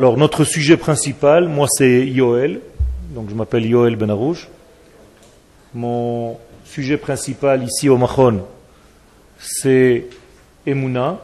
Alors 0.00 0.16
notre 0.16 0.42
sujet 0.42 0.76
principal, 0.76 1.46
moi 1.46 1.68
c'est 1.70 2.04
Yoel, 2.04 2.58
donc 3.10 3.30
je 3.30 3.34
m'appelle 3.36 3.64
Yoel 3.64 3.94
Benarouche. 3.94 4.48
Mon 5.72 6.36
sujet 6.64 6.96
principal 6.96 7.62
ici 7.62 7.88
au 7.88 7.96
Machon, 7.96 8.44
c'est 9.38 10.06
Emouna, 10.66 11.20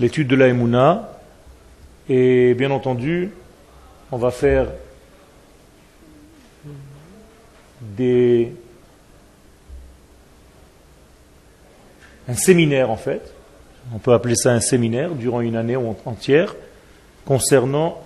l'étude 0.00 0.26
de 0.26 0.34
la 0.34 0.48
Emouna. 0.48 1.20
Et 2.08 2.52
bien 2.54 2.72
entendu, 2.72 3.30
on 4.10 4.16
va 4.16 4.32
faire 4.32 4.66
des... 7.80 8.52
un 12.26 12.34
séminaire 12.34 12.90
en 12.90 12.96
fait, 12.96 13.32
on 13.94 14.00
peut 14.00 14.14
appeler 14.14 14.34
ça 14.34 14.50
un 14.50 14.58
séminaire 14.58 15.14
durant 15.14 15.42
une 15.42 15.54
année 15.54 15.76
entière, 15.76 16.56
concernant 17.24 18.02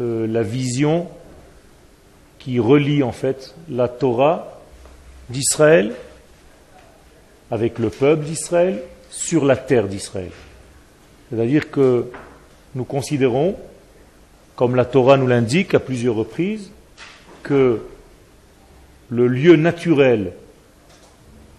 euh, 0.00 0.26
la 0.26 0.42
vision 0.42 1.08
qui 2.38 2.58
relie 2.58 3.02
en 3.02 3.12
fait 3.12 3.54
la 3.68 3.88
Torah 3.88 4.60
d'Israël 5.30 5.94
avec 7.50 7.78
le 7.78 7.90
peuple 7.90 8.24
d'Israël 8.24 8.82
sur 9.10 9.44
la 9.44 9.56
terre 9.56 9.88
d'Israël. 9.88 10.30
C'est-à-dire 11.30 11.70
que 11.70 12.10
nous 12.74 12.84
considérons, 12.84 13.56
comme 14.56 14.74
la 14.74 14.84
Torah 14.84 15.16
nous 15.16 15.26
l'indique 15.26 15.74
à 15.74 15.80
plusieurs 15.80 16.16
reprises, 16.16 16.70
que 17.42 17.82
le 19.08 19.26
lieu 19.26 19.56
naturel 19.56 20.32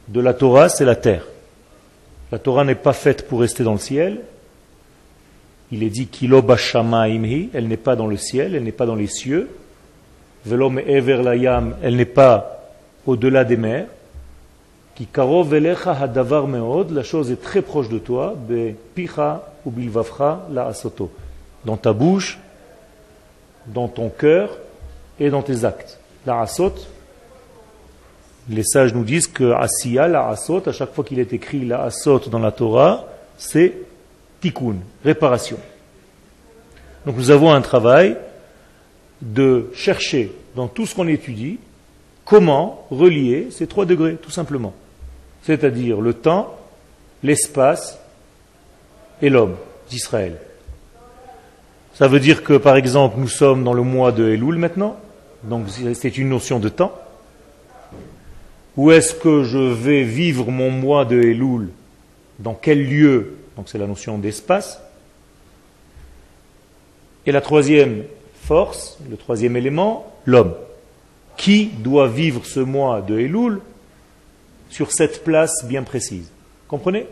de 0.07 0.19
la 0.19 0.33
Torah, 0.33 0.69
c'est 0.69 0.85
la 0.85 0.95
terre. 0.95 1.25
La 2.31 2.39
Torah 2.39 2.63
n'est 2.63 2.75
pas 2.75 2.93
faite 2.93 3.27
pour 3.27 3.39
rester 3.41 3.63
dans 3.63 3.73
le 3.73 3.79
ciel. 3.79 4.21
Il 5.75 5.83
est 5.83 5.89
dit 5.89 6.07
elle 7.53 7.67
n'est 7.67 7.75
pas 7.75 7.97
dans 7.97 8.07
le 8.07 8.15
ciel, 8.15 8.55
elle 8.55 8.63
n'est 8.63 8.71
pas 8.71 8.85
dans 8.85 8.95
les 8.95 9.07
cieux. 9.07 9.49
Velom 10.45 10.79
ever 10.79 11.21
layam, 11.21 11.75
elle 11.83 11.97
n'est 11.97 12.05
pas 12.05 12.63
au-delà 13.05 13.43
des 13.43 13.57
mers. 13.57 13.87
Qui 14.95 15.05
karov 15.05 15.53
hadavar 15.53 16.47
meod, 16.47 16.91
la 16.91 17.03
chose 17.03 17.29
est 17.29 17.41
très 17.41 17.61
proche 17.61 17.89
de 17.89 17.99
toi, 17.99 18.35
be 18.37 18.73
picha 18.95 19.43
ou 19.65 19.71
bilvavcha 19.71 20.47
la 20.49 20.67
asoto. 20.67 21.11
Dans 21.65 21.75
ta 21.75 21.91
bouche, 21.91 22.39
dans 23.67 23.89
ton 23.89 24.07
cœur 24.07 24.57
et 25.19 25.29
dans 25.29 25.41
tes 25.41 25.65
actes. 25.65 25.99
La 26.25 26.39
asot, 26.39 26.75
les 28.47 28.63
sages 28.63 28.93
nous 28.93 29.03
disent 29.03 29.27
que 29.27 29.51
Asiya, 29.51 30.07
la 30.07 30.29
Asot, 30.29 30.63
à 30.69 30.71
chaque 30.71 30.93
fois 30.93 31.03
qu'il 31.03 31.19
est 31.19 31.33
écrit 31.33 31.65
la 31.65 31.81
Asot 31.81 32.21
dans 32.29 32.39
la 32.39 32.51
Torah, 32.53 33.07
c'est 33.37 33.73
tikkun, 34.45 34.75
réparation. 35.03 35.57
Donc 37.05 37.17
nous 37.17 37.31
avons 37.31 37.51
un 37.51 37.61
travail 37.61 38.15
de 39.21 39.71
chercher 39.73 40.31
dans 40.55 40.67
tout 40.67 40.85
ce 40.85 40.93
qu'on 40.93 41.07
étudie 41.07 41.57
comment 42.25 42.85
relier 42.91 43.47
ces 43.49 43.65
trois 43.65 43.85
degrés, 43.85 44.17
tout 44.21 44.31
simplement. 44.31 44.73
C'est-à-dire 45.43 45.99
le 46.01 46.13
temps, 46.13 46.55
l'espace 47.23 47.99
et 49.21 49.29
l'homme 49.29 49.55
d'Israël. 49.89 50.37
Ça 51.93 52.07
veut 52.07 52.19
dire 52.19 52.43
que, 52.43 52.57
par 52.57 52.75
exemple, 52.75 53.15
nous 53.19 53.27
sommes 53.27 53.63
dans 53.63 53.73
le 53.73 53.83
mois 53.83 54.11
de 54.11 54.29
Elul 54.29 54.57
maintenant, 54.57 54.97
donc 55.43 55.67
c'est 55.93 56.17
une 56.17 56.29
notion 56.29 56.59
de 56.59 56.69
temps. 56.69 56.93
Où 58.75 58.91
est-ce 58.91 59.15
que 59.15 59.43
je 59.43 59.57
vais 59.57 60.03
vivre 60.03 60.51
mon 60.51 60.69
mois 60.69 61.05
de 61.05 61.21
Elul? 61.21 61.69
Dans 62.39 62.53
quel 62.53 62.85
lieu? 62.85 63.35
Donc 63.55 63.69
c'est 63.69 63.77
la 63.77 63.87
notion 63.87 64.17
d'espace. 64.17 64.81
Et 67.25 67.31
la 67.31 67.41
troisième 67.41 68.03
force, 68.43 68.97
le 69.09 69.17
troisième 69.17 69.55
élément, 69.55 70.13
l'homme. 70.25 70.55
Qui 71.37 71.67
doit 71.67 72.07
vivre 72.07 72.45
ce 72.45 72.59
mois 72.59 73.01
de 73.01 73.19
Elul 73.19 73.61
sur 74.69 74.91
cette 74.91 75.23
place 75.23 75.65
bien 75.65 75.83
précise? 75.83 76.29
Comprenez? 76.67 77.07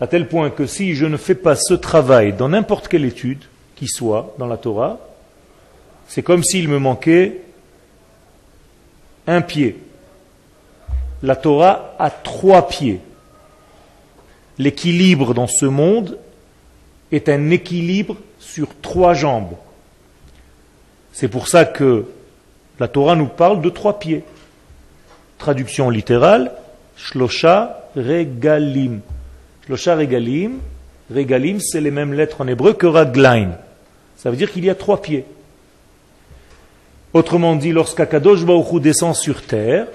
À 0.00 0.06
tel 0.06 0.28
point 0.28 0.50
que 0.50 0.66
si 0.66 0.94
je 0.94 1.06
ne 1.06 1.16
fais 1.16 1.34
pas 1.34 1.56
ce 1.56 1.74
travail 1.74 2.34
dans 2.34 2.50
n'importe 2.50 2.88
quelle 2.88 3.04
étude 3.04 3.44
qui 3.76 3.88
soit 3.88 4.34
dans 4.38 4.46
la 4.46 4.58
Torah, 4.58 4.98
c'est 6.06 6.22
comme 6.22 6.44
s'il 6.44 6.68
me 6.68 6.78
manquait 6.78 7.40
un 9.26 9.40
pied 9.40 9.78
la 11.22 11.36
Torah 11.36 11.94
a 11.98 12.10
trois 12.10 12.68
pieds. 12.68 13.00
L'équilibre 14.58 15.34
dans 15.34 15.46
ce 15.46 15.66
monde 15.66 16.18
est 17.12 17.28
un 17.28 17.50
équilibre 17.50 18.16
sur 18.38 18.68
trois 18.80 19.14
jambes. 19.14 19.54
C'est 21.12 21.28
pour 21.28 21.48
ça 21.48 21.64
que 21.64 22.06
la 22.78 22.88
Torah 22.88 23.16
nous 23.16 23.26
parle 23.26 23.60
de 23.60 23.70
trois 23.70 23.98
pieds. 23.98 24.24
Traduction 25.38 25.90
littérale, 25.90 26.52
Shlosha 26.96 27.90
Regalim. 27.96 29.00
Shlosha 29.66 29.96
Regalim, 29.96 30.58
Regalim, 31.14 31.60
c'est 31.60 31.80
les 31.80 31.90
mêmes 31.90 32.12
lettres 32.12 32.40
en 32.40 32.46
hébreu 32.46 32.72
que 32.72 32.86
Raglaim. 32.86 33.52
Ça 34.16 34.30
veut 34.30 34.36
dire 34.36 34.50
qu'il 34.52 34.64
y 34.64 34.70
a 34.70 34.74
trois 34.74 35.00
pieds. 35.00 35.24
Autrement 37.12 37.56
dit, 37.56 37.72
lorsqu'Akadosh 37.72 38.44
Baruch 38.44 38.80
descend 38.80 39.14
sur 39.14 39.42
terre, 39.42 39.86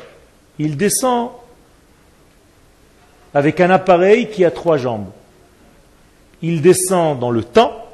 il 0.58 0.78
descend 0.78 1.30
avec 3.34 3.60
un 3.60 3.70
appareil 3.70 4.30
qui 4.30 4.46
a 4.46 4.52
trois 4.52 4.78
jambes. 4.78 5.08
Il 6.42 6.62
descend 6.62 7.20
dans 7.20 7.32
le 7.32 7.44
temps, 7.44 7.86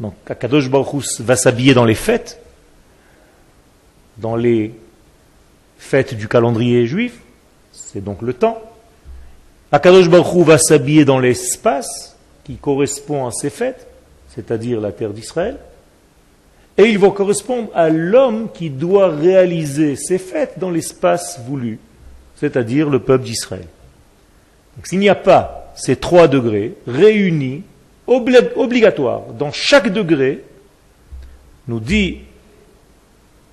donc 0.00 0.14
Akadosh 0.26 0.68
Baruch 0.68 1.20
va 1.20 1.36
s'habiller 1.36 1.74
dans 1.74 1.84
les 1.84 1.94
fêtes, 1.94 2.40
dans 4.18 4.36
les 4.36 4.74
fêtes 5.78 6.14
du 6.14 6.28
calendrier 6.28 6.86
juif, 6.86 7.18
c'est 7.72 8.02
donc 8.02 8.22
le 8.22 8.34
temps. 8.34 8.60
Akadosh 9.70 10.08
Baruch 10.08 10.46
va 10.46 10.58
s'habiller 10.58 11.04
dans 11.04 11.18
l'espace 11.18 12.16
qui 12.44 12.56
correspond 12.56 13.26
à 13.26 13.30
ces 13.30 13.50
fêtes, 13.50 13.86
c'est-à-dire 14.34 14.80
la 14.80 14.92
terre 14.92 15.10
d'Israël. 15.10 15.58
Et 16.76 16.84
il 16.84 16.98
va 16.98 17.10
correspondre 17.10 17.70
à 17.74 17.88
l'homme 17.88 18.48
qui 18.52 18.68
doit 18.68 19.08
réaliser 19.08 19.94
ces 19.94 20.18
fêtes 20.18 20.58
dans 20.58 20.70
l'espace 20.70 21.40
voulu, 21.46 21.78
c'est-à-dire 22.36 22.90
le 22.90 22.98
peuple 22.98 23.24
d'Israël. 23.24 23.66
S'il 24.82 24.98
n'y 24.98 25.08
a 25.08 25.14
pas 25.14 25.72
ces 25.76 25.96
trois 25.96 26.28
degrés 26.28 26.74
réunis, 26.86 27.62
obligatoires, 28.06 29.22
dans 29.38 29.52
chaque 29.52 29.92
degré, 29.92 30.44
nous 31.68 31.80
dit 31.80 32.18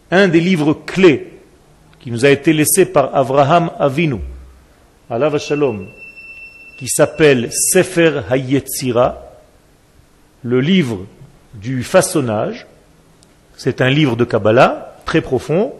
un 0.09 0.27
des 0.27 0.41
livres 0.41 0.73
clés 0.73 1.27
qui 1.99 2.11
nous 2.11 2.25
a 2.25 2.29
été 2.29 2.51
laissé 2.51 2.85
par 2.85 3.15
Avraham 3.15 3.71
Avinu, 3.79 4.17
Allah 5.09 5.37
Shalom, 5.37 5.87
qui 6.77 6.87
s'appelle 6.87 7.49
Sefer 7.51 8.21
Hayetzira, 8.29 9.21
le 10.43 10.59
livre 10.59 11.05
du 11.53 11.83
façonnage, 11.83 12.65
c'est 13.55 13.81
un 13.81 13.89
livre 13.89 14.15
de 14.15 14.25
Kabbalah 14.25 14.95
très 15.05 15.21
profond 15.21 15.73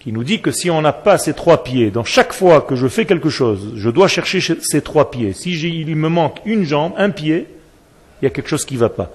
qui 0.00 0.12
nous 0.12 0.24
dit 0.24 0.40
que 0.40 0.50
si 0.50 0.70
on 0.70 0.80
n'a 0.80 0.94
pas 0.94 1.18
ces 1.18 1.34
trois 1.34 1.62
pieds, 1.62 1.90
dans 1.90 2.04
chaque 2.04 2.32
fois 2.32 2.62
que 2.62 2.74
je 2.74 2.88
fais 2.88 3.04
quelque 3.04 3.28
chose, 3.28 3.74
je 3.76 3.90
dois 3.90 4.08
chercher 4.08 4.40
ces 4.40 4.80
trois 4.80 5.10
pieds. 5.10 5.34
Si 5.34 5.52
il 5.52 5.94
me 5.94 6.08
manque 6.08 6.40
une 6.46 6.64
jambe, 6.64 6.94
un 6.96 7.10
pied, 7.10 7.46
il 8.20 8.24
y 8.24 8.26
a 8.26 8.30
quelque 8.30 8.48
chose 8.48 8.64
qui 8.64 8.74
ne 8.74 8.80
va 8.80 8.88
pas. 8.88 9.10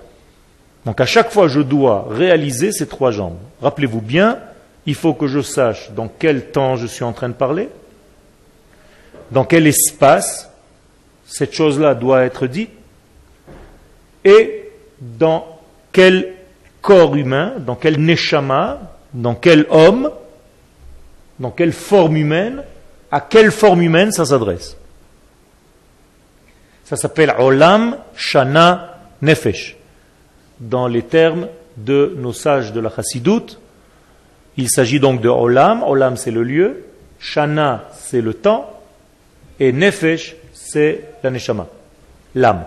Donc 0.86 1.02
à 1.02 1.08
chaque 1.08 1.32
fois, 1.32 1.48
je 1.48 1.60
dois 1.60 2.08
réaliser 2.12 2.72
ces 2.72 2.88
trois 2.88 3.10
jambes. 3.10 3.38
Rappelez-vous 3.64 4.02
bien, 4.02 4.38
il 4.86 4.94
faut 4.94 5.16
que 5.16 5.26
je 5.28 5.42
sache 5.42 5.92
dans 5.92 6.08
quel 6.08 6.52
temps 6.52 6.76
je 6.76 6.86
suis 6.86 7.04
en 7.04 7.14
train 7.14 7.30
de 7.30 7.34
parler, 7.34 7.70
dans 9.32 9.44
quel 9.44 9.66
espace 9.66 10.52
cette 11.26 11.54
chose-là 11.54 11.96
doit 11.96 12.24
être 12.24 12.46
dite, 12.46 12.70
et 14.24 14.70
dans 15.02 15.60
quel 15.92 16.34
corps 16.84 17.16
humain, 17.16 17.54
dans 17.58 17.76
quel 17.76 18.00
neshama, 18.00 18.94
dans 19.16 19.34
quel 19.34 19.66
homme, 19.72 20.12
dans 21.40 21.52
quelle 21.52 21.74
forme 21.74 22.18
humaine, 22.18 22.64
à 23.12 23.22
quelle 23.22 23.52
forme 23.52 23.82
humaine 23.82 24.12
ça 24.12 24.26
s'adresse? 24.26 24.78
Ça 26.84 26.96
s'appelle 26.96 27.34
Olam 27.40 27.98
Shana 28.16 29.00
Nefesh. 29.22 29.76
Dans 30.60 30.88
les 30.88 31.02
termes 31.02 31.48
de 31.78 32.16
nos 32.18 32.34
sages 32.34 32.72
de 32.72 32.80
la 32.80 32.90
Chassidoute, 32.90 33.60
il 34.58 34.70
s'agit 34.70 35.00
donc 35.00 35.22
de 35.22 35.30
Olam. 35.30 35.84
Olam 35.84 36.16
c'est 36.16 36.32
le 36.32 36.44
lieu, 36.44 36.86
Shana 37.20 37.90
c'est 37.98 38.22
le 38.22 38.34
temps, 38.34 38.72
et 39.60 39.72
Nefesh 39.72 40.36
c'est 40.54 41.04
la 41.24 41.32
Neshama, 41.32 41.68
l'âme. 42.36 42.66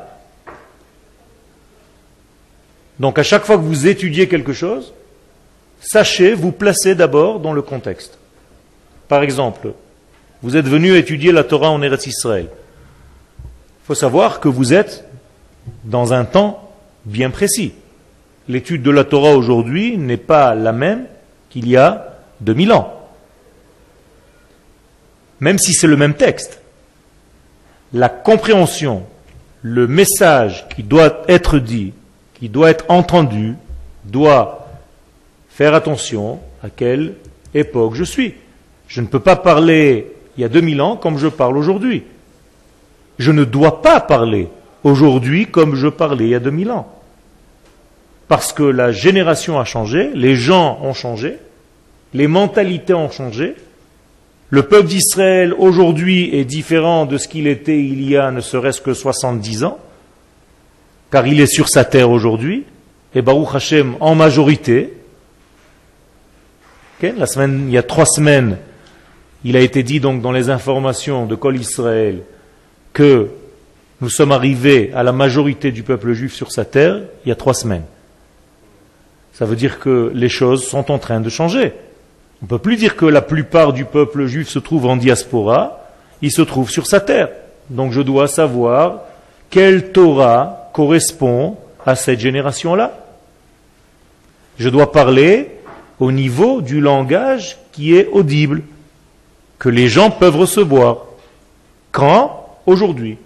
Donc 2.98 3.18
à 3.18 3.22
chaque 3.22 3.44
fois 3.44 3.56
que 3.56 3.62
vous 3.62 3.86
étudiez 3.86 4.28
quelque 4.28 4.52
chose, 4.52 4.92
sachez 5.80 6.34
vous 6.34 6.52
placer 6.52 6.94
d'abord 6.94 7.40
dans 7.40 7.52
le 7.52 7.62
contexte. 7.62 8.18
Par 9.08 9.22
exemple, 9.22 9.72
vous 10.43 10.56
êtes 10.56 10.69
venu 10.69 10.94
étudier 10.96 11.32
la 11.32 11.44
Torah 11.44 11.70
en 11.70 11.82
Eretz 11.82 12.06
Israël. 12.06 12.49
Il 13.40 13.87
faut 13.87 13.94
savoir 13.94 14.38
que 14.38 14.49
vous 14.49 14.75
êtes 14.75 15.05
dans 15.84 16.12
un 16.12 16.25
temps 16.25 16.72
bien 17.06 17.31
précis. 17.31 17.72
L'étude 18.49 18.82
de 18.82 18.90
la 18.90 19.05
Torah 19.05 19.32
aujourd'hui 19.32 19.96
n'est 19.96 20.16
pas 20.19 20.55
la 20.55 20.72
même 20.72 21.06
qu'il 21.50 21.69
y 21.69 21.76
a 21.76 22.19
2000 22.40 22.72
ans. 22.72 22.94
Même 25.40 25.58
si 25.58 25.72
c'est 25.72 25.87
le 25.87 25.96
même 25.96 26.14
texte. 26.14 26.61
La 27.93 28.08
compréhension, 28.08 29.04
le 29.62 29.87
message 29.87 30.66
qui 30.75 30.82
doit 30.82 31.22
être 31.28 31.58
dit, 31.58 31.94
qui 32.34 32.49
doit 32.49 32.70
être 32.70 32.84
entendu, 32.88 33.54
doit 34.04 34.69
faire 35.49 35.75
attention 35.75 36.40
à 36.62 36.69
quelle 36.69 37.14
époque 37.54 37.94
je 37.94 38.04
suis. 38.04 38.34
Je 38.88 39.02
ne 39.02 39.06
peux 39.06 39.20
pas 39.20 39.37
parler 39.37 40.12
il 40.37 40.40
y 40.40 40.44
a 40.44 40.49
2000 40.49 40.81
ans 40.81 40.96
comme 40.96 41.19
je 41.19 41.29
parle 41.29 41.56
aujourd'hui. 41.56 42.05
Je 43.19 43.31
ne 43.32 43.44
dois 43.44 43.82
pas 43.82 44.00
parler 44.00 44.49
aujourd'hui 44.82 45.46
comme 45.46 45.75
je 45.75 45.88
parlais 45.88 46.25
il 46.25 46.31
y 46.31 46.35
a 46.35 46.40
2000 46.40 46.70
ans. 46.70 46.88
Parce 48.29 48.52
que 48.52 48.62
la 48.62 48.93
génération 48.93 49.61
a 49.61 49.64
changé, 49.64 50.11
les 50.14 50.37
gens 50.37 50.79
ont 50.82 50.94
changé, 50.94 51.37
les 52.14 52.26
mentalités 52.26 52.94
ont 52.94 53.11
changé. 53.11 53.55
Le 54.50 54.62
peuple 54.62 54.88
d'Israël 54.88 55.55
aujourd'hui 55.55 56.35
est 56.35 56.44
différent 56.44 57.05
de 57.05 57.19
ce 57.19 57.29
qu'il 57.29 57.46
était 57.46 57.79
il 57.79 58.08
y 58.08 58.17
a 58.17 58.31
ne 58.31 58.40
serait-ce 58.40 58.81
que 58.81 58.94
70 58.94 59.64
ans, 59.64 59.79
car 61.11 61.26
il 61.26 61.40
est 61.40 61.46
sur 61.46 61.69
sa 61.69 61.85
terre 61.85 62.11
aujourd'hui, 62.11 62.64
et 63.14 63.20
Baruch 63.20 63.55
Hashem 63.55 63.96
en 64.00 64.14
majorité. 64.14 64.94
la 67.02 67.26
semaine, 67.26 67.64
il 67.69 67.73
y 67.73 67.79
a 67.79 67.82
trois 67.82 68.06
semaines, 68.06 68.56
il 69.44 69.56
a 69.56 69.61
été 69.61 69.82
dit 69.82 70.00
donc 70.00 70.20
dans 70.20 70.32
les 70.32 70.50
informations 70.50 71.26
de 71.26 71.35
Kol 71.35 71.56
Israël 71.56 72.23
que 72.93 73.29
nous 74.00 74.08
sommes 74.08 74.32
arrivés 74.32 74.90
à 74.94 75.02
la 75.02 75.12
majorité 75.12 75.73
du 75.73 75.82
peuple 75.82 76.12
juif 76.12 76.35
sur 76.35 76.52
sa 76.52 76.64
terre 76.64 77.00
il 77.25 77.29
y 77.29 77.32
a 77.32 77.37
trois 77.37 77.55
semaines. 77.55 77.85
Ça 79.32 79.44
veut 79.44 79.56
dire 79.56 79.79
que 79.79 80.11
les 80.14 80.29
choses 80.29 80.67
sont 80.67 80.90
en 80.90 80.99
train 80.99 81.20
de 81.20 81.29
changer. 81.29 81.73
On 82.40 82.46
ne 82.46 82.49
peut 82.49 82.58
plus 82.58 82.76
dire 82.76 82.96
que 82.96 83.06
la 83.06 83.23
plupart 83.23 83.73
du 83.73 83.85
peuple 83.85 84.26
juif 84.26 84.49
se 84.49 84.58
trouve 84.58 84.87
en 84.87 84.96
diaspora, 84.96 85.88
il 86.23 86.32
se 86.32 86.43
trouve 86.43 86.70
sur 86.70 86.87
sa 86.87 87.00
terre. 87.00 87.29
Donc 87.70 87.93
je 87.93 88.00
dois 88.00 88.29
savoir 88.29 89.02
quelle 89.50 89.93
Torah 89.93 90.70
correspond 90.73 91.56
à 91.85 91.94
cette 91.94 92.20
génération-là. 92.20 92.99
Je 94.58 94.69
dois 94.69 94.93
parler 94.93 95.50
au 96.00 96.12
niveau 96.12 96.61
du 96.61 96.81
langage 96.81 97.58
qui 97.73 97.96
est 97.96 98.08
audible, 98.08 98.62
que 99.58 99.69
les 99.69 99.88
gens 99.88 100.10
peuvent 100.10 100.37
recevoir. 100.37 100.99
Quand 101.93 102.38
Aujourd'hui. 102.69 103.16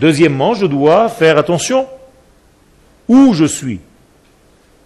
Deuxièmement, 0.00 0.54
je 0.54 0.66
dois 0.66 1.08
faire 1.08 1.38
attention 1.38 1.86
où 3.06 3.32
je 3.32 3.44
suis. 3.44 3.78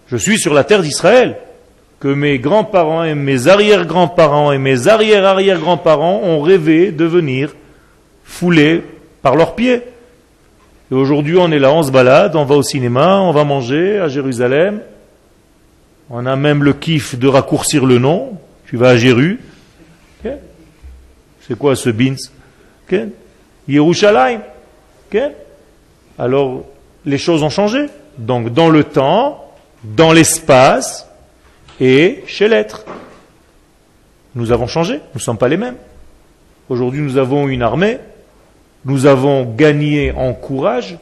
Je 0.09 0.19
suis 0.19 0.39
sur 0.39 0.53
la 0.53 0.65
terre 0.65 0.83
d'Israël, 0.83 1.39
que 1.99 2.09
mes 2.09 2.39
grands-parents 2.39 3.05
et 3.05 3.15
mes 3.15 3.49
arrière-grands-parents 3.49 4.53
et 4.53 4.59
mes 4.59 4.87
arrière-arrière-grands-parents 4.87 6.21
ont 6.23 6.43
rêvé 6.43 6.93
de 6.93 7.07
venir 7.07 7.55
fouler 8.23 8.85
par 9.23 9.35
leurs 9.35 9.55
pieds. 9.55 9.83
Et 10.91 10.95
aujourd'hui, 10.95 11.39
on 11.39 11.51
est 11.51 11.59
là, 11.59 11.73
on 11.73 11.83
se 11.83 11.91
balade, 11.91 12.37
on 12.37 12.45
va 12.45 12.57
au 12.57 12.63
cinéma, 12.63 13.19
on 13.21 13.33
va 13.33 13.45
manger 13.45 13.99
à 13.99 14.09
Jérusalem. 14.09 14.83
On 16.11 16.27
a 16.27 16.37
même 16.37 16.65
le 16.65 16.75
kiff 16.75 17.19
de 17.19 17.29
raccourcir 17.29 17.87
le 17.87 17.99
nom. 17.99 18.37
Tu 18.67 18.77
vas 18.77 18.91
à 18.91 18.97
Jéru. 18.99 19.41
C'est 20.23 21.59
quoi 21.59 21.77
ce 21.77 21.91
bins. 21.91 22.17
Yerushalayim. 23.69 24.41
Alors, 26.19 26.65
les 27.05 27.19
choses 27.19 27.43
ont 27.43 27.51
changé. 27.51 27.87
Donc, 28.19 28.53
dans 28.53 28.69
le 28.69 28.85
temps, 28.85 29.55
dans 29.85 30.13
l'espace 30.13 31.09
et 31.81 32.23
chez 32.27 32.49
l'être. 32.49 32.85
Nous 34.35 34.53
avons 34.53 34.67
changé, 34.67 34.95
nous 34.95 35.17
ne 35.17 35.21
sommes 35.21 35.39
pas 35.39 35.49
les 35.49 35.57
mêmes. 35.57 35.77
Aujourd'hui, 36.69 37.01
nous 37.01 37.17
avons 37.17 37.49
une 37.49 37.63
armée, 37.63 37.99
nous 38.85 39.07
avons 39.07 39.45
gagné 39.45 40.13
en 40.13 40.33
courage, 40.35 40.99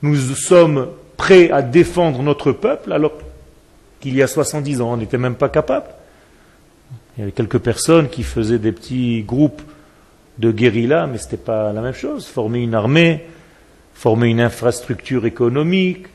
nous 0.00 0.16
sommes 0.16 0.88
prêts 1.16 1.50
à 1.50 1.60
défendre 1.60 2.22
notre 2.22 2.52
peuple, 2.52 2.92
alors 2.92 3.12
qu'il 4.00 4.14
y 4.16 4.22
a 4.22 4.26
70 4.26 4.80
ans, 4.80 4.92
on 4.92 4.96
n'était 4.96 5.18
même 5.18 5.34
pas 5.34 5.50
capable. 5.50 5.86
Il 7.16 7.20
y 7.20 7.22
avait 7.22 7.32
quelques 7.32 7.58
personnes 7.58 8.08
qui 8.08 8.22
faisaient 8.22 8.58
des 8.58 8.72
petits 8.72 9.22
groupes 9.22 9.62
de 10.38 10.50
guérilla, 10.50 11.06
mais 11.06 11.18
ce 11.18 11.24
n'était 11.24 11.36
pas 11.36 11.72
la 11.72 11.82
même 11.82 11.94
chose. 11.94 12.26
Former 12.26 12.60
une 12.60 12.74
armée, 12.74 13.26
former 13.94 14.28
une 14.28 14.40
infrastructure 14.40 15.26
économique, 15.26 16.06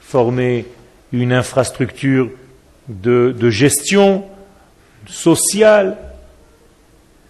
former 0.00 0.66
une 1.12 1.32
infrastructure 1.32 2.30
de, 2.88 3.50
gestion 3.50 4.24
sociale. 5.06 5.96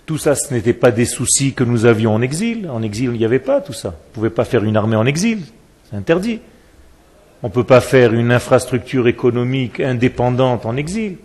Tout 0.05 0.19
ça, 0.19 0.35
ce 0.35 0.53
n'était 0.53 0.73
pas 0.73 0.91
des 0.91 1.07
soucis 1.07 1.55
que 1.55 1.65
nous 1.65 1.87
avions 1.87 2.15
en 2.15 2.21
exil. 2.21 2.69
En 2.71 2.83
exil, 2.83 3.11
il 3.15 3.19
n'y 3.19 3.25
avait 3.25 3.39
pas 3.39 3.61
tout 3.61 3.73
ça. 3.73 3.89
On 3.89 4.11
ne 4.11 4.15
pouvait 4.15 4.31
pas 4.31 4.45
faire 4.45 4.65
une 4.65 4.77
armée 4.77 4.97
en 4.97 5.07
exil. 5.07 5.41
C'est 5.89 5.97
interdit. 5.97 6.41
On 7.43 7.49
ne 7.49 7.53
peut 7.53 7.65
pas 7.65 7.81
faire 7.81 8.13
une 8.13 8.31
infrastructure 8.31 9.09
économique 9.09 9.81
indépendante 9.81 10.67
en 10.67 10.77
exil. 10.77 11.17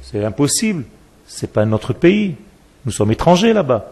C'est 0.00 0.24
impossible. 0.24 0.84
Ce 1.26 1.44
n'est 1.44 1.52
pas 1.52 1.64
notre 1.64 1.92
pays. 1.92 2.36
Nous 2.84 2.92
sommes 2.92 3.12
étrangers 3.12 3.52
là-bas. 3.52 3.90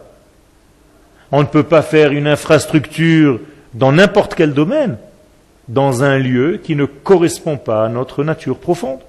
On 1.31 1.41
ne 1.41 1.47
peut 1.47 1.63
pas 1.63 1.81
faire 1.81 2.11
une 2.11 2.27
infrastructure 2.27 3.39
dans 3.73 3.91
n'importe 3.91 4.35
quel 4.35 4.53
domaine 4.53 4.97
dans 5.67 6.03
un 6.03 6.17
lieu 6.17 6.59
qui 6.61 6.75
ne 6.75 6.85
correspond 6.85 7.57
pas 7.57 7.85
à 7.85 7.89
notre 7.89 8.23
nature 8.23 8.57
profonde. 8.57 8.99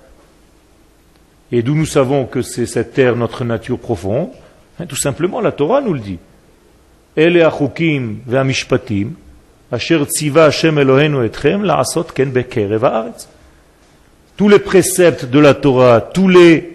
Et 1.51 1.63
d'où 1.63 1.75
nous 1.75 1.87
savons 1.87 2.25
que 2.25 2.43
c'est 2.43 2.67
cette 2.67 2.95
terre 2.95 3.17
notre 3.17 3.45
nature 3.45 3.79
profonde? 3.79 4.31
Hein, 4.79 4.87
Tout 4.87 4.97
simplement, 4.97 5.41
la 5.41 5.53
Torah 5.53 5.81
nous 5.81 5.93
le 5.93 6.01
dit. 6.01 6.19
Tous 14.37 14.49
les 14.49 14.59
préceptes 14.59 15.25
de 15.27 15.39
la 15.39 15.55
Torah, 15.55 16.01
tous 16.01 16.29
les 16.29 16.72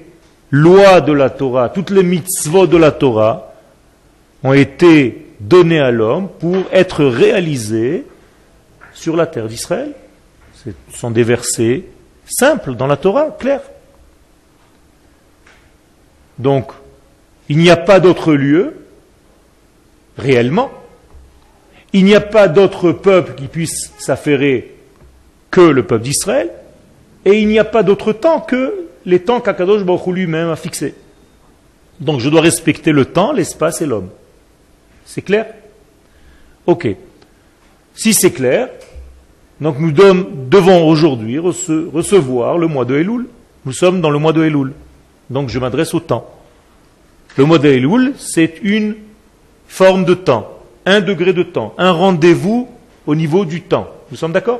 lois 0.52 1.02
de 1.02 1.14
la 1.14 1.30
Torah, 1.30 1.70
toutes 1.70 1.90
les 1.90 2.04
mitzvot 2.04 2.68
de 2.68 2.78
la 2.78 2.92
Torah 2.92 3.54
ont 4.44 4.54
été 4.54 5.26
donnés 5.40 5.80
à 5.80 5.92
l'homme 5.92 6.30
pour 6.40 6.58
être 6.72 7.06
réalisés 7.06 8.06
sur 8.94 9.16
la 9.16 9.28
terre 9.28 9.48
d'Israël. 9.48 9.92
Ce 10.54 10.70
sont 10.94 11.12
des 11.12 11.24
versets 11.24 11.84
simples 12.26 12.76
dans 12.76 12.88
la 12.88 12.98
Torah, 12.98 13.36
clairs. 13.40 13.62
Donc, 16.40 16.72
il 17.50 17.58
n'y 17.58 17.70
a 17.70 17.78
pas 17.78 18.00
d'autre 18.00 18.34
lieu, 18.34 18.76
réellement, 20.18 20.72
il 21.94 22.06
n'y 22.06 22.16
a 22.16 22.22
pas 22.22 22.48
d'autre 22.48 22.92
peuple 22.92 23.34
qui 23.36 23.48
puisse 23.48 23.94
s'affairer 23.98 24.76
que 25.50 25.62
le 25.62 25.84
peuple 25.84 26.04
d'Israël, 26.04 26.52
et 27.26 27.40
il 27.40 27.48
n'y 27.48 27.60
a 27.60 27.66
pas 27.66 27.84
d'autre 27.84 28.14
temps 28.14 28.42
que 28.42 28.87
les 29.08 29.20
temps 29.22 29.40
qu'Akadosh 29.40 29.84
Baruch 29.84 30.06
lui-même 30.08 30.50
a 30.50 30.58
fixés. 30.58 30.94
Donc 32.00 32.20
je 32.20 32.30
dois 32.30 32.42
respecter 32.42 32.92
le 32.92 33.06
temps, 33.06 33.32
l'espace 33.32 33.82
et 33.82 33.86
l'homme. 33.86 34.10
C'est 35.06 35.22
clair? 35.22 35.48
Ok. 36.66 36.90
Si 37.96 38.14
c'est 38.14 38.32
clair, 38.32 38.70
donc 39.62 39.80
nous 39.80 39.92
devons 39.92 40.88
aujourd'hui 40.88 41.40
recevoir 41.40 42.58
le 42.58 42.68
mois 42.68 42.84
de 42.84 42.98
Elul. 42.98 43.28
Nous 43.66 43.72
sommes 43.72 44.02
dans 44.02 44.10
le 44.10 44.20
mois 44.20 44.34
de 44.34 44.44
Elul. 44.44 44.74
Donc 45.30 45.48
je 45.48 45.58
m'adresse 45.58 45.94
au 45.94 46.02
temps. 46.02 46.30
Le 47.38 47.46
mois 47.46 47.60
de 47.60 47.70
Elul, 47.70 48.14
c'est 48.18 48.60
une 48.62 48.96
forme 49.70 50.04
de 50.04 50.16
temps, 50.16 50.60
un 50.86 51.00
degré 51.00 51.32
de 51.32 51.44
temps, 51.44 51.74
un 51.78 51.92
rendez-vous 51.92 52.68
au 53.06 53.16
niveau 53.16 53.46
du 53.46 53.62
temps. 53.62 53.88
Nous 54.12 54.18
sommes 54.18 54.34
d'accord? 54.34 54.60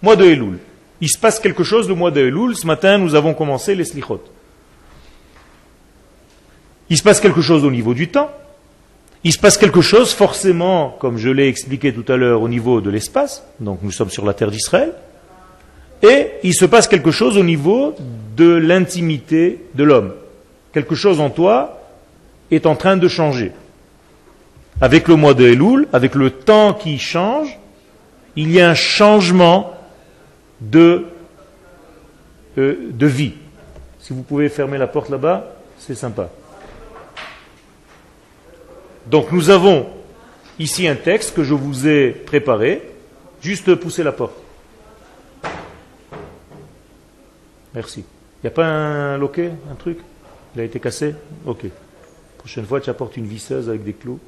Mois 0.00 0.14
de 0.14 0.26
Elul. 0.26 0.58
Il 1.00 1.08
se 1.08 1.18
passe 1.18 1.38
quelque 1.38 1.62
chose 1.64 1.88
le 1.88 1.94
mois 1.94 2.10
de. 2.10 2.30
Ce 2.54 2.66
matin, 2.66 2.98
nous 2.98 3.14
avons 3.14 3.34
commencé 3.34 3.74
les 3.74 3.84
slichot. 3.84 4.22
Il 6.90 6.96
se 6.96 7.02
passe 7.02 7.20
quelque 7.20 7.42
chose 7.42 7.64
au 7.64 7.70
niveau 7.70 7.94
du 7.94 8.08
temps. 8.08 8.30
Il 9.24 9.32
se 9.32 9.38
passe 9.38 9.58
quelque 9.58 9.80
chose 9.80 10.12
forcément, 10.12 10.96
comme 11.00 11.18
je 11.18 11.28
l'ai 11.28 11.48
expliqué 11.48 11.92
tout 11.92 12.10
à 12.10 12.16
l'heure, 12.16 12.40
au 12.40 12.48
niveau 12.48 12.80
de 12.80 12.88
l'espace, 12.88 13.44
donc 13.58 13.80
nous 13.82 13.90
sommes 13.90 14.10
sur 14.10 14.24
la 14.24 14.32
terre 14.32 14.50
d'Israël, 14.50 14.92
et 16.02 16.28
il 16.44 16.54
se 16.54 16.64
passe 16.64 16.86
quelque 16.86 17.10
chose 17.10 17.36
au 17.36 17.42
niveau 17.42 17.96
de 18.36 18.54
l'intimité 18.54 19.64
de 19.74 19.82
l'homme. 19.82 20.14
Quelque 20.72 20.94
chose 20.94 21.20
en 21.20 21.30
toi 21.30 21.80
est 22.52 22.64
en 22.66 22.76
train 22.76 22.96
de 22.96 23.08
changer. 23.08 23.50
Avec 24.80 25.08
le 25.08 25.16
mois 25.16 25.34
de 25.34 25.44
Elul, 25.44 25.88
avec 25.92 26.14
le 26.14 26.30
temps 26.30 26.72
qui 26.72 26.98
change, 26.98 27.58
il 28.36 28.52
y 28.52 28.60
a 28.60 28.70
un 28.70 28.74
changement 28.74 29.72
de, 30.60 31.06
euh, 32.56 32.76
de 32.90 33.06
vie. 33.06 33.34
Si 34.00 34.12
vous 34.12 34.22
pouvez 34.22 34.48
fermer 34.48 34.78
la 34.78 34.86
porte 34.86 35.10
là-bas, 35.10 35.54
c'est 35.78 35.94
sympa. 35.94 36.30
Donc 39.06 39.32
nous 39.32 39.50
avons 39.50 39.86
ici 40.58 40.86
un 40.86 40.96
texte 40.96 41.34
que 41.34 41.44
je 41.44 41.54
vous 41.54 41.86
ai 41.86 42.10
préparé, 42.10 42.82
Juste 43.40 43.74
pousser 43.76 44.02
la 44.02 44.12
porte. 44.12 44.34
Merci. 47.74 48.00
Il 48.00 48.46
n'y 48.46 48.48
a 48.48 48.50
pas 48.50 48.66
un 48.66 49.18
loquet, 49.18 49.52
un 49.70 49.74
truc? 49.74 49.98
Il 50.54 50.60
a 50.60 50.64
été 50.64 50.80
cassé? 50.80 51.14
Ok. 51.46 51.66
Prochaine 52.38 52.66
fois, 52.66 52.80
tu 52.80 52.90
apportes 52.90 53.16
une 53.16 53.26
visseuse 53.26 53.68
avec 53.68 53.84
des 53.84 53.92
clous. 53.92 54.18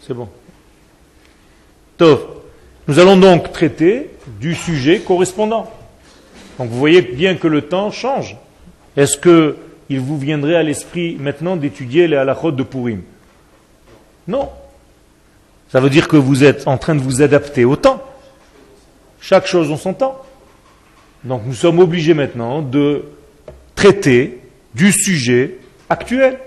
C'est 0.00 0.14
bon. 0.14 0.28
Tov. 1.96 2.41
Nous 2.88 2.98
allons 2.98 3.16
donc 3.16 3.52
traiter 3.52 4.10
du 4.40 4.54
sujet 4.54 5.00
correspondant. 5.00 5.70
Donc 6.58 6.68
vous 6.68 6.78
voyez 6.78 7.00
bien 7.00 7.36
que 7.36 7.46
le 7.46 7.62
temps 7.62 7.90
change. 7.90 8.36
Est-ce 8.96 9.16
que 9.16 9.56
il 9.88 10.00
vous 10.00 10.18
viendrait 10.18 10.56
à 10.56 10.62
l'esprit 10.62 11.16
maintenant 11.20 11.56
d'étudier 11.56 12.08
les 12.08 12.16
halachot 12.16 12.50
de 12.50 12.62
Purim? 12.62 13.02
Non. 14.26 14.48
Ça 15.70 15.80
veut 15.80 15.90
dire 15.90 16.08
que 16.08 16.16
vous 16.16 16.44
êtes 16.44 16.66
en 16.66 16.76
train 16.76 16.94
de 16.94 17.00
vous 17.00 17.22
adapter 17.22 17.64
au 17.64 17.76
temps. 17.76 18.02
Chaque 19.20 19.46
chose 19.46 19.70
en 19.70 19.76
son 19.76 19.94
temps. 19.94 20.20
Donc 21.24 21.42
nous 21.46 21.54
sommes 21.54 21.78
obligés 21.78 22.14
maintenant 22.14 22.62
de 22.62 23.04
traiter 23.76 24.40
du 24.74 24.90
sujet 24.90 25.58
actuel. 25.88 26.38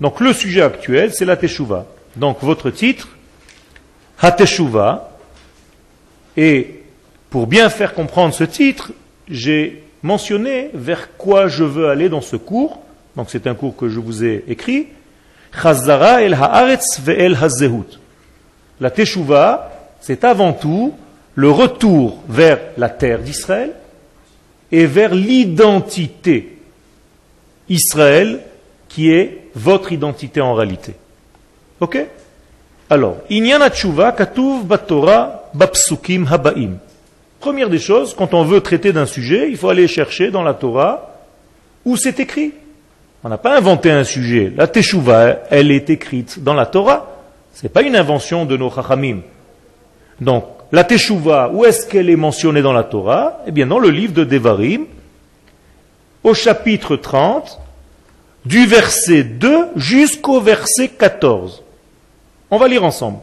Donc 0.00 0.20
le 0.20 0.32
sujet 0.34 0.60
actuel, 0.60 1.12
c'est 1.14 1.24
la 1.24 1.36
Teshuvah. 1.36 1.86
Donc 2.16 2.38
votre 2.42 2.70
titre, 2.70 3.08
Hateshuva. 4.20 5.07
Et 6.38 6.84
pour 7.30 7.48
bien 7.48 7.68
faire 7.68 7.94
comprendre 7.94 8.32
ce 8.32 8.44
titre, 8.44 8.92
j'ai 9.28 9.82
mentionné 10.04 10.70
vers 10.72 11.16
quoi 11.16 11.48
je 11.48 11.64
veux 11.64 11.88
aller 11.88 12.08
dans 12.08 12.20
ce 12.20 12.36
cours. 12.36 12.78
Donc 13.16 13.26
c'est 13.28 13.48
un 13.48 13.56
cours 13.56 13.74
que 13.76 13.88
je 13.88 13.98
vous 13.98 14.24
ai 14.24 14.44
écrit. 14.46 14.86
Chazara 15.52 16.22
el 16.22 16.34
haaretz 16.34 17.00
ve'el 17.00 17.34
hazehut. 17.34 17.98
La 18.80 18.92
Teshuvah, 18.92 19.72
c'est 20.00 20.22
avant 20.22 20.52
tout 20.52 20.94
le 21.34 21.50
retour 21.50 22.22
vers 22.28 22.60
la 22.76 22.88
terre 22.88 23.18
d'Israël 23.18 23.72
et 24.70 24.86
vers 24.86 25.16
l'identité 25.16 26.56
Israël 27.68 28.42
qui 28.88 29.10
est 29.10 29.48
votre 29.56 29.90
identité 29.90 30.40
en 30.40 30.54
réalité. 30.54 30.94
Ok? 31.80 31.98
Alors, 32.90 33.18
Inyana 33.28 33.70
Tshuva 33.70 34.12
katuv 34.12 34.64
batora 34.64 35.50
bapsukim 35.52 36.26
habaim. 36.26 36.78
Première 37.40 37.68
des 37.68 37.78
choses, 37.78 38.14
quand 38.14 38.34
on 38.34 38.44
veut 38.44 38.60
traiter 38.60 38.92
d'un 38.92 39.06
sujet, 39.06 39.50
il 39.50 39.56
faut 39.56 39.68
aller 39.68 39.86
chercher 39.86 40.30
dans 40.30 40.42
la 40.42 40.54
Torah 40.54 41.14
où 41.84 41.96
c'est 41.96 42.18
écrit. 42.18 42.52
On 43.22 43.28
n'a 43.28 43.38
pas 43.38 43.56
inventé 43.56 43.90
un 43.90 44.04
sujet. 44.04 44.52
La 44.56 44.66
Teshuvah, 44.66 45.40
elle 45.50 45.70
est 45.70 45.90
écrite 45.90 46.42
dans 46.42 46.54
la 46.54 46.66
Torah. 46.66 47.08
Ce 47.54 47.62
n'est 47.62 47.68
pas 47.68 47.82
une 47.82 47.96
invention 47.96 48.44
de 48.44 48.56
nos 48.56 48.70
Chachamim. 48.70 49.20
Donc, 50.20 50.44
la 50.72 50.84
Teshuvah, 50.84 51.50
où 51.52 51.64
est-ce 51.64 51.86
qu'elle 51.86 52.10
est 52.10 52.16
mentionnée 52.16 52.62
dans 52.62 52.72
la 52.72 52.84
Torah? 52.84 53.40
Eh 53.46 53.50
bien, 53.50 53.66
dans 53.66 53.78
le 53.78 53.90
livre 53.90 54.14
de 54.14 54.24
Devarim, 54.24 54.86
au 56.24 56.34
chapitre 56.34 56.96
30, 56.96 57.58
du 58.44 58.66
verset 58.66 59.24
2 59.24 59.68
jusqu'au 59.76 60.40
verset 60.40 60.88
14. 60.88 61.62
On 62.49 62.57
va 62.57 62.67
lire 62.67 62.83
ensemble. 62.83 63.19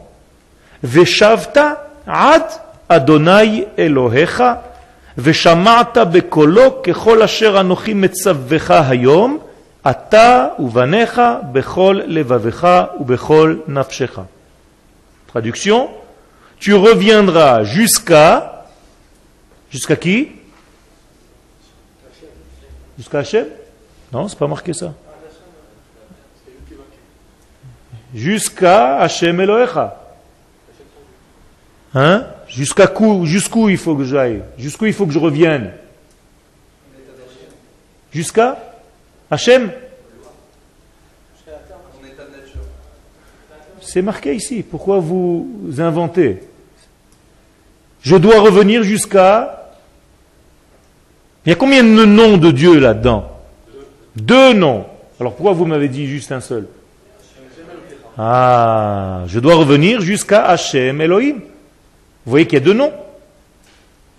Veshavta 0.83 1.87
ad 2.07 2.45
Adonai 2.89 3.67
Elohecha, 3.77 4.57
ושמעת 5.17 5.97
בקולו 5.97 6.81
ככל 6.83 7.21
אשר 7.21 7.59
אנוכי 7.59 7.93
מצווך 7.93 8.71
היום, 8.71 9.39
אתה 9.89 10.47
ובניך 10.59 11.21
bechol 11.53 11.95
לבבך 12.05 12.67
ובכל 12.99 13.55
nafshecha. 13.67 14.21
Traduction, 15.33 15.89
tu 16.59 16.73
reviendras 16.73 17.63
jusqu'à... 17.63 18.63
Jusqu'à 19.71 19.95
qui 19.95 20.29
Jusqu'à 22.97 23.19
Hachem 23.19 23.47
Non, 24.11 24.27
c'est 24.27 24.37
pas 24.37 24.47
marqué 24.47 24.73
ça. 24.73 24.93
Jusqu'à 28.16 28.96
Hachem 28.96 29.38
Elohecha. 29.40 29.94
Hein? 31.94 32.26
Jusqu'à 32.48 32.90
jusqu'où 33.24 33.68
il 33.68 33.76
faut 33.76 33.94
que 33.94 34.04
j'aille? 34.04 34.42
Jusqu'où 34.56 34.86
il 34.86 34.94
faut 34.94 35.04
que 35.04 35.12
je 35.12 35.18
revienne? 35.18 35.72
Jusqu'à 38.10 38.58
Hachem 39.30 39.70
C'est 43.82 44.00
marqué 44.00 44.34
ici. 44.34 44.62
Pourquoi 44.62 44.98
vous 44.98 45.46
inventez? 45.78 46.40
Je 48.02 48.16
dois 48.16 48.40
revenir 48.40 48.82
jusqu'à... 48.82 49.72
Il 51.44 51.50
y 51.50 51.52
a 51.52 51.56
combien 51.56 51.84
de 51.84 52.04
noms 52.04 52.38
de 52.38 52.50
Dieu 52.50 52.78
là-dedans? 52.78 53.30
Deux 54.16 54.54
noms. 54.54 54.86
Alors 55.20 55.34
pourquoi 55.34 55.52
vous 55.52 55.66
m'avez 55.66 55.88
dit 55.88 56.06
juste 56.06 56.32
un 56.32 56.40
seul? 56.40 56.66
Ah, 58.18 59.24
je 59.26 59.38
dois 59.40 59.56
revenir 59.56 60.00
jusqu'à 60.00 60.46
Hachem 60.46 61.00
Elohim. 61.00 61.34
Vous 61.34 62.30
voyez 62.30 62.46
qu'il 62.46 62.58
y 62.58 62.62
a 62.62 62.64
deux 62.64 62.72
noms. 62.72 62.92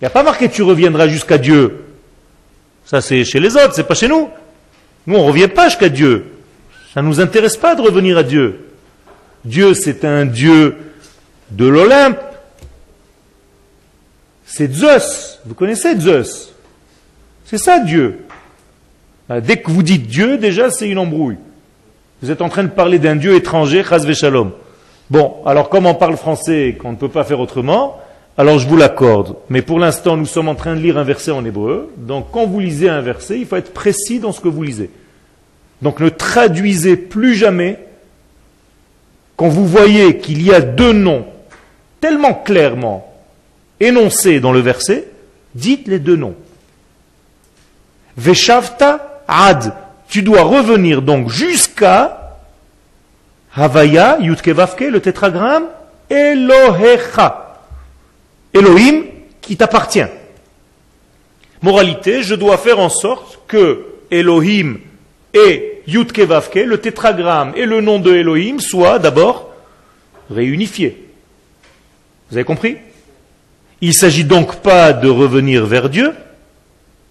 Il 0.00 0.04
n'y 0.04 0.06
a 0.06 0.10
pas 0.10 0.22
marqué 0.22 0.48
tu 0.48 0.62
reviendras 0.62 1.08
jusqu'à 1.08 1.38
Dieu. 1.38 1.84
Ça 2.84 3.00
c'est 3.00 3.24
chez 3.24 3.40
les 3.40 3.56
autres, 3.56 3.74
c'est 3.74 3.86
pas 3.86 3.94
chez 3.94 4.08
nous. 4.08 4.30
Nous 5.06 5.16
on 5.16 5.22
ne 5.22 5.28
revient 5.28 5.48
pas 5.48 5.68
jusqu'à 5.68 5.88
Dieu. 5.88 6.26
Ça 6.94 7.02
ne 7.02 7.08
nous 7.08 7.20
intéresse 7.20 7.56
pas 7.56 7.74
de 7.74 7.82
revenir 7.82 8.16
à 8.16 8.22
Dieu. 8.22 8.68
Dieu 9.44 9.74
c'est 9.74 10.04
un 10.04 10.24
Dieu 10.26 10.76
de 11.50 11.66
l'Olympe. 11.66 12.18
C'est 14.46 14.72
Zeus. 14.72 15.40
Vous 15.44 15.54
connaissez 15.54 15.98
Zeus? 15.98 16.54
C'est 17.44 17.58
ça 17.58 17.80
Dieu. 17.80 18.20
Bah, 19.28 19.40
dès 19.40 19.58
que 19.58 19.70
vous 19.70 19.82
dites 19.82 20.06
Dieu, 20.06 20.38
déjà 20.38 20.70
c'est 20.70 20.88
une 20.88 20.98
embrouille. 20.98 21.36
Vous 22.22 22.30
êtes 22.30 22.42
en 22.42 22.48
train 22.48 22.64
de 22.64 22.68
parler 22.68 22.98
d'un 22.98 23.16
Dieu 23.16 23.34
étranger, 23.34 23.84
Chaz 23.88 24.12
Shalom. 24.12 24.50
Bon, 25.10 25.36
alors 25.46 25.68
comme 25.68 25.86
on 25.86 25.94
parle 25.94 26.16
français 26.16 26.68
et 26.68 26.74
qu'on 26.74 26.92
ne 26.92 26.96
peut 26.96 27.08
pas 27.08 27.24
faire 27.24 27.40
autrement, 27.40 28.00
alors 28.36 28.58
je 28.58 28.68
vous 28.68 28.76
l'accorde. 28.76 29.36
Mais 29.48 29.62
pour 29.62 29.78
l'instant, 29.78 30.16
nous 30.16 30.26
sommes 30.26 30.48
en 30.48 30.54
train 30.54 30.74
de 30.74 30.80
lire 30.80 30.98
un 30.98 31.04
verset 31.04 31.30
en 31.30 31.44
hébreu. 31.44 31.92
Donc 31.96 32.26
quand 32.32 32.46
vous 32.46 32.60
lisez 32.60 32.88
un 32.88 33.00
verset, 33.00 33.38
il 33.38 33.46
faut 33.46 33.56
être 33.56 33.72
précis 33.72 34.18
dans 34.18 34.32
ce 34.32 34.40
que 34.40 34.48
vous 34.48 34.62
lisez. 34.62 34.90
Donc 35.80 36.00
ne 36.00 36.08
traduisez 36.08 36.96
plus 36.96 37.36
jamais 37.36 37.78
quand 39.36 39.48
vous 39.48 39.66
voyez 39.66 40.18
qu'il 40.18 40.42
y 40.42 40.52
a 40.52 40.60
deux 40.60 40.92
noms 40.92 41.24
tellement 42.00 42.34
clairement 42.34 43.12
énoncés 43.78 44.40
dans 44.40 44.52
le 44.52 44.60
verset, 44.60 45.08
dites 45.54 45.86
les 45.86 46.00
deux 46.00 46.16
noms. 46.16 46.34
Veshavta 48.16 49.22
ad. 49.28 49.72
Tu 50.08 50.22
dois 50.22 50.42
revenir 50.42 51.02
donc 51.02 51.30
jusqu'à 51.30 52.36
Havaya, 53.54 54.18
Yutkevavke, 54.20 54.80
le 54.90 55.00
tétragramme, 55.00 55.66
Elohecha. 56.10 57.60
Elohim 58.54 59.04
qui 59.40 59.56
t'appartient. 59.56 60.06
Moralité, 61.60 62.22
je 62.22 62.34
dois 62.34 62.56
faire 62.56 62.78
en 62.78 62.88
sorte 62.88 63.40
que 63.46 63.84
Elohim 64.10 64.78
et 65.34 65.82
Yutkevavke, 65.86 66.64
le 66.64 66.78
tétragramme 66.78 67.52
et 67.56 67.66
le 67.66 67.80
nom 67.80 67.98
de 67.98 68.14
Elohim, 68.14 68.60
soient 68.60 68.98
d'abord 68.98 69.52
réunifiés. 70.30 71.08
Vous 72.30 72.36
avez 72.36 72.44
compris? 72.44 72.76
Il 73.80 73.88
ne 73.88 73.94
s'agit 73.94 74.24
donc 74.24 74.56
pas 74.56 74.92
de 74.92 75.08
revenir 75.08 75.66
vers 75.66 75.88
Dieu, 75.88 76.12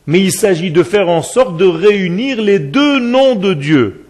mais 0.07 0.21
il 0.21 0.31
s'agit 0.31 0.71
de 0.71 0.83
faire 0.83 1.09
en 1.09 1.21
sorte 1.21 1.57
de 1.57 1.65
réunir 1.65 2.41
les 2.41 2.59
deux 2.59 2.99
noms 2.99 3.35
de 3.35 3.53
Dieu. 3.53 4.05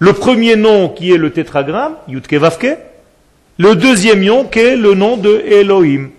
Le 0.00 0.12
premier 0.12 0.56
nom 0.56 0.88
qui 0.88 1.12
est 1.12 1.16
le 1.16 1.30
tétragramme, 1.30 1.94
Yutke 2.08 2.34
le 3.58 3.74
deuxième 3.74 4.24
nom 4.24 4.44
qui 4.44 4.58
est 4.58 4.76
le 4.76 4.94
nom 4.94 5.16
de 5.16 5.42
Elohim. 5.46 6.10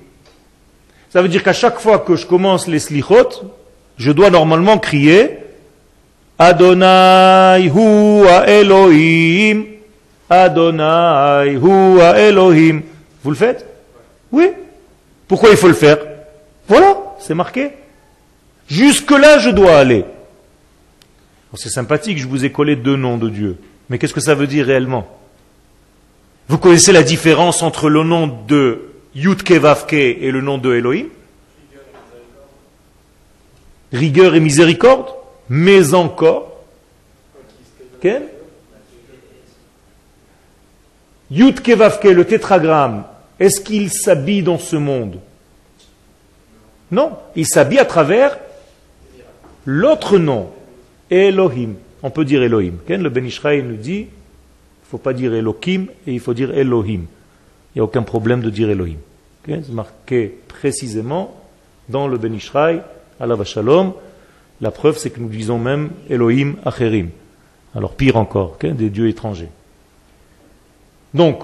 Ça 1.09 1.21
veut 1.21 1.29
dire 1.29 1.43
qu'à 1.43 1.53
chaque 1.53 1.79
fois 1.79 1.99
que 1.99 2.15
je 2.15 2.25
commence 2.25 2.67
les 2.67 2.79
slichot, 2.79 3.51
je 3.97 4.11
dois 4.11 4.29
normalement 4.29 4.77
crier 4.77 5.37
Adonai 6.37 7.65
hu 7.65 8.25
Elohim, 8.47 9.65
Adonai 10.29 11.53
hu 11.53 11.99
Elohim. 11.99 12.81
Vous 13.23 13.31
le 13.31 13.35
faites? 13.35 13.65
Oui. 14.31 14.51
Pourquoi 15.27 15.49
il 15.49 15.57
faut 15.57 15.67
le 15.67 15.73
faire? 15.73 15.97
Voilà, 16.67 16.97
c'est 17.19 17.33
marqué. 17.33 17.71
Jusque-là, 18.69 19.39
je 19.39 19.49
dois 19.49 19.77
aller. 19.77 20.05
C'est 21.55 21.69
sympathique, 21.69 22.19
je 22.19 22.27
vous 22.27 22.45
ai 22.45 22.51
collé 22.51 22.75
deux 22.75 22.95
noms 22.95 23.17
de 23.17 23.27
Dieu. 23.27 23.57
Mais 23.89 23.97
qu'est-ce 23.97 24.13
que 24.13 24.21
ça 24.21 24.35
veut 24.35 24.47
dire 24.47 24.67
réellement? 24.67 25.07
Vous 26.47 26.59
connaissez 26.59 26.91
la 26.91 27.03
différence 27.03 27.63
entre 27.63 27.89
le 27.89 28.03
nom 28.03 28.27
de 28.47 28.91
Yudke 29.15 29.53
Vavke 29.53 29.93
et 29.93 30.31
le 30.31 30.41
nom 30.41 30.59
de 30.59 30.75
Elohim? 30.75 31.07
Rigueur 33.91 34.35
et 34.35 34.39
miséricorde? 34.39 35.07
Mais 35.49 35.95
encore? 35.95 36.63
Yudke 41.31 41.69
Vavke, 41.69 42.03
le 42.03 42.25
tétragramme, 42.25 43.03
est-ce 43.39 43.59
qu'il 43.59 43.91
s'habille 43.91 44.43
dans 44.43 44.59
ce 44.59 44.75
monde? 44.75 45.19
Non, 46.91 47.17
il 47.35 47.47
s'habille 47.47 47.79
à 47.79 47.85
travers 47.85 48.37
l'autre 49.65 50.17
nom, 50.17 50.49
Elohim. 51.09 51.75
On 52.01 52.09
peut 52.09 52.25
dire 52.25 52.43
Elohim. 52.43 52.75
Le 52.87 53.09
Ben 53.09 53.25
Israël 53.25 53.65
nous 53.65 53.75
dit, 53.75 53.99
il 53.99 54.05
ne 54.05 54.89
faut 54.89 54.97
pas 54.97 55.13
dire 55.13 55.33
Elohim 55.33 55.87
et 56.07 56.13
il 56.13 56.19
faut 56.19 56.33
dire 56.33 56.57
Elohim. 56.57 57.05
Il 57.73 57.77
n'y 57.77 57.81
a 57.81 57.83
aucun 57.83 58.03
problème 58.03 58.41
de 58.41 58.49
dire 58.49 58.69
Elohim. 58.69 58.97
C'est 59.45 59.69
marqué 59.69 60.33
précisément 60.47 61.35
dans 61.87 62.07
le 62.07 62.17
Ben 62.17 62.33
Ishraï, 62.33 62.81
Allah 63.19 63.43
Shalom. 63.43 63.93
La 64.61 64.71
preuve, 64.71 64.97
c'est 64.97 65.09
que 65.09 65.19
nous 65.19 65.29
disons 65.29 65.57
même 65.57 65.89
Elohim 66.09 66.55
Acherim. 66.65 67.09
Alors 67.75 67.95
pire 67.95 68.17
encore, 68.17 68.57
des 68.61 68.89
dieux 68.89 69.07
étrangers. 69.07 69.49
Donc, 71.13 71.43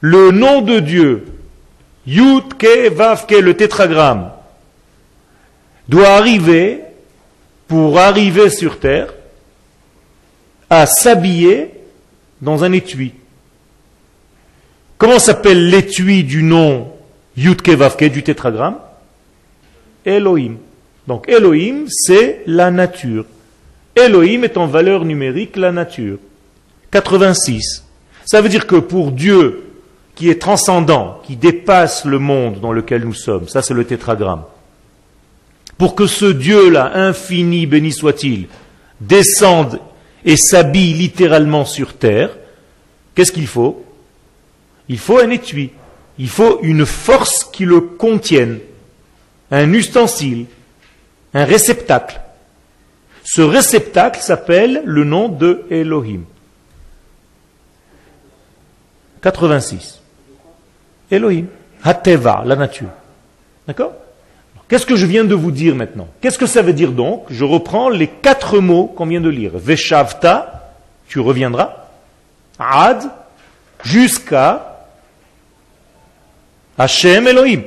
le 0.00 0.30
nom 0.30 0.62
de 0.62 0.80
Dieu, 0.80 1.26
Yud 2.06 2.54
Ke 2.58 2.88
Vav 2.90 3.26
Ke, 3.26 3.34
le 3.34 3.54
tétragramme, 3.56 4.30
doit 5.88 6.08
arriver, 6.08 6.80
pour 7.70 8.00
arriver 8.00 8.50
sur 8.50 8.80
terre, 8.80 9.14
à 10.68 10.86
s'habiller 10.86 11.70
dans 12.42 12.64
un 12.64 12.72
étui. 12.72 13.12
Comment 14.98 15.20
s'appelle 15.20 15.70
l'étui 15.70 16.24
du 16.24 16.42
nom 16.42 16.92
Yud 17.36 17.62
Ke 17.62 17.70
Vav 17.70 17.96
Ke, 17.96 18.06
du 18.06 18.24
tétragramme? 18.24 18.74
Elohim. 20.04 20.56
Donc 21.06 21.28
Elohim, 21.28 21.84
c'est 21.88 22.42
la 22.48 22.72
nature. 22.72 23.24
Elohim 23.94 24.42
est 24.42 24.56
en 24.56 24.66
valeur 24.66 25.04
numérique 25.04 25.54
la 25.54 25.70
nature. 25.70 26.18
86. 26.90 27.84
Ça 28.24 28.40
veut 28.40 28.48
dire 28.48 28.66
que 28.66 28.74
pour 28.74 29.12
Dieu, 29.12 29.62
qui 30.16 30.28
est 30.28 30.42
transcendant, 30.42 31.20
qui 31.22 31.36
dépasse 31.36 32.04
le 32.04 32.18
monde 32.18 32.58
dans 32.58 32.72
lequel 32.72 33.04
nous 33.04 33.14
sommes, 33.14 33.46
ça 33.46 33.62
c'est 33.62 33.74
le 33.74 33.84
tétragramme, 33.84 34.42
pour 35.80 35.94
que 35.94 36.06
ce 36.06 36.26
Dieu-là, 36.26 36.92
infini, 36.94 37.64
béni 37.64 37.90
soit-il, 37.90 38.48
descende 39.00 39.80
et 40.26 40.36
s'habille 40.36 40.92
littéralement 40.92 41.64
sur 41.64 41.94
terre, 41.94 42.36
qu'est-ce 43.14 43.32
qu'il 43.32 43.46
faut? 43.46 43.82
Il 44.90 44.98
faut 44.98 45.20
un 45.20 45.30
étui, 45.30 45.70
il 46.18 46.28
faut 46.28 46.58
une 46.60 46.84
force 46.84 47.44
qui 47.44 47.64
le 47.64 47.80
contienne, 47.80 48.58
un 49.50 49.72
ustensile, 49.72 50.44
un 51.32 51.46
réceptacle. 51.46 52.20
Ce 53.24 53.40
réceptacle 53.40 54.20
s'appelle 54.20 54.82
le 54.84 55.04
nom 55.04 55.30
de 55.30 55.64
Elohim. 55.70 56.24
86. 59.22 59.98
Elohim. 61.10 61.46
Hateva, 61.82 62.42
la 62.44 62.56
nature. 62.56 62.90
D'accord? 63.66 63.94
Qu'est-ce 64.70 64.86
que 64.86 64.94
je 64.94 65.04
viens 65.04 65.24
de 65.24 65.34
vous 65.34 65.50
dire 65.50 65.74
maintenant? 65.74 66.06
Qu'est-ce 66.20 66.38
que 66.38 66.46
ça 66.46 66.62
veut 66.62 66.72
dire 66.72 66.92
donc? 66.92 67.24
Je 67.28 67.44
reprends 67.44 67.88
les 67.88 68.06
quatre 68.06 68.60
mots 68.60 68.86
qu'on 68.86 69.06
vient 69.06 69.20
de 69.20 69.28
lire. 69.28 69.50
Veshavta, 69.54 70.74
tu 71.08 71.18
reviendras. 71.18 71.88
Ad, 72.56 73.02
jusqu'à 73.82 74.86
Hashem 76.78 77.26
Elohim. 77.26 77.62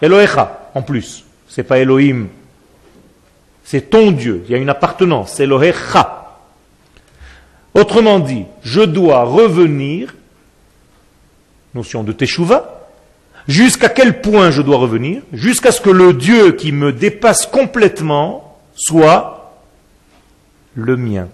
Elohecha, 0.00 0.70
en 0.74 0.80
plus. 0.80 1.26
C'est 1.46 1.62
pas 1.62 1.78
Elohim. 1.78 2.28
C'est 3.62 3.90
ton 3.90 4.12
Dieu. 4.12 4.44
Il 4.46 4.52
y 4.52 4.54
a 4.54 4.58
une 4.58 4.70
appartenance. 4.70 5.38
Elohecha. 5.40 6.38
Autrement 7.74 8.18
dit, 8.18 8.46
je 8.62 8.80
dois 8.80 9.24
revenir 9.24 10.14
notion 11.74 12.02
de 12.02 12.12
teshuva. 12.12 12.81
Jusqu'à 13.48 13.88
quel 13.88 14.20
point 14.20 14.50
je 14.50 14.62
dois 14.62 14.78
revenir? 14.78 15.22
Jusqu'à 15.32 15.72
ce 15.72 15.80
que 15.80 15.90
le 15.90 16.12
Dieu 16.12 16.52
qui 16.52 16.72
me 16.72 16.92
dépasse 16.92 17.46
complètement 17.46 18.58
soit 18.74 19.56
le 20.74 20.96
mien. 20.96 21.28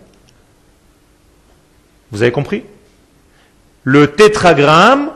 Vous 2.11 2.23
avez 2.23 2.33
compris? 2.33 2.63
Le 3.85 4.09
tétragramme 4.09 5.11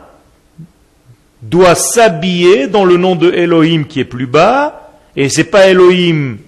doit 1.40 1.74
s'habiller 1.74 2.68
dans 2.68 2.84
le 2.84 2.96
nom 2.96 3.16
de 3.16 3.30
Elohim 3.32 3.84
qui 3.84 4.00
est 4.00 4.04
plus 4.04 4.26
bas, 4.26 4.90
et 5.16 5.28
c'est 5.28 5.44
pas 5.44 5.68
Elohim 5.68 6.38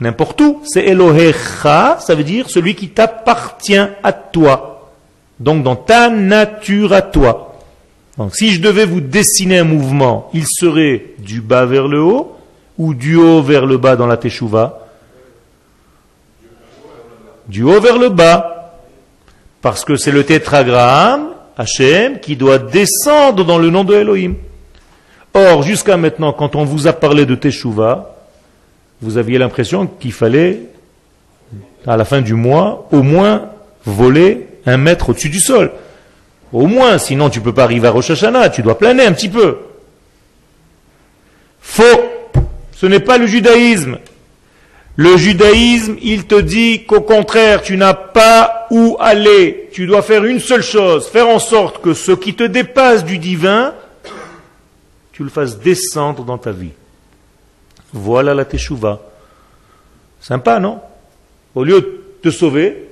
n'importe 0.00 0.40
où, 0.40 0.60
c'est 0.64 0.84
Elohecha, 0.84 1.98
ça 2.00 2.14
veut 2.14 2.24
dire 2.24 2.50
celui 2.50 2.74
qui 2.74 2.88
t'appartient 2.88 3.76
à 4.02 4.12
toi. 4.12 4.92
Donc 5.40 5.62
dans 5.62 5.76
ta 5.76 6.10
nature 6.10 6.92
à 6.92 7.02
toi. 7.02 7.53
Donc 8.18 8.36
si 8.36 8.52
je 8.52 8.60
devais 8.60 8.84
vous 8.84 9.00
dessiner 9.00 9.58
un 9.58 9.64
mouvement, 9.64 10.30
il 10.32 10.46
serait 10.46 11.04
du 11.18 11.40
bas 11.40 11.66
vers 11.66 11.88
le 11.88 12.00
haut 12.00 12.36
ou 12.78 12.94
du 12.94 13.16
haut 13.16 13.42
vers 13.42 13.66
le 13.66 13.76
bas 13.76 13.96
dans 13.96 14.06
la 14.06 14.16
Teshuvah 14.16 14.80
Du 17.48 17.62
haut 17.62 17.80
vers 17.80 17.98
le 17.98 18.08
bas. 18.08 18.80
Parce 19.62 19.84
que 19.84 19.96
c'est 19.96 20.12
le 20.12 20.24
tétragramme, 20.24 21.28
Hachem, 21.56 22.20
qui 22.20 22.36
doit 22.36 22.58
descendre 22.58 23.44
dans 23.44 23.58
le 23.58 23.70
nom 23.70 23.82
de 23.82 23.94
Elohim. 23.94 24.34
Or, 25.32 25.62
jusqu'à 25.62 25.96
maintenant, 25.96 26.32
quand 26.32 26.54
on 26.54 26.64
vous 26.64 26.86
a 26.86 26.92
parlé 26.92 27.26
de 27.26 27.34
Teshuvah, 27.34 28.14
vous 29.00 29.16
aviez 29.16 29.38
l'impression 29.38 29.86
qu'il 29.86 30.12
fallait, 30.12 30.60
à 31.86 31.96
la 31.96 32.04
fin 32.04 32.20
du 32.20 32.34
mois, 32.34 32.88
au 32.92 33.02
moins 33.02 33.50
voler 33.84 34.46
un 34.66 34.76
mètre 34.76 35.10
au-dessus 35.10 35.30
du 35.30 35.40
sol. 35.40 35.72
Au 36.54 36.68
moins, 36.68 36.98
sinon 36.98 37.30
tu 37.30 37.40
ne 37.40 37.44
peux 37.44 37.52
pas 37.52 37.64
arriver 37.64 37.88
à 37.88 37.90
Rosh 37.90 38.10
Hashanah, 38.10 38.48
tu 38.48 38.62
dois 38.62 38.78
planer 38.78 39.04
un 39.04 39.12
petit 39.12 39.28
peu. 39.28 39.58
Faux. 41.60 41.82
Ce 42.72 42.86
n'est 42.86 43.00
pas 43.00 43.18
le 43.18 43.26
judaïsme. 43.26 43.98
Le 44.94 45.16
judaïsme, 45.16 45.96
il 46.00 46.26
te 46.26 46.40
dit 46.40 46.84
qu'au 46.84 47.00
contraire, 47.00 47.60
tu 47.60 47.76
n'as 47.76 47.94
pas 47.94 48.68
où 48.70 48.96
aller. 49.00 49.68
Tu 49.72 49.88
dois 49.88 50.02
faire 50.02 50.24
une 50.24 50.38
seule 50.38 50.62
chose, 50.62 51.08
faire 51.08 51.28
en 51.28 51.40
sorte 51.40 51.82
que 51.82 51.92
ce 51.92 52.12
qui 52.12 52.34
te 52.34 52.44
dépasse 52.44 53.04
du 53.04 53.18
divin, 53.18 53.74
tu 55.12 55.24
le 55.24 55.30
fasses 55.30 55.58
descendre 55.58 56.22
dans 56.22 56.38
ta 56.38 56.52
vie. 56.52 56.70
Voilà 57.92 58.32
la 58.32 58.44
teshuva. 58.44 59.00
Sympa, 60.20 60.60
non? 60.60 60.78
Au 61.56 61.64
lieu 61.64 61.80
de 61.80 62.04
te 62.22 62.30
sauver, 62.30 62.90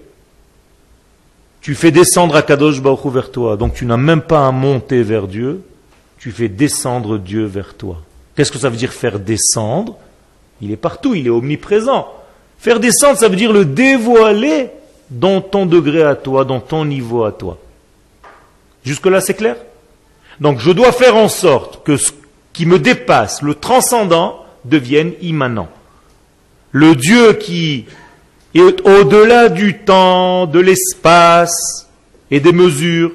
tu 1.62 1.76
fais 1.76 1.92
descendre 1.92 2.34
à 2.34 2.42
Kadosh 2.42 2.82
Baruch 2.82 3.06
vers 3.06 3.30
toi. 3.30 3.56
Donc 3.56 3.74
tu 3.74 3.86
n'as 3.86 3.96
même 3.96 4.20
pas 4.20 4.46
à 4.46 4.50
monter 4.50 5.02
vers 5.02 5.28
Dieu, 5.28 5.62
tu 6.18 6.32
fais 6.32 6.48
descendre 6.48 7.18
Dieu 7.18 7.44
vers 7.44 7.74
toi. 7.74 8.02
Qu'est-ce 8.36 8.50
que 8.50 8.58
ça 8.58 8.68
veut 8.68 8.76
dire 8.76 8.92
faire 8.92 9.18
descendre? 9.18 9.96
Il 10.60 10.72
est 10.72 10.76
partout, 10.76 11.14
il 11.14 11.26
est 11.26 11.30
omniprésent. 11.30 12.08
Faire 12.58 12.80
descendre, 12.80 13.18
ça 13.18 13.28
veut 13.28 13.36
dire 13.36 13.52
le 13.52 13.64
dévoiler 13.64 14.70
dans 15.10 15.40
ton 15.40 15.66
degré 15.66 16.02
à 16.02 16.16
toi, 16.16 16.44
dans 16.44 16.60
ton 16.60 16.84
niveau 16.84 17.24
à 17.24 17.32
toi. 17.32 17.58
Jusque-là, 18.84 19.20
c'est 19.20 19.34
clair? 19.34 19.56
Donc 20.40 20.58
je 20.58 20.72
dois 20.72 20.92
faire 20.92 21.16
en 21.16 21.28
sorte 21.28 21.84
que 21.84 21.96
ce 21.96 22.10
qui 22.52 22.66
me 22.66 22.78
dépasse, 22.78 23.42
le 23.42 23.54
transcendant, 23.54 24.44
devienne 24.64 25.12
immanent. 25.20 25.68
Le 26.72 26.94
Dieu 26.96 27.34
qui 27.34 27.86
et 28.54 28.60
au-delà 28.60 29.48
du 29.48 29.78
temps, 29.78 30.46
de 30.46 30.60
l'espace 30.60 31.88
et 32.30 32.40
des 32.40 32.52
mesures. 32.52 33.12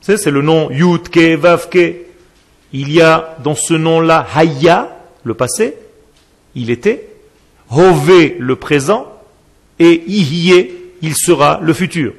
C'est 0.00 0.30
le 0.30 0.42
nom 0.42 0.70
Yudke, 0.70 1.38
Vavke. 1.38 1.96
Il 2.72 2.92
y 2.92 3.00
a 3.00 3.36
dans 3.42 3.54
ce 3.54 3.74
nom-là 3.74 4.26
Haya, 4.34 4.94
le 5.22 5.34
passé, 5.34 5.74
il 6.54 6.70
était, 6.70 7.08
Hove, 7.70 8.32
le 8.38 8.56
présent, 8.56 9.06
et 9.78 10.02
Ihye, 10.06 10.70
il 11.00 11.14
sera 11.16 11.60
le 11.62 11.72
futur. 11.72 12.12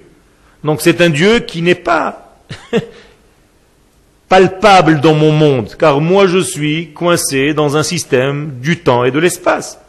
Donc 0.63 0.81
c'est 0.81 1.01
un 1.01 1.09
Dieu 1.09 1.39
qui 1.39 1.61
n'est 1.61 1.75
pas 1.75 2.39
palpable 4.29 5.01
dans 5.01 5.13
mon 5.13 5.31
monde, 5.31 5.75
car 5.77 6.01
moi 6.01 6.25
je 6.25 6.39
suis 6.39 6.91
coincé 6.93 7.53
dans 7.53 7.77
un 7.77 7.83
système 7.83 8.59
du 8.59 8.79
temps 8.79 9.03
et 9.03 9.11
de 9.11 9.19
l'espace. 9.19 9.79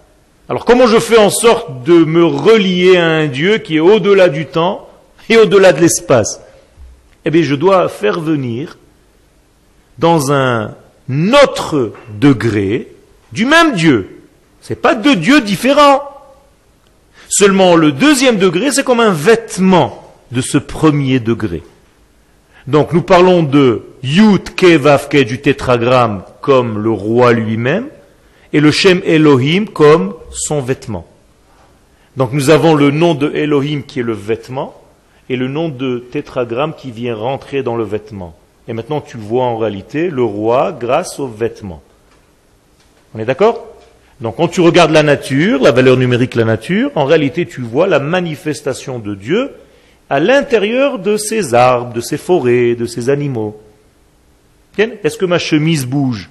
Alors 0.48 0.64
comment 0.64 0.86
je 0.86 0.98
fais 0.98 1.18
en 1.18 1.30
sorte 1.30 1.82
de 1.82 2.04
me 2.04 2.24
relier 2.24 2.96
à 2.96 3.06
un 3.06 3.26
Dieu 3.26 3.58
qui 3.58 3.76
est 3.76 3.80
au-delà 3.80 4.28
du 4.28 4.46
temps 4.46 4.88
et 5.28 5.36
au-delà 5.36 5.72
de 5.72 5.80
l'espace? 5.80 6.40
Eh 7.24 7.30
bien, 7.30 7.42
je 7.42 7.56
dois 7.56 7.88
faire 7.88 8.20
venir 8.20 8.78
dans 9.98 10.30
un 10.30 10.74
autre 11.42 11.92
degré 12.20 12.88
du 13.32 13.44
même 13.44 13.74
Dieu. 13.74 14.20
Ce 14.60 14.72
n'est 14.72 14.78
pas 14.78 14.94
deux 14.94 15.16
dieux 15.16 15.40
différents. 15.40 16.02
Seulement 17.28 17.74
le 17.74 17.90
deuxième 17.90 18.36
degré, 18.36 18.70
c'est 18.70 18.84
comme 18.84 19.00
un 19.00 19.12
vêtement 19.12 20.12
de 20.30 20.40
ce 20.40 20.58
premier 20.58 21.18
degré. 21.18 21.62
Donc 22.68 22.92
nous 22.92 23.02
parlons 23.02 23.42
de 23.42 23.82
Yud 24.02 24.54
Ke 24.54 25.22
du 25.24 25.40
tétragramme 25.40 26.22
comme 26.40 26.78
le 26.78 26.90
roi 26.90 27.32
lui-même, 27.32 27.86
et 28.52 28.60
le 28.60 28.70
Shem 28.70 29.00
Elohim 29.04 29.66
comme 29.66 30.14
son 30.30 30.60
vêtement. 30.60 31.06
Donc 32.16 32.32
nous 32.32 32.50
avons 32.50 32.74
le 32.74 32.90
nom 32.90 33.14
de 33.14 33.30
Elohim 33.34 33.82
qui 33.86 34.00
est 34.00 34.04
le 34.04 34.14
vêtement 34.14 34.74
et 35.28 35.36
le 35.36 35.48
nom 35.48 35.68
de 35.68 35.98
tétragramme 36.10 36.74
qui 36.74 36.90
vient 36.90 37.14
rentrer 37.14 37.62
dans 37.62 37.76
le 37.76 37.84
vêtement. 37.84 38.34
Et 38.68 38.72
maintenant, 38.72 39.00
tu 39.00 39.16
vois 39.16 39.44
en 39.44 39.56
réalité 39.56 40.08
le 40.08 40.22
roi 40.22 40.72
grâce 40.72 41.20
aux 41.20 41.28
vêtements. 41.28 41.82
On 43.14 43.18
est 43.18 43.24
d'accord? 43.24 43.64
Donc, 44.20 44.36
quand 44.36 44.48
tu 44.48 44.60
regardes 44.60 44.92
la 44.92 45.02
nature, 45.02 45.62
la 45.62 45.72
valeur 45.72 45.96
numérique 45.96 46.32
de 46.32 46.38
la 46.38 46.46
nature, 46.46 46.90
en 46.94 47.04
réalité, 47.04 47.46
tu 47.46 47.60
vois 47.60 47.86
la 47.86 47.98
manifestation 47.98 48.98
de 48.98 49.14
Dieu 49.14 49.52
à 50.08 50.20
l'intérieur 50.20 50.98
de 50.98 51.16
ces 51.16 51.54
arbres, 51.54 51.92
de 51.92 52.00
ces 52.00 52.16
forêts, 52.16 52.74
de 52.74 52.86
ces 52.86 53.10
animaux. 53.10 53.60
Est-ce 54.78 55.18
que 55.18 55.26
ma 55.26 55.38
chemise 55.38 55.86
bouge? 55.86 56.30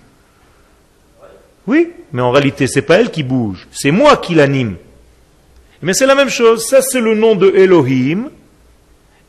Oui, 1.68 1.92
mais 2.14 2.22
en 2.22 2.32
réalité, 2.32 2.68
c'est 2.68 2.82
pas 2.82 3.00
elle 3.00 3.12
qui 3.12 3.24
bouge, 3.24 3.68
c'est 3.72 3.92
moi 3.92 4.18
qui 4.18 4.36
l'anime. 4.36 4.78
Mais 5.82 5.94
c'est 5.94 6.06
la 6.06 6.16
même 6.16 6.30
chose. 6.30 6.66
Ça, 6.66 6.82
c'est 6.82 7.02
le 7.02 7.16
nom 7.16 7.36
de 7.36 7.52
Elohim. 7.52 8.30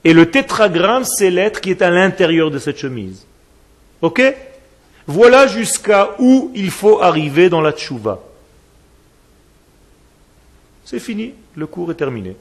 Et 0.05 0.13
le 0.13 0.31
tétragramme, 0.31 1.05
c'est 1.05 1.31
l'être 1.31 1.61
qui 1.61 1.71
est 1.71 1.83
à 1.83 1.91
l'intérieur 1.91 2.51
de 2.51 2.59
cette 2.59 2.79
chemise. 2.79 3.27
Ok? 4.01 4.23
Voilà 5.07 5.47
jusqu'à 5.47 6.15
où 6.19 6.51
il 6.55 6.71
faut 6.71 7.03
arriver 7.03 7.49
dans 7.49 7.61
la 7.61 7.73
tchouva. 7.73 8.21
C'est 10.85 11.01
fini, 11.01 11.35
le 11.57 11.67
cours 11.67 11.91
est 11.91 11.97
terminé. 11.97 12.37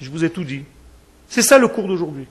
Je 0.00 0.10
vous 0.10 0.24
ai 0.24 0.30
tout 0.30 0.44
dit. 0.44 0.62
C'est 1.28 1.42
ça 1.42 1.58
le 1.58 1.68
cours 1.68 1.88
d'aujourd'hui. 1.88 2.26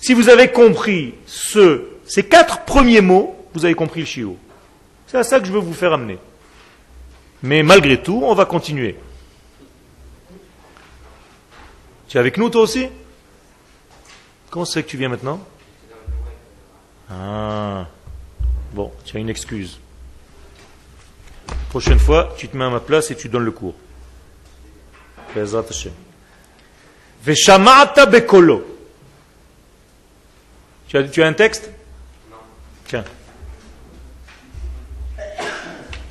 Si 0.00 0.12
vous 0.12 0.28
avez 0.28 0.48
compris 0.48 1.14
ce, 1.26 1.84
ces 2.06 2.24
quatre 2.24 2.64
premiers 2.64 3.00
mots, 3.00 3.34
vous 3.54 3.64
avez 3.64 3.74
compris 3.74 4.00
le 4.00 4.06
chiot. 4.06 4.36
C'est 5.14 5.20
à 5.20 5.22
ça 5.22 5.38
que 5.38 5.46
je 5.46 5.52
veux 5.52 5.60
vous 5.60 5.74
faire 5.74 5.92
amener. 5.92 6.18
Mais 7.40 7.62
malgré 7.62 8.02
tout, 8.02 8.22
on 8.24 8.34
va 8.34 8.46
continuer. 8.46 8.96
Tu 12.08 12.16
es 12.16 12.18
avec 12.18 12.36
nous 12.36 12.50
toi 12.50 12.62
aussi? 12.62 12.88
Comment 14.50 14.64
c'est 14.64 14.82
que 14.82 14.88
tu 14.88 14.96
viens 14.96 15.08
maintenant? 15.08 15.38
Ah, 17.08 17.86
bon, 18.72 18.92
tu 19.04 19.16
as 19.16 19.20
une 19.20 19.28
excuse. 19.28 19.78
Prochaine 21.68 22.00
fois, 22.00 22.34
tu 22.36 22.48
te 22.48 22.56
mets 22.56 22.64
à 22.64 22.70
ma 22.70 22.80
place 22.80 23.12
et 23.12 23.16
tu 23.16 23.28
donnes 23.28 23.44
le 23.44 23.52
cours. 23.52 23.76
Veshamata 27.22 28.06
bekolo. 28.06 28.64
Tu 30.88 30.96
as, 30.96 31.04
tu 31.04 31.22
as 31.22 31.28
un 31.28 31.34
texte? 31.34 31.70
Non. 32.28 32.36
Tiens. 32.88 33.04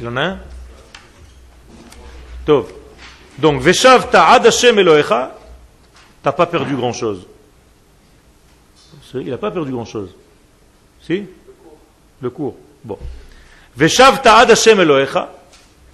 Il 0.04 0.18
un? 0.18 0.38
Donc, 3.38 3.62
Veshavta 3.62 4.28
ad 4.28 4.46
Hashem 4.46 4.78
Elohecha, 4.80 5.34
t'as 6.22 6.34
pas 6.34 6.46
perdu 6.46 6.76
grand 6.76 6.92
chose. 6.92 7.26
Il 9.14 9.30
n'a 9.30 9.38
pas 9.38 9.52
perdu 9.52 9.72
grand 9.72 9.86
chose. 9.86 10.10
Si? 11.02 11.26
Le 12.20 12.30
cours. 12.30 12.56
Bon. 12.84 12.98
Veshavta 13.78 14.36
ad 14.36 14.52
Hashem 14.52 14.82
Elohecha, 14.82 15.32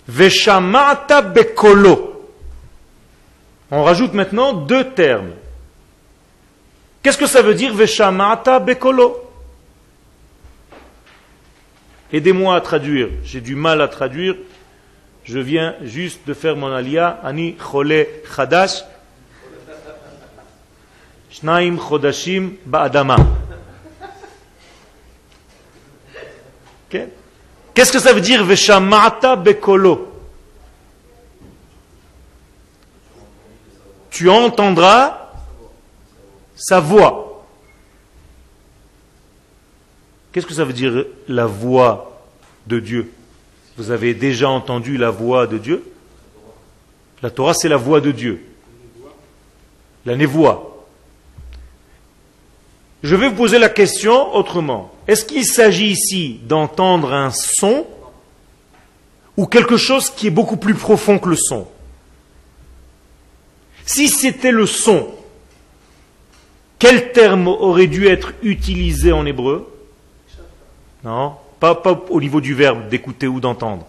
Veshamata 0.08 1.22
bekolo. 1.22 2.32
On 3.70 3.84
rajoute 3.84 4.14
maintenant 4.14 4.54
deux 4.54 4.92
termes. 4.92 5.34
Qu'est-ce 7.04 7.18
que 7.18 7.28
ça 7.28 7.44
veut 7.44 7.54
dire 7.54 7.76
Veshamata 7.76 8.60
bekolo? 8.60 9.29
Aidez-moi 12.12 12.56
à 12.56 12.62
traduire. 12.62 13.10
J'ai 13.24 13.42
du 13.42 13.56
mal 13.56 13.82
à 13.82 13.88
traduire. 13.88 14.36
Je 15.24 15.38
viens 15.38 15.76
juste 15.84 16.22
de 16.28 16.34
faire 16.34 16.56
mon 16.56 16.72
alia. 16.74 17.20
Ani 17.24 17.56
chole 17.56 18.08
chadash. 18.36 18.84
Shnaim 21.30 21.78
chodashim 21.78 22.54
ba'adama. 22.66 23.18
Qu'est-ce 26.90 27.92
que 27.92 28.00
ça 28.00 28.12
veut 28.14 28.22
dire 28.22 28.44
Veshamata 28.44 29.36
bekolo? 29.36 30.12
Tu 34.10 34.28
entendras 34.28 35.32
sa 36.56 36.80
voix. 36.80 37.29
Qu'est-ce 40.32 40.46
que 40.46 40.54
ça 40.54 40.64
veut 40.64 40.74
dire 40.74 41.06
la 41.28 41.46
voix 41.46 42.22
de 42.68 42.80
Dieu? 42.80 43.12
Vous 43.78 43.92
avez 43.92 44.14
déjà 44.14 44.50
entendu 44.50 44.98
la 44.98 45.10
voix 45.10 45.48
de 45.48 45.58
Dieu? 45.58 45.84
La 47.22 47.30
Torah, 47.30 47.54
c'est 47.54 47.70
la 47.70 47.78
voix 47.78 48.02
de 48.02 48.12
Dieu. 48.12 48.46
La 50.06 50.16
névoie. 50.16 50.86
Je 53.02 53.16
vais 53.16 53.30
vous 53.30 53.36
poser 53.36 53.60
la 53.60 53.70
question 53.70 54.36
autrement. 54.36 54.94
Est-ce 55.08 55.26
qu'il 55.26 55.46
s'agit 55.46 55.92
ici 55.92 56.40
d'entendre 56.44 57.14
un 57.14 57.32
son 57.32 57.88
ou 59.38 59.48
quelque 59.48 59.78
chose 59.78 60.10
qui 60.10 60.28
est 60.28 60.32
beaucoup 60.32 60.58
plus 60.58 60.76
profond 60.76 61.18
que 61.18 61.30
le 61.30 61.36
son? 61.38 61.68
Si 63.86 64.10
c'était 64.10 64.52
le 64.52 64.66
son, 64.66 65.08
quel 66.78 67.12
terme 67.12 67.48
aurait 67.48 67.88
dû 67.88 68.08
être 68.08 68.34
utilisé 68.44 69.12
en 69.12 69.26
hébreu? 69.26 69.68
Non, 71.04 71.36
pas, 71.60 71.82
au 72.10 72.20
niveau 72.20 72.42
du 72.42 72.54
verbe 72.54 72.90
d'écouter 72.90 73.28
ou 73.28 73.40
d'entendre, 73.40 73.86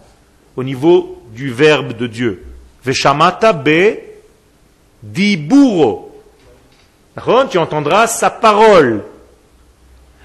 au 0.55 0.63
niveau 0.63 1.21
du 1.33 1.51
verbe 1.51 1.93
de 1.93 2.07
Dieu. 2.07 2.45
Veshamata 2.83 3.53
be 3.53 3.97
diburo. 5.03 6.07
Tu 7.49 7.57
entendras 7.57 8.07
sa 8.07 8.29
parole. 8.29 9.03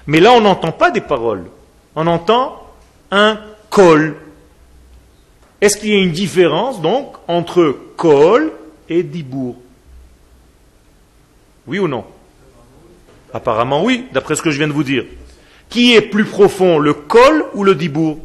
Mais 0.05 0.19
là, 0.19 0.31
on 0.31 0.41
n'entend 0.41 0.71
pas 0.71 0.89
des 0.89 1.01
paroles. 1.01 1.45
On 1.95 2.07
entend 2.07 2.63
un 3.11 3.39
kol. 3.69 4.15
Est-ce 5.59 5.77
qu'il 5.77 5.89
y 5.89 5.95
a 5.95 6.01
une 6.01 6.11
différence, 6.11 6.81
donc, 6.81 7.15
entre 7.27 7.75
kol 7.97 8.53
et 8.87 9.03
dibour? 9.03 9.55
Oui 11.65 11.79
ou 11.79 11.87
non? 11.87 12.05
Apparemment 13.33 13.83
oui, 13.83 14.05
d'après 14.13 14.35
ce 14.35 14.41
que 14.41 14.51
je 14.51 14.57
viens 14.57 14.67
de 14.67 14.73
vous 14.73 14.83
dire. 14.83 15.05
Qui 15.69 15.95
est 15.95 16.01
plus 16.01 16.25
profond, 16.25 16.79
le 16.79 16.93
col 16.93 17.45
ou 17.53 17.63
le 17.63 17.75
dibour? 17.75 18.19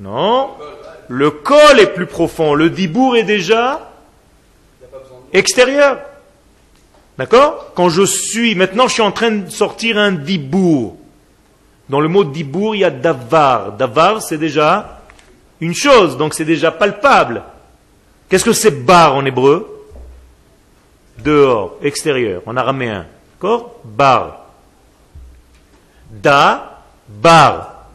Non. 0.00 0.50
Le 1.08 1.30
col 1.30 1.80
est 1.80 1.92
plus 1.94 2.06
profond, 2.06 2.54
le 2.54 2.70
dibour 2.70 3.16
est 3.16 3.24
déjà 3.24 3.92
extérieur. 5.32 5.98
D'accord? 7.18 7.72
Quand 7.74 7.90
je 7.90 8.04
suis, 8.04 8.54
maintenant 8.54 8.88
je 8.88 8.94
suis 8.94 9.02
en 9.02 9.12
train 9.12 9.30
de 9.30 9.50
sortir 9.50 9.98
un 9.98 10.12
dibour. 10.12 10.96
Dans 11.88 12.00
le 12.00 12.08
mot 12.08 12.24
dibour, 12.24 12.74
il 12.74 12.80
y 12.80 12.84
a 12.84 12.90
davar. 12.90 13.72
Davar, 13.72 14.22
c'est 14.22 14.38
déjà 14.38 15.02
une 15.60 15.74
chose, 15.74 16.16
donc 16.16 16.34
c'est 16.34 16.46
déjà 16.46 16.70
palpable. 16.70 17.42
Qu'est-ce 18.28 18.44
que 18.44 18.52
c'est 18.52 18.84
bar 18.84 19.14
en 19.14 19.24
hébreu? 19.24 19.70
Dehors, 21.18 21.76
extérieur, 21.82 22.42
en 22.46 22.56
araméen. 22.56 23.06
Bar. 23.84 24.43
Da, 26.22 26.82
bar. 27.08 27.88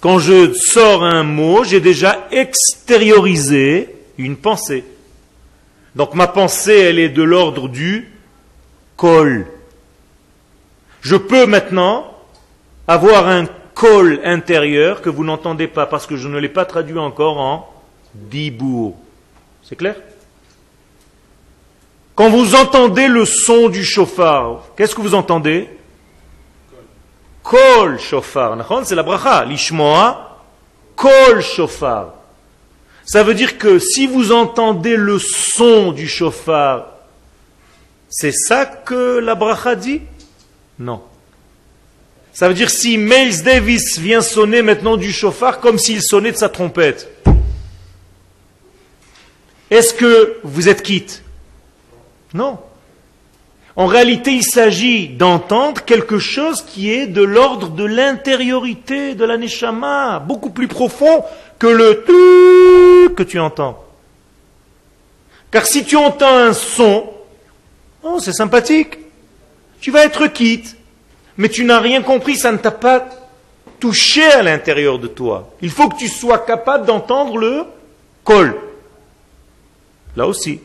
Quand 0.00 0.18
je 0.18 0.52
sors 0.52 1.04
un 1.04 1.22
mot, 1.22 1.64
j'ai 1.64 1.80
déjà 1.80 2.26
extériorisé 2.30 3.94
une 4.18 4.36
pensée. 4.36 4.84
Donc 5.94 6.14
ma 6.14 6.26
pensée, 6.26 6.76
elle 6.76 6.98
est 6.98 7.08
de 7.08 7.22
l'ordre 7.22 7.68
du 7.68 8.08
col. 8.96 9.46
Je 11.02 11.16
peux 11.16 11.46
maintenant 11.46 12.12
avoir 12.88 13.28
un 13.28 13.46
col 13.74 14.20
intérieur 14.24 15.02
que 15.02 15.10
vous 15.10 15.24
n'entendez 15.24 15.66
pas 15.66 15.86
parce 15.86 16.06
que 16.06 16.16
je 16.16 16.28
ne 16.28 16.38
l'ai 16.38 16.48
pas 16.48 16.64
traduit 16.64 16.98
encore 16.98 17.38
en 17.38 17.72
dibour. 18.14 18.96
C'est 19.62 19.76
clair? 19.76 19.96
Quand 22.14 22.28
vous 22.28 22.54
entendez 22.54 23.08
le 23.08 23.24
son 23.24 23.68
du 23.68 23.84
chauffard, 23.84 24.66
qu'est-ce 24.76 24.94
que 24.94 25.00
vous 25.00 25.14
entendez? 25.14 25.68
Kol 27.42 27.98
chauffard. 27.98 28.56
C'est 28.84 28.94
la 28.94 29.02
bracha. 29.02 29.44
Lishmoa, 29.44 30.38
kol 30.96 31.42
chauffard. 31.42 32.14
Ça 33.04 33.22
veut 33.22 33.34
dire 33.34 33.58
que 33.58 33.78
si 33.78 34.06
vous 34.06 34.32
entendez 34.32 34.96
le 34.96 35.18
son 35.18 35.92
du 35.92 36.08
chauffard, 36.08 36.86
c'est 38.08 38.32
ça 38.32 38.64
que 38.64 39.18
la 39.18 39.34
bracha 39.34 39.74
dit? 39.74 40.02
Non. 40.78 41.02
Ça 42.32 42.48
veut 42.48 42.54
dire 42.54 42.70
si 42.70 42.96
Miles 42.96 43.42
Davis 43.42 43.98
vient 43.98 44.22
sonner 44.22 44.62
maintenant 44.62 44.96
du 44.96 45.12
chauffard 45.12 45.60
comme 45.60 45.78
s'il 45.78 46.02
sonnait 46.02 46.32
de 46.32 46.36
sa 46.36 46.48
trompette. 46.48 47.08
Est-ce 49.70 49.94
que 49.94 50.38
vous 50.44 50.68
êtes 50.68 50.82
quitte? 50.82 51.22
Non. 52.34 52.58
En 53.74 53.86
réalité, 53.86 54.32
il 54.32 54.42
s'agit 54.42 55.08
d'entendre 55.08 55.82
quelque 55.84 56.18
chose 56.18 56.62
qui 56.62 56.90
est 56.90 57.06
de 57.06 57.22
l'ordre 57.22 57.68
de 57.68 57.84
l'intériorité 57.84 59.14
de 59.14 59.24
la 59.24 59.38
neshama, 59.38 60.18
beaucoup 60.18 60.50
plus 60.50 60.68
profond 60.68 61.24
que 61.58 61.66
le 61.66 62.04
tu 62.06 63.14
que 63.14 63.22
tu 63.22 63.38
entends. 63.38 63.82
Car 65.50 65.66
si 65.66 65.84
tu 65.84 65.96
entends 65.96 66.36
un 66.36 66.52
son, 66.52 67.10
oh, 68.02 68.18
c'est 68.20 68.32
sympathique, 68.32 68.98
tu 69.80 69.90
vas 69.90 70.04
être 70.04 70.26
quitte. 70.26 70.76
mais 71.38 71.48
tu 71.48 71.64
n'as 71.64 71.80
rien 71.80 72.02
compris, 72.02 72.36
ça 72.36 72.52
ne 72.52 72.58
t'a 72.58 72.70
pas 72.70 73.08
touché 73.80 74.24
à 74.24 74.42
l'intérieur 74.42 74.98
de 74.98 75.08
toi. 75.08 75.50
Il 75.62 75.70
faut 75.70 75.88
que 75.88 75.96
tu 75.96 76.08
sois 76.08 76.38
capable 76.38 76.86
d'entendre 76.86 77.38
le 77.38 77.64
kol. 78.22 78.54
Là 80.14 80.26
aussi. 80.26 80.60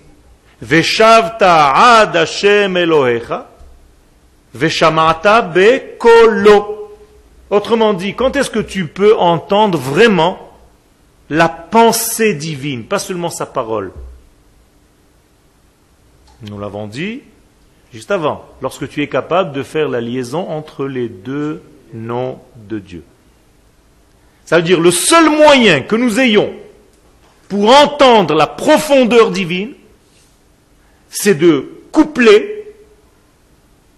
Veshavta 0.61 1.73
ad 1.73 2.15
Hashem 2.15 2.77
Elohecha, 2.77 3.45
veshamata 4.55 5.41
be 5.41 5.97
kolo. 5.97 6.75
Autrement 7.49 7.93
dit, 7.93 8.13
quand 8.15 8.35
est-ce 8.35 8.49
que 8.49 8.59
tu 8.59 8.87
peux 8.87 9.15
entendre 9.17 9.77
vraiment 9.77 10.39
la 11.29 11.47
pensée 11.47 12.33
divine, 12.33 12.85
pas 12.85 12.99
seulement 12.99 13.29
sa 13.29 13.45
parole 13.45 13.91
Nous 16.41 16.59
l'avons 16.59 16.87
dit 16.87 17.21
juste 17.93 18.11
avant, 18.11 18.45
lorsque 18.61 18.87
tu 18.89 19.01
es 19.01 19.07
capable 19.07 19.53
de 19.53 19.63
faire 19.63 19.89
la 19.89 20.01
liaison 20.01 20.49
entre 20.49 20.85
les 20.85 21.07
deux 21.07 21.63
noms 21.93 22.39
de 22.55 22.79
Dieu. 22.79 23.03
Ça 24.45 24.57
veut 24.57 24.63
dire 24.63 24.79
le 24.79 24.91
seul 24.91 25.29
moyen 25.29 25.81
que 25.81 25.95
nous 25.95 26.19
ayons 26.19 26.53
pour 27.49 27.69
entendre 27.69 28.33
la 28.33 28.47
profondeur 28.47 29.31
divine, 29.31 29.73
c'est 31.09 31.35
de 31.35 31.69
coupler 31.91 32.65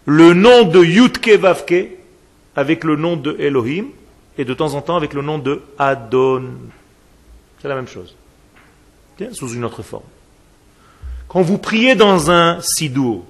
le 0.06 0.34
nom 0.34 0.64
de 0.64 0.84
Yutke 0.84 1.30
Vavke 1.30 1.90
avec 2.56 2.84
le 2.84 2.96
nom 2.96 3.16
de 3.16 3.36
Elohim 3.40 3.86
et 4.38 4.46
de 4.46 4.54
temps 4.54 4.74
en 4.74 4.82
temps 4.82 4.96
avec 4.96 5.14
le 5.14 5.22
nom 5.22 5.38
de 5.38 5.62
Adon. 5.78 6.46
C'est 7.62 7.68
la 7.68 7.76
même 7.76 7.88
chose. 7.88 8.16
Sous 9.34 9.54
une 9.54 9.66
autre 9.66 9.84
forme. 9.84 10.04
Quand 11.28 11.42
vous 11.42 11.58
priez 11.58 11.96
dans 11.96 12.32
un 12.32 12.60
sidour, 12.62 13.26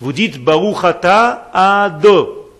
vous 0.00 0.12
dites 0.12 0.42
Baruch 0.42 0.82
Ata 0.82 1.50
Ado. 1.52 2.50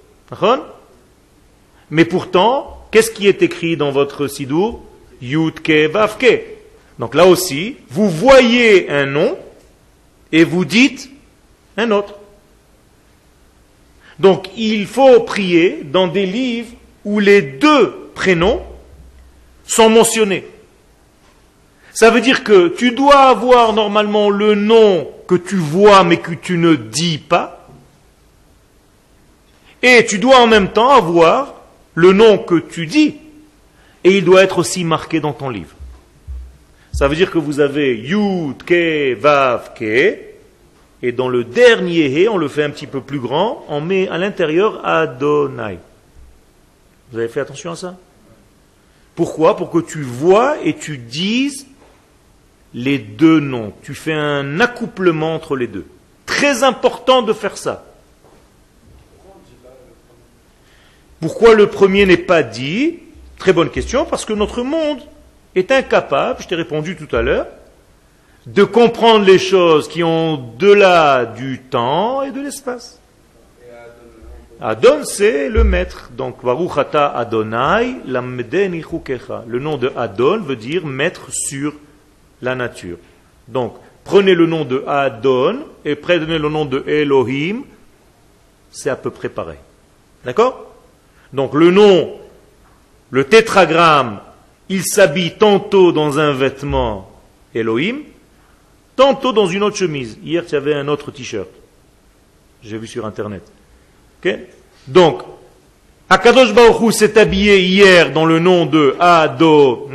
Mais 1.91 2.05
pourtant, 2.05 2.87
qu'est-ce 2.91 3.11
qui 3.11 3.27
est 3.29 3.43
écrit 3.43 3.77
dans 3.77 3.91
votre 3.91 4.27
sidour? 4.27 4.83
Yutke 5.21 5.91
Vavke. 5.91 6.43
Donc 6.99 7.15
là 7.15 7.27
aussi, 7.27 7.77
vous 7.91 8.09
voyez 8.09 8.91
un 8.91 9.07
nom 9.07 9.37
et 10.33 10.45
vous 10.45 10.65
dites 10.65 11.11
un 11.77 11.91
autre. 11.91 12.15
Donc 14.19 14.49
il 14.57 14.87
faut 14.87 15.21
prier 15.21 15.83
dans 15.85 16.09
des 16.09 16.27
livres 16.27 16.73
où 17.05 17.21
les 17.21 17.43
deux 17.43 18.11
prénoms 18.15 18.63
sont 19.67 19.91
mentionnés. 19.91 20.47
Ça 21.93 22.11
veut 22.11 22.21
dire 22.21 22.45
que 22.45 22.69
tu 22.69 22.93
dois 22.93 23.29
avoir 23.29 23.73
normalement 23.73 24.31
le 24.31 24.55
nom 24.55 25.09
que 25.29 25.35
tu 25.35 25.57
vois 25.57 26.05
mais 26.05 26.19
que 26.19 26.35
tu 26.35 26.59
ne 26.59 26.75
dis 26.75 27.19
pas. 27.19 27.69
Et 29.83 30.05
tu 30.07 30.19
dois 30.19 30.41
en 30.41 30.47
même 30.47 30.73
temps 30.73 30.91
avoir 30.91 31.55
le 31.95 32.13
nom 32.13 32.39
que 32.39 32.57
tu 32.57 32.87
dis 32.87 33.17
et 34.05 34.19
il 34.19 34.25
doit 34.25 34.43
être 34.43 34.59
aussi 34.59 34.85
marqué 34.85 35.21
dans 35.21 35.33
ton 35.33 35.49
livre. 35.51 35.76
Ça 36.97 37.09
veut 37.09 37.15
dire 37.15 37.31
que 37.31 37.37
vous 37.37 37.61
avez 37.61 37.95
Yud, 37.95 38.63
Ke, 38.63 39.15
Vav, 39.21 39.75
Ke, 39.75 40.19
et 41.03 41.13
dans 41.13 41.29
le 41.29 41.45
dernier 41.45 42.07
He, 42.07 42.27
on 42.27 42.39
le 42.39 42.49
fait 42.49 42.63
un 42.63 42.71
petit 42.71 42.87
peu 42.87 43.03
plus 43.03 43.21
grand, 43.21 43.67
on 43.69 43.83
met 43.83 44.09
à 44.09 44.17
l'intérieur 44.17 44.81
Adonai. 44.83 45.79
Vous 47.13 47.19
avez 47.19 47.29
fait 47.29 47.41
attention 47.41 47.73
à 47.73 47.77
ça? 47.77 47.97
Pourquoi? 49.15 49.59
Pour 49.59 49.71
que 49.71 49.81
tu 49.81 50.01
vois 50.01 50.57
et 50.65 50.75
tu 50.75 50.97
dises 50.97 51.67
les 52.73 52.97
deux 52.97 53.41
noms. 53.41 53.75
Tu 53.83 53.93
fais 53.93 54.15
un 54.15 54.59
accouplement 54.61 55.35
entre 55.35 55.55
les 55.55 55.67
deux. 55.67 55.85
Très 56.25 56.63
important 56.63 57.21
de 57.21 57.35
faire 57.35 57.59
ça. 57.59 57.85
Pourquoi 61.21 61.55
le 61.55 61.67
premier 61.67 62.07
n'est 62.07 62.17
pas 62.17 62.43
dit? 62.43 63.01
Très 63.39 63.53
bonne 63.53 63.69
question, 63.69 64.07
parce 64.07 64.25
que 64.25 64.33
notre 64.33 64.63
monde 64.63 65.01
est 65.57 65.73
incapable, 65.73 66.43
je 66.43 66.49
t'ai 66.49 66.55
répondu 66.55 66.97
tout 66.97 67.15
à 67.17 67.23
l'heure, 67.23 67.47
de 68.47 68.63
comprendre 68.63 69.25
les 69.25 69.39
choses 69.39 69.89
qui 69.89 70.05
ont 70.05 70.37
de 70.37 71.35
du 71.35 71.61
temps 71.63 72.23
et 72.23 72.31
de 72.31 72.41
l'espace. 72.41 73.01
Adon, 74.61 75.05
c'est 75.05 75.49
le 75.49 75.65
maître. 75.65 76.11
Donc, 76.17 76.43
Baruchata 76.43 77.09
Adonai, 77.15 77.97
Le 78.07 79.59
nom 79.59 79.77
de 79.77 79.93
Adon 79.97 80.41
veut 80.41 80.57
dire 80.57 80.87
maître 80.87 81.27
sur 81.31 81.75
la 82.41 82.55
nature. 82.55 82.97
Donc, 83.49 83.75
prenez 84.05 84.35
le 84.35 84.47
nom 84.47 84.65
de 84.65 84.83
Adon 84.87 85.59
et 85.85 85.95
prenez 85.95 86.39
le 86.39 86.49
nom 86.49 86.65
de 86.65 86.85
Elohim, 86.87 87.65
c'est 88.71 88.89
à 88.89 88.97
peu 88.97 89.11
près 89.11 89.29
pareil. 89.29 89.59
D'accord? 90.25 90.73
Donc, 91.33 91.53
le 91.53 91.71
nom 91.71 92.15
le 93.11 93.25
tétragramme, 93.25 94.21
il 94.69 94.85
s'habille 94.85 95.35
tantôt 95.37 95.93
dans 95.93 96.19
un 96.19 96.33
vêtement 96.33 97.11
Elohim, 97.55 97.99
tantôt 98.97 99.33
dans 99.33 99.47
une 99.47 99.63
autre 99.63 99.77
chemise. 99.77 100.19
Hier, 100.25 100.45
tu 100.45 100.57
avais 100.57 100.75
un 100.75 100.89
autre 100.89 101.11
t-shirt. 101.11 101.49
J'ai 102.63 102.79
vu 102.79 102.87
sur 102.87 103.07
Internet. 103.07 103.43
Donc, 104.87 105.23
Akadosh 106.09 106.53
Baruch 106.53 106.93
s'est 106.93 107.19
habillé 107.19 107.61
hier 107.61 108.13
dans 108.13 108.25
le 108.25 108.39
nom 108.39 108.67
de 108.67 108.97
Ado, 108.99 109.91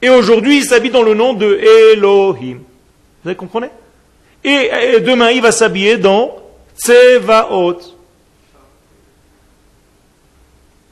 et 0.00 0.08
aujourd'hui 0.10 0.58
il 0.58 0.64
s'habille 0.64 0.90
dans 0.90 1.02
le 1.02 1.14
nom 1.14 1.32
de 1.32 1.58
Elohim. 1.92 2.60
Vous 3.22 3.28
avez 3.28 3.36
compris? 3.36 3.68
Et, 4.42 5.00
demain 5.00 5.30
il 5.30 5.40
va 5.40 5.52
s'habiller 5.52 5.96
dans 5.96 6.36
Tsevaot. 6.76 7.80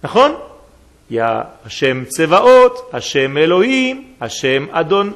D'accord 0.02 0.52
il 1.12 1.16
y 1.16 1.20
a 1.20 1.59
Hashem 1.66 2.07
Tsevaot, 2.07 2.88
Hashem 2.90 3.37
Elohim, 3.37 3.98
Hashem 4.18 4.68
Adon, 4.72 5.12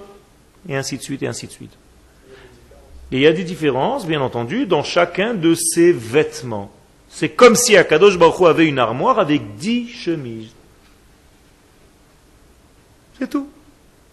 et 0.68 0.76
ainsi 0.76 0.98
de 0.98 1.02
suite, 1.02 1.22
et 1.22 1.26
ainsi 1.26 1.46
de 1.46 1.52
suite. 1.52 1.72
Et 3.10 3.16
il 3.16 3.20
y 3.20 3.26
a 3.26 3.32
des 3.32 3.44
différences, 3.44 4.06
bien 4.06 4.20
entendu, 4.20 4.66
dans 4.66 4.82
chacun 4.82 5.32
de 5.32 5.54
ces 5.54 5.92
vêtements. 5.92 6.70
C'est 7.08 7.30
comme 7.30 7.54
si 7.54 7.78
Akadosh 7.78 8.18
Baruch 8.18 8.40
Hu 8.40 8.44
avait 8.44 8.66
une 8.66 8.78
armoire 8.78 9.18
avec 9.18 9.56
dix 9.56 9.88
chemises. 9.88 10.50
C'est 13.18 13.30
tout. 13.30 13.48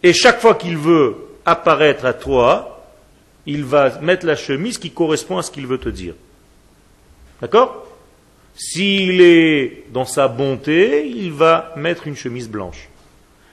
Et 0.04 0.14
chaque 0.14 0.40
fois 0.40 0.56
qu'il 0.56 0.78
veut 0.78 1.18
apparaître 1.46 2.06
à 2.06 2.14
toi, 2.14 2.88
il 3.46 3.66
va 3.66 4.00
mettre 4.00 4.26
la 4.26 4.38
chemise 4.38 4.78
qui 4.78 4.92
correspond 4.92 5.38
à 5.38 5.42
ce 5.42 5.52
qu'il 5.52 5.68
veut 5.68 5.80
te 5.80 5.90
dire. 5.90 6.14
D'accord? 7.42 7.83
S'il 8.56 9.22
est 9.22 9.86
dans 9.92 10.06
sa 10.06 10.28
bonté, 10.28 11.08
il 11.08 11.32
va 11.32 11.74
mettre 11.76 12.08
une 12.08 12.16
chemise 12.16 12.50
blanche. 12.50 12.90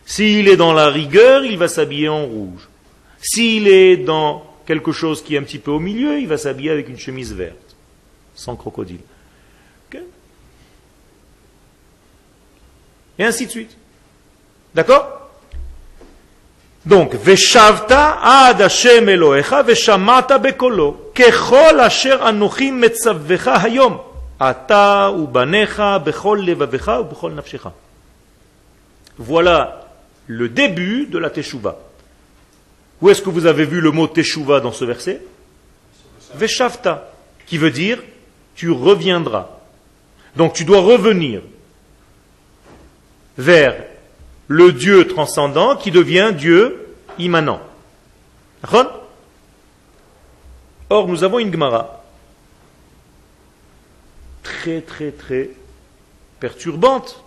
S'il 0.04 0.48
est 0.48 0.56
dans 0.56 0.72
la 0.72 0.88
rigueur, 0.88 1.44
il 1.44 1.56
va 1.56 1.68
s'habiller 1.68 2.08
en 2.08 2.26
rouge. 2.26 2.68
S'il 3.22 3.68
est 3.68 3.96
dans 3.96 4.44
quelque 4.66 4.92
chose 4.92 5.22
qui 5.22 5.34
est 5.34 5.38
un 5.38 5.42
petit 5.42 5.58
peu 5.58 5.70
au 5.70 5.78
milieu, 5.80 6.18
il 6.18 6.26
va 6.28 6.36
s'habiller 6.36 6.70
avec 6.70 6.88
une 6.88 6.98
chemise 6.98 7.32
verte, 7.32 7.76
sans 8.34 8.56
crocodile. 8.56 9.00
Et 13.20 13.24
ainsi 13.24 13.44
de 13.44 13.50
suite. 13.50 13.76
D'accord? 14.74 15.30
Donc, 16.86 17.14
Veshavta 17.14 18.18
ad 18.22 18.62
veshamata 19.66 20.38
bekolo, 20.38 21.12
kechol 21.14 21.80
anochim 22.22 22.78
metzavvecha 22.78 23.58
hayom. 23.58 23.98
Voilà 29.18 29.86
le 30.26 30.48
début 30.48 31.06
de 31.06 31.18
la 31.18 31.28
teshuva. 31.28 31.78
Où 33.02 33.10
est-ce 33.10 33.20
que 33.20 33.28
vous 33.28 33.44
avez 33.44 33.66
vu 33.66 33.80
le 33.80 33.90
mot 33.90 34.06
teshuva 34.06 34.60
dans 34.60 34.72
ce 34.72 34.86
verset? 34.86 35.22
Veshavta, 36.34 37.12
qui 37.46 37.58
veut 37.58 37.70
dire 37.70 38.02
tu 38.54 38.70
reviendras. 38.70 39.48
Donc 40.36 40.54
tu 40.54 40.64
dois 40.64 40.80
revenir 40.80 41.42
vers 43.36 43.74
le 44.48 44.72
Dieu 44.72 45.06
transcendant 45.06 45.76
qui 45.76 45.90
devient 45.90 46.32
Dieu 46.34 46.94
immanent. 47.18 47.60
Or, 50.88 51.08
nous 51.08 51.24
avons 51.24 51.38
une 51.38 51.52
Gemara 51.52 51.99
très 54.50 54.80
très 54.80 55.12
très 55.12 55.50
perturbante. 56.40 57.22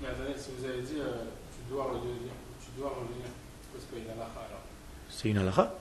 Mais 0.00 0.08
attendez, 0.08 0.38
si 0.38 0.50
vous 0.56 0.64
avez 0.64 0.80
dit 0.82 1.00
euh, 1.00 1.24
tu 1.52 1.72
dois 1.74 1.84
revenir, 1.84 2.32
tu 2.62 2.80
dois 2.80 2.90
revenir, 2.90 3.26
c'est 3.74 3.98
une 3.98 4.06
halakha 4.06 4.40
alors 4.46 4.62
C'est 5.10 5.28
une 5.28 5.38
halakha? 5.38 5.74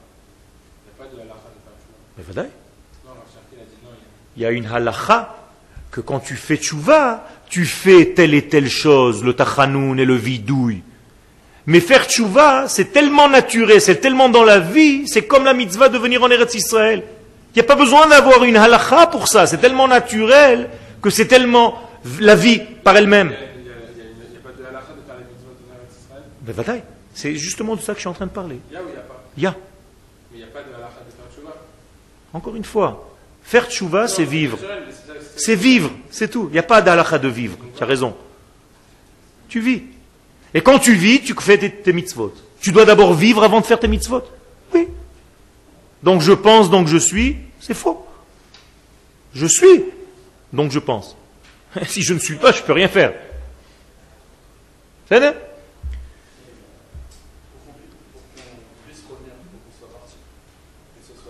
Il 0.84 1.04
n'y 1.04 1.06
a 1.06 1.10
pas 1.10 1.16
de 1.16 1.22
halakha 1.22 1.50
de 1.54 2.18
Mais 2.18 2.24
voilà. 2.24 2.44
Non, 3.06 3.12
il 3.54 3.60
a 3.60 3.64
dit 3.64 3.70
non. 3.84 3.90
Il 4.36 4.42
y 4.42 4.46
a 4.46 4.52
une 4.52 4.66
halakha 4.66 5.36
que 5.92 6.02
quand 6.02 6.20
tu 6.20 6.36
fais 6.36 6.58
tchouva, 6.58 7.28
tu 7.48 7.66
fais 7.66 8.14
telle 8.14 8.34
et 8.34 8.48
telle 8.48 8.70
chose, 8.70 9.24
le 9.24 9.34
tachanoun 9.34 10.00
et 10.00 10.06
le 10.06 10.16
vidouille. 10.16 10.82
Mais 11.68 11.80
faire 11.80 12.06
tchouva, 12.06 12.68
c'est 12.68 12.92
tellement 12.92 13.30
naturel, 13.30 13.82
c'est 13.82 13.98
tellement 13.98 14.30
dans 14.30 14.44
la 14.44 14.60
vie, 14.60 15.08
c'est 15.08 15.28
comme 15.28 15.44
la 15.46 15.54
mitzvah 15.54 15.90
de 15.90 15.98
venir 15.98 16.24
en 16.24 16.30
Eretz 16.30 16.56
Israël. 16.56 17.04
Il 17.54 17.60
n'y 17.60 17.62
a 17.62 17.68
pas 17.68 17.76
besoin 17.76 18.08
d'avoir 18.08 18.44
une 18.44 18.58
halakha 18.58 19.08
pour 19.08 19.28
ça, 19.28 19.48
c'est 19.48 19.58
tellement 19.58 19.88
naturel 19.88 20.70
que 21.02 21.10
c'est 21.10 21.28
tellement 21.28 21.82
la 22.20 22.36
vie 22.36 22.60
par 22.84 22.98
elle-même. 22.98 23.34
Bataille. 26.58 26.84
C'est 27.14 27.36
justement 27.36 27.76
de 27.76 27.82
ça 27.82 27.94
que 27.94 28.00
je 28.00 28.02
suis 28.02 28.10
en 28.10 28.14
train 28.14 28.26
de 28.26 28.32
parler. 28.32 28.60
Il 28.70 28.74
y 28.74 28.78
a 28.78 28.84
ou 28.84 28.88
il 28.88 28.92
n'y 28.92 28.98
a 28.98 29.02
pas? 29.02 29.24
Il 29.38 29.44
y 29.44 29.46
a. 29.46 29.52
Mais 29.52 29.58
il 30.34 30.38
n'y 30.38 30.44
a 30.44 30.48
pas 30.48 30.62
de 30.62 30.74
halakha 30.74 31.02
de 31.06 31.12
faire 31.12 31.26
tchouva. 31.34 31.56
Encore 32.34 32.56
une 32.56 32.66
fois, 32.66 33.16
faire 33.44 33.70
tchouva, 33.70 34.08
c'est 34.08 34.26
vivre. 34.26 34.58
c'est 35.36 35.56
vivre, 35.56 35.92
c'est 36.10 36.30
tout. 36.30 36.48
Il 36.50 36.54
n'y 36.54 36.60
a 36.60 36.64
pas 36.64 36.82
d'alakha 36.82 37.20
de 37.20 37.28
vivre. 37.28 37.58
Tu 37.76 37.84
as 37.84 37.86
raison. 37.86 38.16
Tu 39.50 39.60
vis. 39.60 39.84
Et 40.54 40.62
quand 40.62 40.80
tu 40.80 40.94
vis, 40.94 41.22
tu 41.22 41.34
fais 41.40 41.58
tes, 41.58 41.72
tes 41.72 41.94
mitzvot. 41.94 42.34
Tu 42.60 42.72
dois 42.72 42.86
d'abord 42.86 43.14
vivre 43.14 43.44
avant 43.44 43.62
de 43.62 43.66
faire 43.66 43.80
tes 43.80 43.88
mitzvot. 43.88 44.24
Oui. 44.74 44.88
Donc 46.04 46.22
je 46.22 46.34
pense, 46.34 46.70
donc 46.70 46.88
je 46.88 46.98
suis, 46.98 47.38
c'est 47.60 47.74
faux. 47.74 48.06
Je 49.34 49.46
suis, 49.46 49.84
donc 50.54 50.72
je 50.72 50.80
pense. 50.80 51.16
Si 51.86 52.02
je 52.02 52.14
ne 52.14 52.20
suis 52.20 52.36
pas, 52.36 52.52
je 52.52 52.62
ne 52.62 52.66
peux 52.66 52.74
rien 52.74 52.88
faire. 52.88 53.14
C'est 55.08 55.20
vrai 55.20 55.36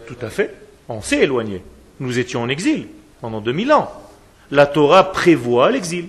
Tout 0.06 0.16
à 0.22 0.30
fait. 0.30 0.56
On 0.88 1.02
s'est 1.02 1.20
éloigné. 1.20 1.62
Nous 2.00 2.18
étions 2.18 2.42
en 2.42 2.50
exil 2.50 2.88
pendant 3.20 3.42
2000 3.42 3.74
ans. 3.74 3.92
La 4.52 4.66
Torah 4.66 5.12
prévoit 5.12 5.70
l'exil. 5.70 6.08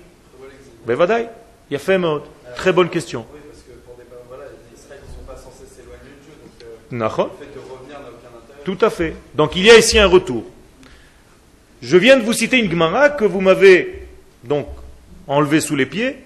Vadaï. 0.87 1.29
Il 1.71 1.75
y 1.75 1.77
a 1.77 1.81
fait 1.81 1.99
mode. 1.99 2.23
Très 2.57 2.73
bonne 2.73 2.89
question. 2.89 3.27
Oui, 3.33 3.41
parce 3.47 3.63
que 3.63 3.73
pour 3.85 3.97
des 3.97 4.05
voilà, 4.29 4.45
les 4.45 4.79
Israéliens 4.79 5.05
ne 5.07 5.15
sont 5.15 5.27
pas 5.27 5.37
censés 5.37 5.67
s'éloigner 5.69 6.05
de 6.05 6.25
Dieu, 6.25 6.33
donc 6.43 6.63
euh, 6.63 7.25
le 7.25 7.45
fait 7.45 7.53
de 7.53 7.61
revenir 7.61 7.99
n'a 8.01 8.07
aucun 8.07 8.39
intérêt. 8.39 8.63
Tout 8.65 8.79
à 8.81 8.91
fait. 8.91 9.17
Donc 9.35 9.57
il 9.57 9.67
y 9.67 9.71
a 9.71 9.77
ici 9.77 9.99
un 9.99 10.07
retour. 10.07 10.45
Je 11.81 11.97
viens 11.97 12.17
de 12.17 12.23
vous 12.23 12.33
citer 12.33 12.59
une 12.59 12.71
Gemara 12.71 13.11
que 13.11 13.25
vous 13.25 13.41
m'avez 13.41 14.09
donc 14.45 14.67
enlevée 15.27 15.61
sous 15.61 15.77
les 15.77 15.87
pieds, 15.87 16.17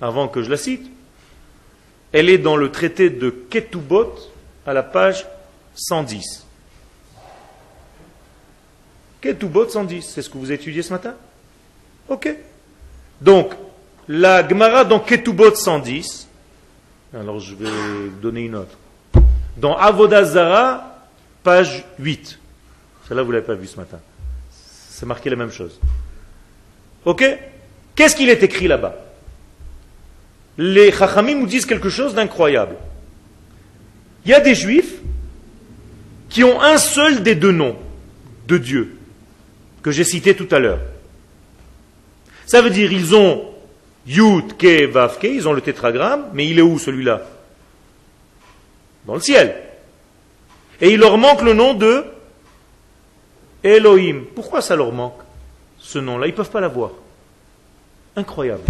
avant 0.00 0.28
que 0.28 0.42
je 0.42 0.50
la 0.50 0.56
cite. 0.56 0.90
Elle 2.12 2.30
est 2.30 2.38
dans 2.38 2.56
le 2.56 2.70
traité 2.70 3.10
de 3.10 3.30
Ketubot, 3.30 4.14
à 4.66 4.72
la 4.72 4.82
page 4.82 5.26
110. 5.74 6.46
Ketubot 9.20 9.68
110, 9.68 10.02
c'est 10.02 10.22
ce 10.22 10.30
que 10.30 10.38
vous 10.38 10.52
étudié 10.52 10.82
ce 10.82 10.92
matin? 10.92 11.14
Ok. 12.08 12.34
Donc, 13.20 13.52
la 14.08 14.46
Gemara 14.48 14.84
dans 14.84 15.00
Ketubot 15.00 15.54
110, 15.54 16.28
alors 17.14 17.40
je 17.40 17.54
vais 17.54 17.68
donner 18.22 18.42
une 18.42 18.56
autre. 18.56 18.76
Dans 19.56 19.76
Avodazara, 19.76 21.08
page 21.42 21.84
8. 21.98 22.38
Celle-là, 23.08 23.22
vous 23.22 23.30
ne 23.30 23.34
l'avez 23.34 23.46
pas 23.46 23.54
vue 23.54 23.66
ce 23.66 23.76
matin. 23.76 23.98
C'est 24.96 25.04
marqué 25.04 25.28
la 25.28 25.36
même 25.36 25.52
chose. 25.52 25.78
Ok? 27.04 27.22
Qu'est-ce 27.94 28.16
qu'il 28.16 28.30
est 28.30 28.42
écrit 28.42 28.66
là-bas? 28.66 28.94
Les 30.56 30.90
Chachamim 30.90 31.34
nous 31.34 31.46
disent 31.46 31.66
quelque 31.66 31.90
chose 31.90 32.14
d'incroyable. 32.14 32.76
Il 34.24 34.30
y 34.30 34.34
a 34.34 34.40
des 34.40 34.54
juifs 34.54 34.94
qui 36.30 36.44
ont 36.44 36.62
un 36.62 36.78
seul 36.78 37.22
des 37.22 37.34
deux 37.34 37.52
noms 37.52 37.76
de 38.48 38.56
Dieu 38.56 38.96
que 39.82 39.90
j'ai 39.90 40.02
cité 40.02 40.34
tout 40.34 40.48
à 40.50 40.58
l'heure. 40.58 40.80
Ça 42.46 42.62
veut 42.62 42.70
dire 42.70 42.90
ils 42.90 43.14
ont 43.14 43.50
Yud, 44.06 44.56
Ke, 44.56 44.86
Vav, 44.86 45.18
Ke, 45.18 45.26
ils 45.26 45.46
ont 45.46 45.52
le 45.52 45.60
tétragramme, 45.60 46.30
mais 46.32 46.48
il 46.48 46.58
est 46.58 46.62
où 46.62 46.78
celui-là? 46.78 47.20
Dans 49.04 49.16
le 49.16 49.20
ciel. 49.20 49.56
Et 50.80 50.94
il 50.94 51.00
leur 51.00 51.18
manque 51.18 51.42
le 51.42 51.52
nom 51.52 51.74
de 51.74 52.15
Elohim. 53.62 54.24
Pourquoi 54.34 54.60
ça 54.60 54.76
leur 54.76 54.92
manque 54.92 55.20
ce 55.78 55.98
nom-là? 55.98 56.26
Ils 56.26 56.30
ne 56.30 56.36
peuvent 56.36 56.50
pas 56.50 56.60
l'avoir. 56.60 56.90
Incroyable. 58.14 58.62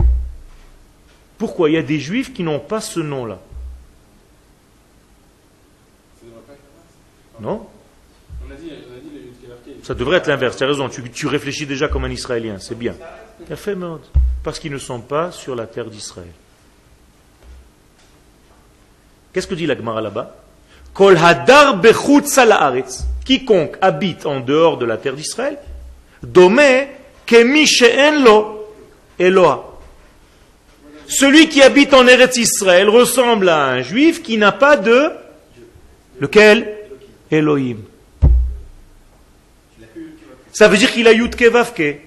Pourquoi? 1.38 1.70
Il 1.70 1.74
y 1.74 1.78
a 1.78 1.82
des 1.82 2.00
juifs 2.00 2.32
qui 2.32 2.42
n'ont 2.42 2.60
pas 2.60 2.80
ce 2.80 3.00
nom-là. 3.00 3.38
Non? 7.40 7.66
On 8.46 8.50
a 8.50 8.54
dit. 8.54 8.72
Ça 9.82 9.94
devrait 9.94 10.16
être 10.18 10.26
l'inverse. 10.26 10.56
Tu 10.56 10.64
as 10.64 10.66
raison. 10.66 10.88
Tu, 10.88 11.26
réfléchis 11.26 11.66
déjà 11.66 11.88
comme 11.88 12.04
un 12.04 12.10
Israélien. 12.10 12.58
C'est 12.58 12.74
bien. 12.74 12.94
Parce 14.42 14.58
qu'ils 14.58 14.72
ne 14.72 14.78
sont 14.78 15.00
pas 15.00 15.30
sur 15.30 15.54
la 15.54 15.66
terre 15.66 15.86
d'Israël. 15.86 16.30
Qu'est-ce 19.32 19.46
que 19.46 19.54
dit 19.54 19.66
la 19.66 19.76
Gemara 19.76 20.00
là-bas? 20.00 20.34
Kol 20.94 21.16
hadar. 21.16 21.78
Quiconque 23.26 23.76
habite 23.82 24.24
en 24.24 24.40
dehors 24.40 24.78
de 24.78 24.86
la 24.86 24.96
terre 24.96 25.14
d'Israël, 25.14 25.58
domé 26.22 26.88
lo 27.30 28.72
Eloha. 29.18 29.64
Celui 31.08 31.48
qui 31.48 31.60
habite 31.60 31.92
en 31.92 32.06
Eretz 32.06 32.36
Israël 32.36 32.88
ressemble 32.88 33.48
à 33.48 33.66
un 33.66 33.82
juif 33.82 34.22
qui 34.22 34.38
n'a 34.38 34.52
pas 34.52 34.76
de 34.76 35.10
lequel? 36.20 36.72
Elohim. 37.30 37.78
Ça 40.52 40.68
veut 40.68 40.76
dire 40.76 40.92
qu'il 40.92 41.08
a 41.08 41.12
Yudke 41.12 41.42
Vavke. 41.42 42.00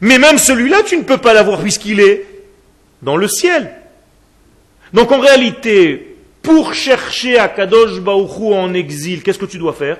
Mais 0.00 0.18
même 0.18 0.38
celui-là, 0.38 0.82
tu 0.84 0.96
ne 0.96 1.02
peux 1.02 1.18
pas 1.18 1.34
l'avoir 1.34 1.60
puisqu'il 1.60 1.98
est 1.98 2.24
dans 3.02 3.16
le 3.16 3.26
ciel. 3.26 3.72
Donc 4.92 5.10
en 5.10 5.18
réalité, 5.18 6.16
pour 6.42 6.74
chercher 6.74 7.38
à 7.38 7.48
Kadosh 7.48 8.00
Baruchou 8.00 8.54
en 8.54 8.72
exil, 8.74 9.22
qu'est-ce 9.22 9.38
que 9.38 9.44
tu 9.44 9.58
dois 9.58 9.72
faire? 9.72 9.98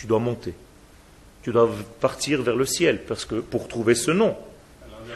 Tu 0.00 0.06
dois 0.06 0.18
monter. 0.18 0.54
Tu 1.42 1.52
dois 1.52 1.68
partir 2.00 2.40
vers 2.40 2.56
le 2.56 2.64
ciel 2.64 3.00
parce 3.06 3.26
que 3.26 3.34
pour 3.34 3.68
trouver 3.68 3.94
ce 3.94 4.10
nom. 4.10 4.34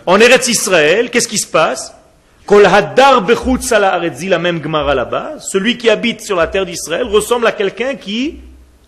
En 0.05 0.21
Eretz 0.21 0.47
Israël, 0.49 1.11
qu'est-ce 1.11 1.29
qui 1.29 1.39
se 1.39 1.47
passe? 1.47 1.95
La 2.51 4.39
même 4.39 4.63
Gemara 4.63 4.95
là-bas. 4.95 5.37
Celui 5.41 5.79
qui 5.79 5.89
habite 5.89 6.21
sur 6.21 6.37
la 6.37 6.49
terre 6.49 6.67
d'Israël 6.67 7.05
ressemble 7.05 7.47
à 7.47 7.53
quelqu'un 7.53 7.95
qui, 7.95 8.41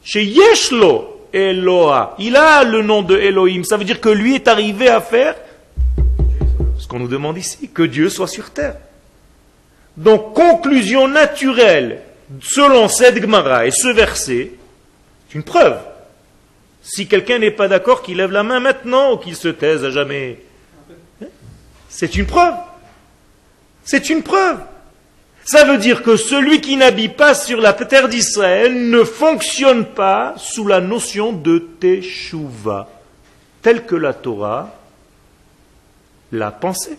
chez 0.05 0.23
Yeshlo 0.23 1.29
Eloha, 1.33 2.15
il 2.19 2.37
a 2.37 2.63
le 2.63 2.83
nom 2.83 3.01
de 3.01 3.17
Elohim. 3.17 3.65
Ça 3.65 3.79
veut 3.79 3.85
dire 3.85 4.03
que 4.03 4.11
lui 4.11 4.35
est 4.35 4.49
arrivé 4.49 4.89
à 4.89 5.01
faire 5.01 5.35
ce 6.79 6.87
qu'on 6.87 6.99
nous 6.99 7.09
demande 7.09 7.39
ici, 7.39 7.71
que 7.73 7.85
Dieu 7.85 8.11
soit 8.11 8.29
sur 8.29 8.51
terre. 8.51 8.77
Donc, 9.97 10.35
conclusion 10.35 11.09
naturelle, 11.09 12.03
selon 12.43 12.87
cette 12.89 13.19
Gemara 13.19 13.67
et 13.67 13.71
ce 13.71 13.89
verset, 13.89 14.53
c'est 15.29 15.35
une 15.35 15.43
preuve. 15.43 15.79
Si 16.83 17.09
quelqu'un 17.09 17.39
n'est 17.39 17.51
pas 17.51 17.69
d'accord, 17.69 18.03
qu'il 18.03 18.19
lève 18.19 18.31
la 18.31 18.43
main 18.43 18.61
maintenant 18.61 19.13
ou 19.13 19.17
qu'il 19.17 19.35
se 19.35 19.49
taise 19.49 19.85
à 19.85 19.91
jamais. 19.91 20.39
C'est 21.89 22.17
une 22.17 22.27
preuve. 22.27 22.55
C'est 23.85 24.11
une 24.11 24.23
preuve. 24.23 24.59
Ça 25.45 25.65
veut 25.65 25.79
dire 25.79 26.03
que 26.03 26.17
celui 26.17 26.61
qui 26.61 26.77
n'habite 26.77 27.17
pas 27.17 27.35
sur 27.35 27.61
la 27.61 27.73
terre 27.73 28.09
d'Israël 28.09 28.91
ne 28.91 29.05
fonctionne 29.05 29.85
pas 29.85 30.35
sous 30.37 30.67
la 30.67 30.81
notion 30.81 31.33
de 31.33 31.59
Teshuvah, 31.59 32.89
telle 33.63 33.87
que 33.87 33.95
la 33.95 34.13
Torah 34.13 34.75
l'a 36.33 36.51
pensée. 36.51 36.99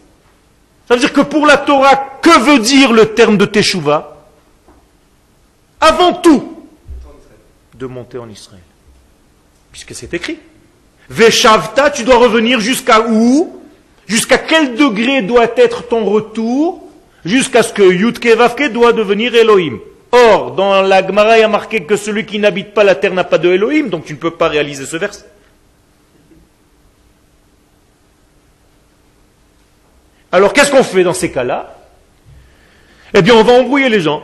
Ça 0.87 0.93
veut 0.93 0.99
dire 1.01 1.11
que 1.11 1.21
pour 1.21 1.45
la 1.45 1.57
Torah, 1.57 2.19
que 2.21 2.39
veut 2.39 2.59
dire 2.59 2.93
le 2.93 3.13
terme 3.13 3.37
de 3.37 3.45
Teshuvah 3.45 4.15
Avant 5.81 6.13
tout, 6.13 6.56
de 7.77 7.85
monter 7.85 8.17
en 8.17 8.29
Israël. 8.29 8.61
Puisque 9.71 9.93
c'est 9.93 10.13
écrit. 10.13 10.39
Veshavta, 11.09 11.91
tu 11.91 12.03
dois 12.03 12.17
revenir 12.17 12.59
jusqu'à 12.59 13.07
où? 13.07 13.61
Jusqu'à 14.07 14.37
quel 14.37 14.75
degré 14.75 15.21
doit 15.21 15.51
être 15.57 15.87
ton 15.87 16.05
retour? 16.05 16.83
Jusqu'à 17.25 17.63
ce 17.63 17.73
que 17.73 17.83
Yudke 17.83 18.27
Vavke 18.27 18.71
doit 18.71 18.93
devenir 18.93 19.35
Elohim. 19.35 19.79
Or, 20.11 20.51
dans 20.51 20.81
la 20.81 21.05
Gemara, 21.05 21.37
il 21.37 21.41
y 21.41 21.43
a 21.43 21.49
marqué 21.49 21.83
que 21.83 21.97
celui 21.97 22.25
qui 22.25 22.39
n'habite 22.39 22.73
pas 22.73 22.83
la 22.83 22.95
terre 22.95 23.13
n'a 23.13 23.25
pas 23.25 23.37
de 23.37 23.49
Elohim, 23.49 23.89
donc 23.89 24.05
tu 24.05 24.13
ne 24.13 24.17
peux 24.17 24.31
pas 24.31 24.47
réaliser 24.47 24.85
ce 24.85 24.95
verset. 24.95 25.25
Alors 30.31 30.53
qu'est-ce 30.53 30.71
qu'on 30.71 30.83
fait 30.83 31.03
dans 31.03 31.13
ces 31.13 31.31
cas-là? 31.31 31.75
Eh 33.13 33.21
bien, 33.21 33.35
on 33.35 33.43
va 33.43 33.53
embrouiller 33.53 33.89
les 33.89 34.01
gens. 34.01 34.23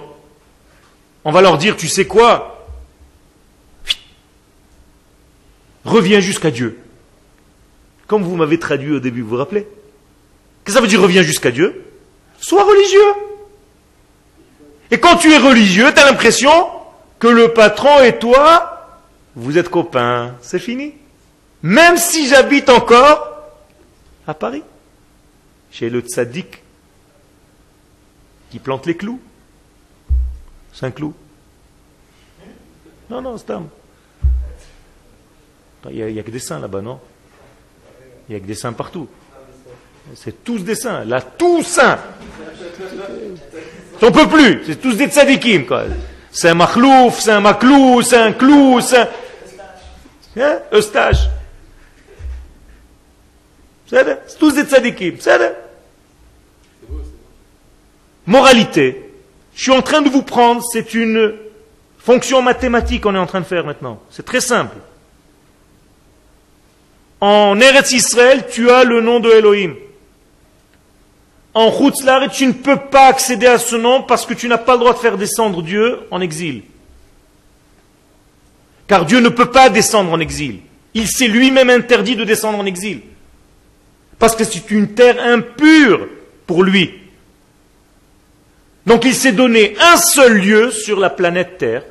On 1.25 1.31
va 1.31 1.41
leur 1.41 1.57
dire, 1.57 1.75
tu 1.75 1.87
sais 1.87 2.05
quoi? 2.05 2.52
Reviens 5.85 6.19
jusqu'à 6.19 6.51
Dieu. 6.51 6.77
Comme 8.07 8.23
vous 8.23 8.35
m'avez 8.35 8.59
traduit 8.59 8.91
au 8.93 8.99
début, 8.99 9.21
vous 9.21 9.29
vous 9.29 9.37
rappelez 9.37 9.67
Qu'est-ce 10.63 10.65
que 10.65 10.71
ça 10.73 10.81
veut 10.81 10.87
dire 10.87 11.01
reviens 11.01 11.23
jusqu'à 11.23 11.51
Dieu 11.51 11.83
Sois 12.39 12.63
religieux. 12.63 13.13
Et 14.91 14.99
quand 14.99 15.17
tu 15.17 15.31
es 15.31 15.37
religieux, 15.37 15.91
tu 15.93 15.99
as 15.99 16.05
l'impression 16.05 16.51
que 17.19 17.27
le 17.27 17.53
patron 17.53 18.01
et 18.01 18.17
toi, 18.19 18.97
vous 19.35 19.57
êtes 19.57 19.69
copains. 19.69 20.35
C'est 20.41 20.59
fini. 20.59 20.93
Même 21.63 21.97
si 21.97 22.27
j'habite 22.27 22.69
encore 22.69 23.29
à 24.27 24.33
Paris, 24.33 24.63
chez 25.71 25.89
le 25.89 26.01
tzaddik 26.01 26.61
qui 28.51 28.59
plante 28.59 28.85
les 28.85 28.95
clous. 28.95 29.19
C'est 30.73 30.85
un 30.85 30.91
clou. 30.91 31.13
Non, 33.09 33.21
non, 33.21 33.37
c'est. 33.37 33.51
Il 35.89 36.05
n'y 36.05 36.19
a, 36.19 36.23
que 36.23 36.31
des 36.31 36.39
saints 36.39 36.59
là-bas, 36.59 36.81
non? 36.81 36.99
Il 38.29 38.33
y 38.33 38.35
a 38.35 38.39
que 38.39 38.45
des 38.45 38.55
saints 38.55 38.73
partout. 38.73 39.07
C'est 40.15 40.43
tous 40.43 40.59
des 40.59 40.75
saints. 40.75 41.03
Là, 41.05 41.21
tous 41.21 41.63
saints. 41.63 41.99
On 44.01 44.11
peut 44.11 44.27
plus. 44.27 44.63
C'est 44.65 44.81
tous 44.81 44.95
des 44.95 45.07
tzadikim, 45.07 45.65
quoi. 45.65 45.83
C'est 46.31 46.49
un 46.49 46.55
machlouf, 46.55 47.19
c'est 47.19 47.31
un 47.31 47.39
maclou, 47.39 48.01
c'est 48.01 48.17
un 48.17 48.33
clou, 48.33 48.81
c'est 48.81 48.97
un... 48.97 49.07
Hein? 50.37 50.59
Eustache. 50.73 51.29
C'est 53.87 54.39
tous 54.39 54.51
des 54.55 54.63
tzadikim. 54.63 55.17
C'est 55.19 55.55
Moralité. 58.25 59.11
Je 59.53 59.61
suis 59.61 59.71
en 59.71 59.81
train 59.81 60.01
de 60.01 60.09
vous 60.09 60.23
prendre, 60.23 60.63
c'est 60.63 60.93
une 60.93 61.33
fonction 61.99 62.41
mathématique 62.41 63.03
qu'on 63.03 63.15
est 63.15 63.19
en 63.19 63.27
train 63.27 63.41
de 63.41 63.45
faire 63.45 63.65
maintenant. 63.65 64.01
C'est 64.09 64.25
très 64.25 64.41
simple. 64.41 64.75
En 67.25 67.57
Eretz 67.61 67.93
Israël, 67.93 68.47
tu 68.51 68.69
as 68.69 68.83
le 68.83 68.99
nom 68.99 69.21
de 69.21 69.29
Elohim. 69.29 69.75
En 71.53 71.71
Chutzlar, 71.71 72.29
tu 72.29 72.45
ne 72.45 72.51
peux 72.51 72.75
pas 72.75 73.05
accéder 73.07 73.47
à 73.47 73.57
ce 73.57 73.77
nom 73.77 74.03
parce 74.03 74.25
que 74.25 74.33
tu 74.33 74.49
n'as 74.49 74.57
pas 74.57 74.73
le 74.73 74.79
droit 74.79 74.91
de 74.91 74.99
faire 74.99 75.17
descendre 75.17 75.61
Dieu 75.61 75.99
en 76.11 76.19
exil. 76.19 76.63
Car 78.87 79.05
Dieu 79.05 79.21
ne 79.21 79.29
peut 79.29 79.51
pas 79.51 79.69
descendre 79.69 80.11
en 80.11 80.19
exil. 80.19 80.59
Il 80.93 81.07
s'est 81.07 81.29
lui-même 81.29 81.69
interdit 81.69 82.17
de 82.17 82.25
descendre 82.25 82.59
en 82.59 82.65
exil. 82.65 82.99
Parce 84.19 84.35
que 84.35 84.43
c'est 84.43 84.69
une 84.69 84.89
terre 84.89 85.23
impure 85.23 86.09
pour 86.45 86.61
lui. 86.61 86.91
Donc 88.85 89.05
il 89.05 89.15
s'est 89.15 89.31
donné 89.31 89.77
un 89.79 89.95
seul 89.95 90.39
lieu 90.39 90.71
sur 90.71 90.99
la 90.99 91.09
planète 91.09 91.57
Terre 91.57 91.83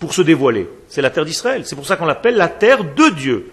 pour 0.00 0.14
se 0.14 0.22
dévoiler. 0.22 0.68
C'est 0.88 1.00
la 1.00 1.10
terre 1.10 1.26
d'Israël. 1.26 1.62
C'est 1.64 1.76
pour 1.76 1.86
ça 1.86 1.94
qu'on 1.94 2.06
l'appelle 2.06 2.34
la 2.34 2.48
terre 2.48 2.82
de 2.82 3.10
Dieu. 3.10 3.52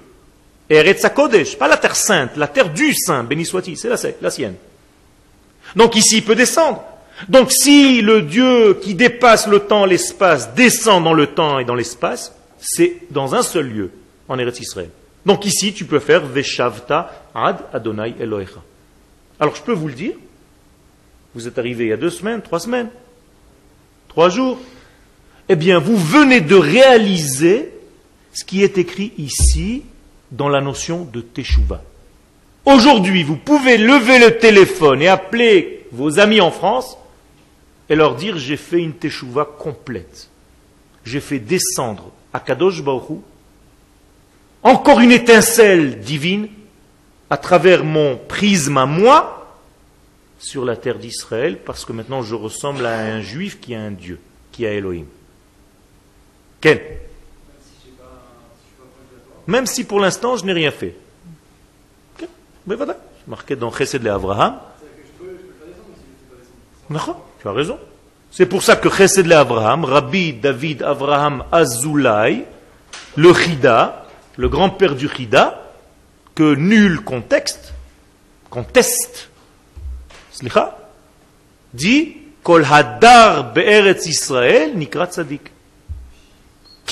Eretz 0.69 1.05
Kodesh, 1.13 1.57
pas 1.57 1.67
la 1.67 1.77
terre 1.77 1.95
sainte, 1.95 2.37
la 2.37 2.47
terre 2.47 2.69
du 2.69 2.93
saint, 2.93 3.23
béni 3.23 3.45
soit-il, 3.45 3.77
c'est 3.77 3.89
la, 3.89 3.97
la 4.21 4.29
sienne. 4.29 4.55
Donc 5.75 5.95
ici, 5.95 6.17
il 6.17 6.23
peut 6.23 6.35
descendre. 6.35 6.83
Donc 7.27 7.51
si 7.51 8.01
le 8.01 8.21
Dieu 8.21 8.79
qui 8.81 8.95
dépasse 8.95 9.47
le 9.47 9.59
temps, 9.59 9.85
l'espace, 9.85 10.53
descend 10.53 11.03
dans 11.03 11.13
le 11.13 11.27
temps 11.27 11.59
et 11.59 11.65
dans 11.65 11.75
l'espace, 11.75 12.33
c'est 12.59 12.97
dans 13.11 13.35
un 13.35 13.43
seul 13.43 13.67
lieu, 13.67 13.91
en 14.27 14.39
Eretz 14.39 14.59
Israël. 14.59 14.89
Donc 15.25 15.45
ici, 15.45 15.73
tu 15.73 15.85
peux 15.85 15.99
faire 15.99 16.25
Veshavta 16.25 17.11
ad 17.35 17.57
Adonai 17.73 18.15
Elohecha. 18.19 18.61
Alors 19.39 19.55
je 19.55 19.61
peux 19.61 19.73
vous 19.73 19.87
le 19.87 19.93
dire, 19.93 20.13
vous 21.35 21.47
êtes 21.47 21.57
arrivé 21.57 21.85
il 21.85 21.89
y 21.89 21.93
a 21.93 21.97
deux 21.97 22.09
semaines, 22.09 22.41
trois 22.41 22.59
semaines, 22.59 22.89
trois 24.07 24.29
jours. 24.29 24.59
Eh 25.49 25.55
bien, 25.55 25.79
vous 25.79 25.97
venez 25.97 26.41
de 26.41 26.55
réaliser 26.55 27.71
ce 28.33 28.43
qui 28.45 28.63
est 28.63 28.77
écrit 28.77 29.13
ici 29.17 29.83
dans 30.31 30.49
la 30.49 30.61
notion 30.61 31.05
de 31.05 31.21
Teshuvah. 31.21 31.83
Aujourd'hui, 32.65 33.23
vous 33.23 33.37
pouvez 33.37 33.77
lever 33.77 34.19
le 34.19 34.37
téléphone 34.37 35.01
et 35.01 35.07
appeler 35.07 35.87
vos 35.91 36.19
amis 36.19 36.41
en 36.41 36.51
France 36.51 36.97
et 37.89 37.95
leur 37.95 38.15
dire 38.15 38.37
j'ai 38.37 38.57
fait 38.57 38.79
une 38.79 38.93
Teshuvah 38.93 39.45
complète. 39.57 40.29
J'ai 41.03 41.19
fait 41.19 41.39
descendre 41.39 42.11
à 42.33 42.39
Kadosh 42.39 42.83
Baruch 42.83 43.19
encore 44.63 44.99
une 44.99 45.11
étincelle 45.11 45.99
divine 45.99 46.47
à 47.29 47.37
travers 47.37 47.83
mon 47.83 48.17
prisme 48.17 48.77
à 48.77 48.85
moi 48.85 49.57
sur 50.37 50.65
la 50.65 50.75
terre 50.75 50.99
d'Israël 50.99 51.57
parce 51.57 51.83
que 51.83 51.93
maintenant 51.93 52.21
je 52.21 52.35
ressemble 52.35 52.85
à 52.85 52.99
un 52.99 53.21
juif 53.21 53.59
qui 53.59 53.73
a 53.73 53.81
un 53.81 53.91
Dieu, 53.91 54.19
qui 54.51 54.65
a 54.65 54.73
Elohim. 54.73 55.05
Quel? 56.61 56.81
Même 59.47 59.65
si 59.65 59.83
pour 59.83 59.99
l'instant 59.99 60.37
je 60.37 60.45
n'ai 60.45 60.53
rien 60.53 60.71
fait. 60.71 60.95
Mais 62.67 62.75
voilà, 62.75 62.95
marqué 63.27 63.55
dans 63.55 63.71
Chesed 63.71 64.03
le 64.03 64.11
Abraham. 64.11 64.59
Tu 66.87 67.47
as 67.47 67.51
raison. 67.51 67.79
C'est 68.29 68.45
pour 68.45 68.61
ça 68.61 68.75
que 68.75 68.89
Chesed 68.89 69.25
le 69.25 69.35
Abraham, 69.35 69.85
Rabbi 69.85 70.33
David 70.33 70.83
Abraham 70.83 71.43
Azoulay, 71.51 72.45
le 73.15 73.33
Chida, 73.33 74.05
le 74.37 74.47
grand-père 74.47 74.95
du 74.95 75.09
Chida, 75.09 75.71
que 76.35 76.55
nul 76.55 77.01
contexte, 77.01 77.73
conteste, 78.49 79.29
dit 81.73 82.17
Kol 82.43 82.65
hadar 82.65 83.53
be'eretz 83.53 84.07
Israël 84.07 84.75
nikra 84.75 85.05
tzadik. 85.05 85.50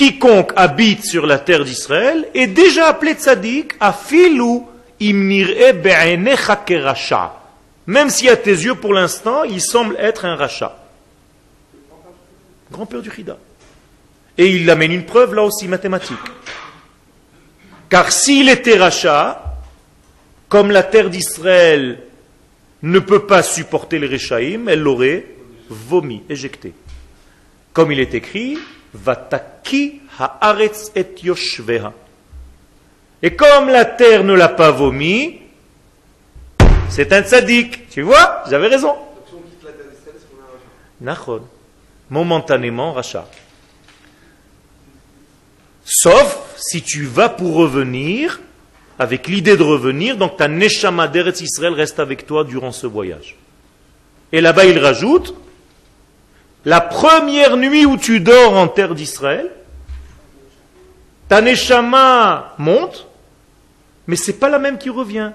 Quiconque 0.00 0.52
habite 0.56 1.04
sur 1.04 1.26
la 1.26 1.38
terre 1.38 1.62
d'Israël 1.62 2.26
est 2.32 2.46
déjà 2.46 2.86
appelé 2.86 3.14
imnir'e 4.98 5.72
be'enecha 5.74 6.56
keracha. 6.56 7.38
Même 7.86 8.08
si 8.08 8.26
à 8.26 8.36
tes 8.38 8.50
yeux, 8.50 8.76
pour 8.76 8.94
l'instant, 8.94 9.44
il 9.44 9.60
semble 9.60 9.96
être 9.98 10.24
un 10.24 10.36
rachat. 10.36 10.74
Grand-père 12.72 13.02
du 13.02 13.10
Chida. 13.10 13.36
Et 14.38 14.46
il 14.46 14.70
amène 14.70 14.92
une 14.92 15.04
preuve 15.04 15.34
là 15.34 15.42
aussi 15.42 15.68
mathématique. 15.68 16.16
Car 17.90 18.10
s'il 18.10 18.48
était 18.48 18.78
rachat, 18.78 19.54
comme 20.48 20.70
la 20.70 20.82
terre 20.82 21.10
d'Israël 21.10 22.00
ne 22.82 23.00
peut 23.00 23.26
pas 23.26 23.42
supporter 23.42 23.98
les 23.98 24.06
Réchaïm, 24.06 24.66
elle 24.66 24.80
l'aurait 24.80 25.26
vomi, 25.68 26.22
éjecté. 26.30 26.72
Comme 27.74 27.92
il 27.92 28.00
est 28.00 28.14
écrit, 28.14 28.56
Vataki 28.92 30.00
haaretz 30.18 30.92
et 30.94 31.14
yoshveha. 31.22 31.92
Et 33.22 33.36
comme 33.36 33.68
la 33.68 33.84
terre 33.84 34.24
ne 34.24 34.32
l'a 34.32 34.48
pas 34.48 34.70
vomi, 34.70 35.40
c'est 36.88 37.12
un 37.12 37.22
tzaddik. 37.22 37.88
Tu 37.88 38.02
vois, 38.02 38.44
j'avais 38.48 38.68
raison. 38.68 38.94
Momentanément, 42.08 42.92
rachat. 42.92 43.28
Sauf 45.84 46.54
si 46.56 46.82
tu 46.82 47.04
vas 47.04 47.28
pour 47.28 47.54
revenir 47.54 48.40
avec 48.98 49.28
l'idée 49.28 49.56
de 49.56 49.62
revenir, 49.62 50.16
donc 50.16 50.36
ta 50.36 50.46
neshama 50.46 51.08
d'Eretz 51.08 51.40
Israël 51.40 51.72
reste 51.72 52.00
avec 52.00 52.26
toi 52.26 52.44
durant 52.44 52.70
ce 52.70 52.86
voyage. 52.86 53.36
Et 54.30 54.40
là-bas, 54.40 54.66
il 54.66 54.78
rajoute, 54.78 55.34
la 56.64 56.80
première 56.80 57.56
nuit 57.56 57.86
où 57.86 57.96
tu 57.96 58.20
dors 58.20 58.54
en 58.54 58.68
terre 58.68 58.94
d'Israël, 58.94 59.50
ta 61.28 61.40
neshama 61.40 62.54
monte, 62.58 63.06
mais 64.06 64.16
c'est 64.16 64.38
pas 64.38 64.48
la 64.48 64.58
même 64.58 64.78
qui 64.78 64.90
revient. 64.90 65.32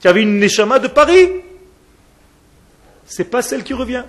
Tu 0.00 0.08
avais 0.08 0.22
une 0.22 0.38
neshama 0.38 0.78
de 0.78 0.88
Paris, 0.88 1.28
c'est 3.06 3.30
pas 3.30 3.42
celle 3.42 3.64
qui 3.64 3.74
revient. 3.74 4.04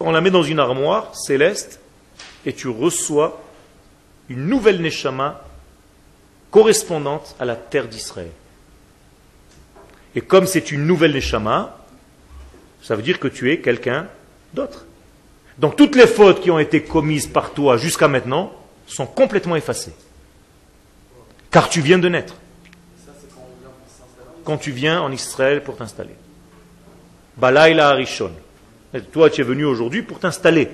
On 0.00 0.10
la 0.10 0.20
met 0.20 0.30
dans 0.30 0.42
une 0.42 0.58
armoire 0.58 1.14
céleste 1.14 1.80
et 2.44 2.52
tu 2.52 2.68
reçois 2.68 3.40
une 4.28 4.46
nouvelle 4.46 4.80
neshama 4.80 5.42
correspondante 6.50 7.34
à 7.40 7.44
la 7.44 7.56
terre 7.56 7.88
d'Israël. 7.88 8.30
Et 10.14 10.20
comme 10.20 10.46
c'est 10.46 10.70
une 10.70 10.86
nouvelle 10.86 11.12
Neshama, 11.12 11.78
ça 12.82 12.94
veut 12.94 13.02
dire 13.02 13.18
que 13.18 13.28
tu 13.28 13.50
es 13.50 13.60
quelqu'un 13.60 14.06
d'autre. 14.54 14.86
Donc 15.58 15.76
toutes 15.76 15.96
les 15.96 16.06
fautes 16.06 16.40
qui 16.40 16.50
ont 16.50 16.58
été 16.58 16.82
commises 16.82 17.26
par 17.26 17.52
toi 17.52 17.76
jusqu'à 17.76 18.08
maintenant 18.08 18.52
sont 18.86 19.06
complètement 19.06 19.56
effacées. 19.56 19.94
Car 21.50 21.68
tu 21.68 21.80
viens 21.80 21.98
de 21.98 22.08
naître. 22.08 22.34
Quand 24.44 24.56
tu 24.56 24.72
viens 24.72 25.00
en 25.00 25.12
Israël 25.12 25.62
pour 25.62 25.76
t'installer. 25.76 26.16
Balaïla 27.36 27.90
Arishon. 27.90 28.32
Toi, 29.12 29.30
tu 29.30 29.40
es 29.40 29.44
venu 29.44 29.64
aujourd'hui 29.64 30.02
pour 30.02 30.18
t'installer. 30.18 30.68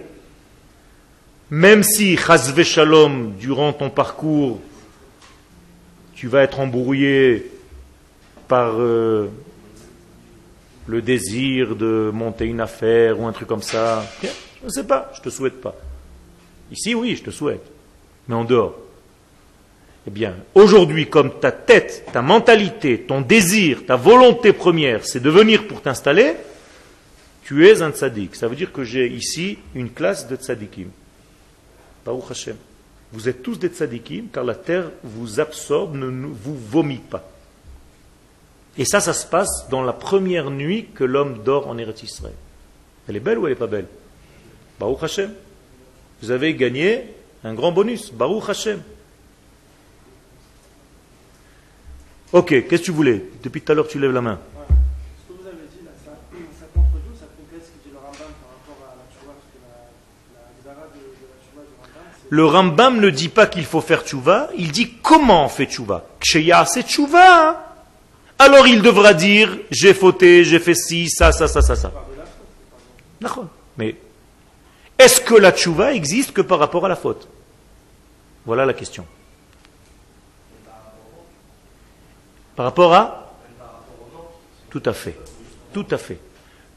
Même 1.51 1.83
si, 1.83 2.17
Chazve 2.17 2.63
Shalom, 2.63 3.35
durant 3.39 3.73
ton 3.73 3.91
parcours, 3.91 4.61
tu 6.15 6.27
vas 6.29 6.43
être 6.43 6.61
embrouillé 6.61 7.51
par 8.49 8.73
euh, 8.79 9.29
le 10.89 11.03
désir 11.03 11.77
de 11.77 12.11
monter 12.13 12.47
une 12.47 12.61
affaire 12.61 13.21
ou 13.21 13.27
un 13.27 13.33
truc 13.33 13.47
comme 13.47 13.63
ça. 13.63 14.05
Je 14.23 14.65
ne 14.65 14.71
sais 14.71 14.85
pas, 14.85 15.11
je 15.15 15.21
ne 15.21 15.25
te 15.25 15.31
souhaite 15.31 15.61
pas. 15.61 15.77
Ici, 16.73 16.95
oui, 16.95 17.15
je 17.15 17.25
te 17.25 17.31
souhaite. 17.31 17.65
Mais 18.27 18.35
en 18.35 18.45
dehors. 18.45 18.77
Eh 20.07 20.11
bien, 20.11 20.35
aujourd'hui, 20.55 21.09
comme 21.09 21.39
ta 21.39 21.53
tête, 21.53 22.07
ta 22.13 22.23
mentalité, 22.23 23.01
ton 23.01 23.21
désir, 23.21 23.85
ta 23.85 23.97
volonté 23.97 24.55
première, 24.55 25.05
c'est 25.05 25.21
de 25.21 25.29
venir 25.29 25.67
pour 25.67 25.83
t'installer, 25.83 26.35
tu 27.45 27.69
es 27.69 27.83
un 27.83 27.91
tzaddik. 27.91 28.35
Ça 28.35 28.49
veut 28.49 28.57
dire 28.57 28.73
que 28.73 28.85
j'ai 28.85 29.07
ici 29.09 29.59
une 29.75 29.91
classe 29.91 30.27
de 30.27 30.37
tzaddikim. 30.37 30.89
Baruch 32.05 32.31
Hashem. 32.31 32.57
Vous 33.13 33.29
êtes 33.29 33.43
tous 33.43 33.59
des 33.59 33.69
tzadikim, 33.69 34.29
car 34.33 34.45
la 34.45 34.55
terre 34.55 34.91
vous 35.05 35.41
absorbe, 35.41 35.97
ne 35.97 36.07
vous 36.07 36.57
vomit 36.57 36.99
pas. 36.99 37.27
Et 38.79 38.85
ça, 38.85 39.01
ça 39.01 39.13
se 39.13 39.27
passe 39.27 39.69
dans 39.71 39.83
la 39.83 39.93
première 39.93 40.51
nuit 40.51 40.87
que 40.95 41.03
l'homme 41.03 41.43
dort 41.43 41.67
en 41.67 41.77
Eretz 41.79 42.05
Israël. 42.05 42.35
Elle 43.09 43.17
est 43.17 43.21
belle 43.21 43.39
ou 43.39 43.47
elle 43.47 43.55
n'est 43.55 43.59
pas 43.59 43.67
belle? 43.67 43.89
Baruch 44.79 45.03
Hashem. 45.03 45.35
Vous 46.23 46.31
avez 46.31 46.55
gagné 46.55 47.13
un 47.43 47.55
grand 47.55 47.73
bonus. 47.73 48.13
Baruch 48.13 48.49
Hashem. 48.49 48.81
Ok, 52.33 52.49
qu'est-ce 52.49 52.83
que 52.83 52.87
tu 52.87 52.91
voulais? 52.93 53.25
Depuis 53.43 53.63
tout 53.63 53.73
à 53.73 53.75
l'heure, 53.75 53.89
tu 53.89 53.99
lèves 53.99 54.13
la 54.13 54.21
main. 54.21 54.39
Ouais. 54.57 54.67
Ce 55.27 55.33
que 55.33 55.41
vous 55.41 55.47
avez 55.49 55.57
dit 55.73 55.85
là, 55.85 55.91
ça, 56.05 56.13
ça 56.61 56.67
contredit 56.73 57.09
ou 57.13 57.19
ça 57.19 57.27
complète 57.37 57.65
ce 57.65 57.71
que 57.71 57.83
dit 57.83 57.91
le 57.91 57.99
Rambam 57.99 58.13
par 58.19 58.51
rapport 58.53 58.79
à 58.85 58.95
la 58.95 59.03
tchouva 59.11 59.33
Parce 59.33 59.49
que 59.51 59.59
la, 59.65 60.39
la 60.39 60.75
Gdara 60.75 60.87
de, 60.89 61.01
de 61.01 61.27
la 61.27 61.37
tchouva 61.43 61.63
du 61.65 61.75
Rambam, 61.81 62.05
c'est. 62.15 62.29
Le 62.29 62.45
Rambam 62.45 63.01
ne 63.01 63.11
dit 63.11 63.31
pas 63.31 63.47
qu'il 63.47 63.65
faut 63.65 63.81
faire 63.81 64.05
tchouva, 64.05 64.51
il 64.57 64.71
dit 64.71 64.93
comment 65.03 65.47
on 65.47 65.49
fait 65.49 65.67
tchouva. 65.67 66.05
Ksheya, 66.21 66.65
c'est 66.67 66.87
tchouva. 66.87 67.68
Alors 68.39 68.67
il 68.67 68.83
devra 68.83 69.15
dire 69.15 69.59
j'ai 69.71 69.95
fauté, 69.95 70.45
j'ai 70.45 70.61
fait 70.61 70.75
ci, 70.75 71.09
ça, 71.11 71.33
ça, 71.33 71.49
ça, 71.49 71.61
ça, 71.61 71.75
ça. 71.75 71.93
Mais 73.77 73.97
est-ce 74.99 75.21
que 75.21 75.35
la 75.35 75.53
tchouva 75.53 75.93
existe 75.93 76.33
que 76.33 76.41
par 76.41 76.59
rapport 76.59 76.87
à 76.87 76.89
la 76.89 76.97
faute? 76.97 77.29
Voilà 78.47 78.65
la 78.65 78.75
question. 78.75 79.05
Par 82.57 82.65
rapport 82.65 82.95
à? 82.95 83.35
Tout 84.71 84.83
à 84.85 84.93
fait. 84.93 85.17
Tout 85.73 85.87
à 85.91 85.99
fait. 85.99 86.19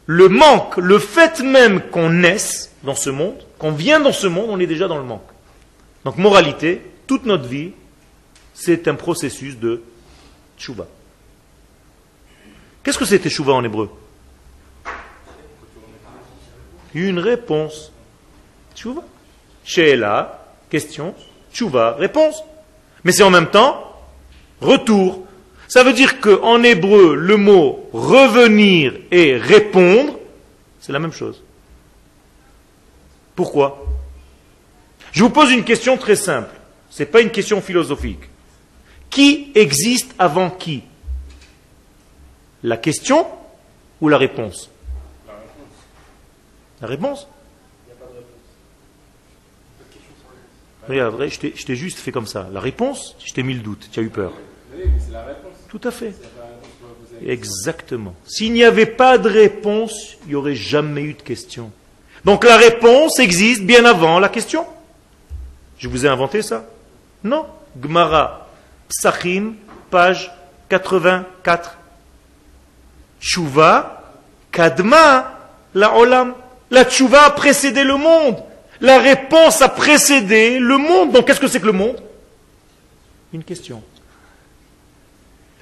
Le 0.05 0.29
manque, 0.29 0.77
le 0.77 0.99
fait 0.99 1.39
même 1.41 1.81
qu'on 1.89 2.09
naisse 2.09 2.71
dans 2.83 2.95
ce 2.95 3.09
monde, 3.09 3.37
qu'on 3.57 3.71
vient 3.71 3.99
dans 3.99 4.11
ce 4.11 4.27
monde, 4.27 4.49
on 4.49 4.59
est 4.59 4.67
déjà 4.67 4.87
dans 4.87 4.97
le 4.97 5.03
manque. 5.03 5.27
Donc 6.05 6.17
moralité, 6.17 6.81
toute 7.07 7.25
notre 7.25 7.47
vie, 7.47 7.71
c'est 8.53 8.87
un 8.87 8.95
processus 8.95 9.57
de 9.57 9.81
tchouva. 10.57 10.87
Qu'est-ce 12.83 12.97
que 12.97 13.05
c'est 13.05 13.19
tchouva 13.19 13.53
en 13.53 13.63
hébreu 13.63 13.89
Une 16.93 17.19
réponse. 17.19 17.91
Tchouva. 18.75 19.03
Sheela, 19.63 20.55
question. 20.69 21.13
Tchouva, 21.53 21.95
réponse. 21.95 22.43
Mais 23.03 23.11
c'est 23.11 23.23
en 23.23 23.29
même 23.29 23.49
temps 23.49 23.87
retour. 24.61 25.25
Ça 25.67 25.83
veut 25.83 25.93
dire 25.93 26.19
qu'en 26.19 26.63
hébreu, 26.63 27.15
le 27.15 27.37
mot 27.37 27.89
revenir 27.93 28.93
et 29.11 29.37
répondre, 29.37 30.19
c'est 30.79 30.91
la 30.91 30.99
même 30.99 31.13
chose. 31.13 31.41
Pourquoi 33.35 33.85
Je 35.11 35.23
vous 35.23 35.29
pose 35.29 35.51
une 35.51 35.63
question 35.63 35.97
très 35.97 36.15
simple. 36.15 36.53
Ce 36.89 37.03
n'est 37.03 37.09
pas 37.09 37.21
une 37.21 37.31
question 37.31 37.61
philosophique. 37.61 38.19
Qui 39.09 39.51
existe 39.55 40.13
avant 40.19 40.49
qui? 40.49 40.83
La 42.63 42.77
question 42.77 43.25
ou 44.01 44.09
la 44.09 44.17
réponse? 44.17 44.69
La 46.81 46.87
réponse 46.87 47.27
Regarde, 50.87 51.13
regarde, 51.13 51.31
je 51.31 51.39
t'ai- 51.39 51.53
je 51.55 51.63
t'ai 51.65 51.75
juste 51.75 51.99
fait 51.99 52.11
comme 52.11 52.25
ça. 52.25 52.49
La 52.51 52.59
réponse, 52.59 53.15
je 53.23 53.31
t'ai 53.33 53.43
mis 53.43 53.53
le 53.53 53.59
doute, 53.61 53.87
tu 53.91 53.99
as 53.99 54.03
eu 54.03 54.09
peur. 54.09 54.33
Oui, 54.73 54.81
mais 54.85 55.13
la 55.13 55.23
réponse. 55.23 55.51
Tout 55.69 55.81
à 55.83 55.91
fait. 55.91 56.13
Exactement. 57.25 58.15
S'il 58.25 58.51
n'y 58.53 58.63
avait 58.63 58.87
pas 58.87 59.19
de 59.19 59.29
réponse, 59.29 60.17
il 60.23 60.29
n'y 60.29 60.35
aurait 60.35 60.55
jamais 60.55 61.03
eu 61.03 61.13
de 61.13 61.21
question. 61.21 61.71
Donc 62.25 62.43
la 62.43 62.57
réponse 62.57 63.19
existe 63.19 63.61
bien 63.63 63.85
avant 63.85 64.19
la 64.19 64.27
question. 64.29 64.65
Je 65.77 65.87
vous 65.87 66.05
ai 66.05 66.09
inventé 66.09 66.41
ça 66.41 66.65
Non. 67.23 67.45
Gmara, 67.77 68.47
Psachim, 68.89 69.53
page 69.91 70.31
84. 70.69 71.77
Tshuva, 73.21 74.01
Kadma, 74.51 75.39
la 75.75 75.95
Olam. 75.95 76.33
La 76.71 76.85
Tshuva 76.85 77.25
a 77.25 77.29
précédé 77.31 77.83
le 77.83 77.95
monde. 77.95 78.37
La 78.81 78.97
réponse 78.97 79.61
a 79.61 79.69
précédé 79.69 80.57
le 80.57 80.77
monde. 80.77 81.11
Donc 81.11 81.27
qu'est-ce 81.27 81.39
que 81.39 81.47
c'est 81.47 81.59
que 81.59 81.67
le 81.67 81.71
monde? 81.71 82.01
Une 83.31 83.43
question. 83.43 83.83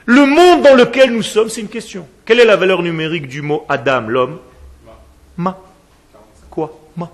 Le 0.05 0.25
monde 0.25 0.63
dans 0.63 0.73
lequel 0.73 1.11
nous 1.11 1.21
sommes, 1.21 1.49
c'est 1.49 1.61
une 1.61 1.67
question. 1.67 2.07
Quelle 2.25 2.39
est 2.39 2.45
la 2.45 2.55
valeur 2.55 2.81
numérique 2.81 3.27
du 3.27 3.41
mot 3.41 3.65
Adam, 3.69 4.01
l'homme? 4.07 4.39
Ma. 5.37 5.57
Quoi? 6.49 6.79
Ma. 6.95 7.11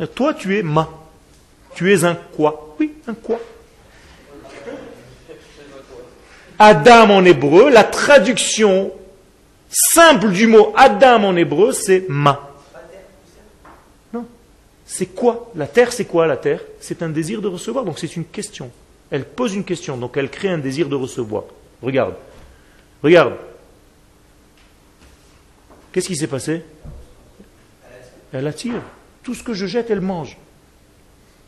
Et 0.00 0.06
toi, 0.06 0.32
tu 0.32 0.56
es 0.58 0.62
ma. 0.62 0.88
Tu 1.74 1.92
es 1.92 2.04
un 2.04 2.14
quoi? 2.14 2.76
Oui, 2.80 2.94
un 3.06 3.14
quoi. 3.14 3.38
Adam 6.58 7.10
en 7.10 7.24
hébreu, 7.24 7.70
la 7.70 7.84
traduction 7.84 8.92
simple 9.70 10.30
du 10.30 10.46
mot 10.46 10.72
Adam 10.76 11.24
en 11.24 11.36
hébreu, 11.36 11.72
c'est 11.72 12.04
ma. 12.08 12.50
Non. 14.12 14.26
C'est 14.86 15.06
quoi? 15.06 15.50
La 15.54 15.66
terre, 15.66 15.92
c'est 15.92 16.04
quoi 16.04 16.26
la 16.26 16.36
terre? 16.36 16.60
C'est 16.80 17.02
un 17.02 17.08
désir 17.08 17.40
de 17.40 17.48
recevoir, 17.48 17.84
donc 17.84 17.98
c'est 17.98 18.16
une 18.16 18.24
question. 18.24 18.70
Elle 19.10 19.24
pose 19.24 19.54
une 19.54 19.64
question, 19.64 19.96
donc 19.96 20.16
elle 20.16 20.30
crée 20.30 20.48
un 20.48 20.58
désir 20.58 20.88
de 20.88 20.96
recevoir. 20.96 21.44
Regarde. 21.82 22.14
Regarde. 23.02 23.34
Qu'est-ce 25.92 26.08
qui 26.08 26.16
s'est 26.16 26.26
passé? 26.26 26.62
Elle 28.32 28.46
attire. 28.46 28.82
Tout 29.22 29.34
ce 29.34 29.42
que 29.42 29.54
je 29.54 29.66
jette, 29.66 29.90
elle 29.90 30.00
mange. 30.00 30.36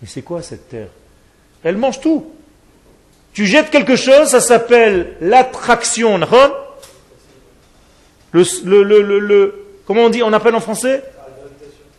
Mais 0.01 0.09
c'est 0.09 0.23
quoi 0.23 0.43
cette 0.43 0.69
terre? 0.69 0.89
Elle 1.63 1.77
mange 1.77 2.01
tout. 2.01 2.33
Tu 3.33 3.47
jettes 3.47 3.71
quelque 3.71 3.97
chose, 3.97 4.29
ça 4.29 4.41
s'appelle 4.41 5.17
l'attraction. 5.21 6.19
Le, 8.33 8.45
le, 8.65 9.19
le, 9.19 9.67
Comment 9.87 10.03
on 10.03 10.11
dit 10.11 10.23
On 10.23 10.33
appelle 10.33 10.55
en 10.55 10.61
français 10.61 11.03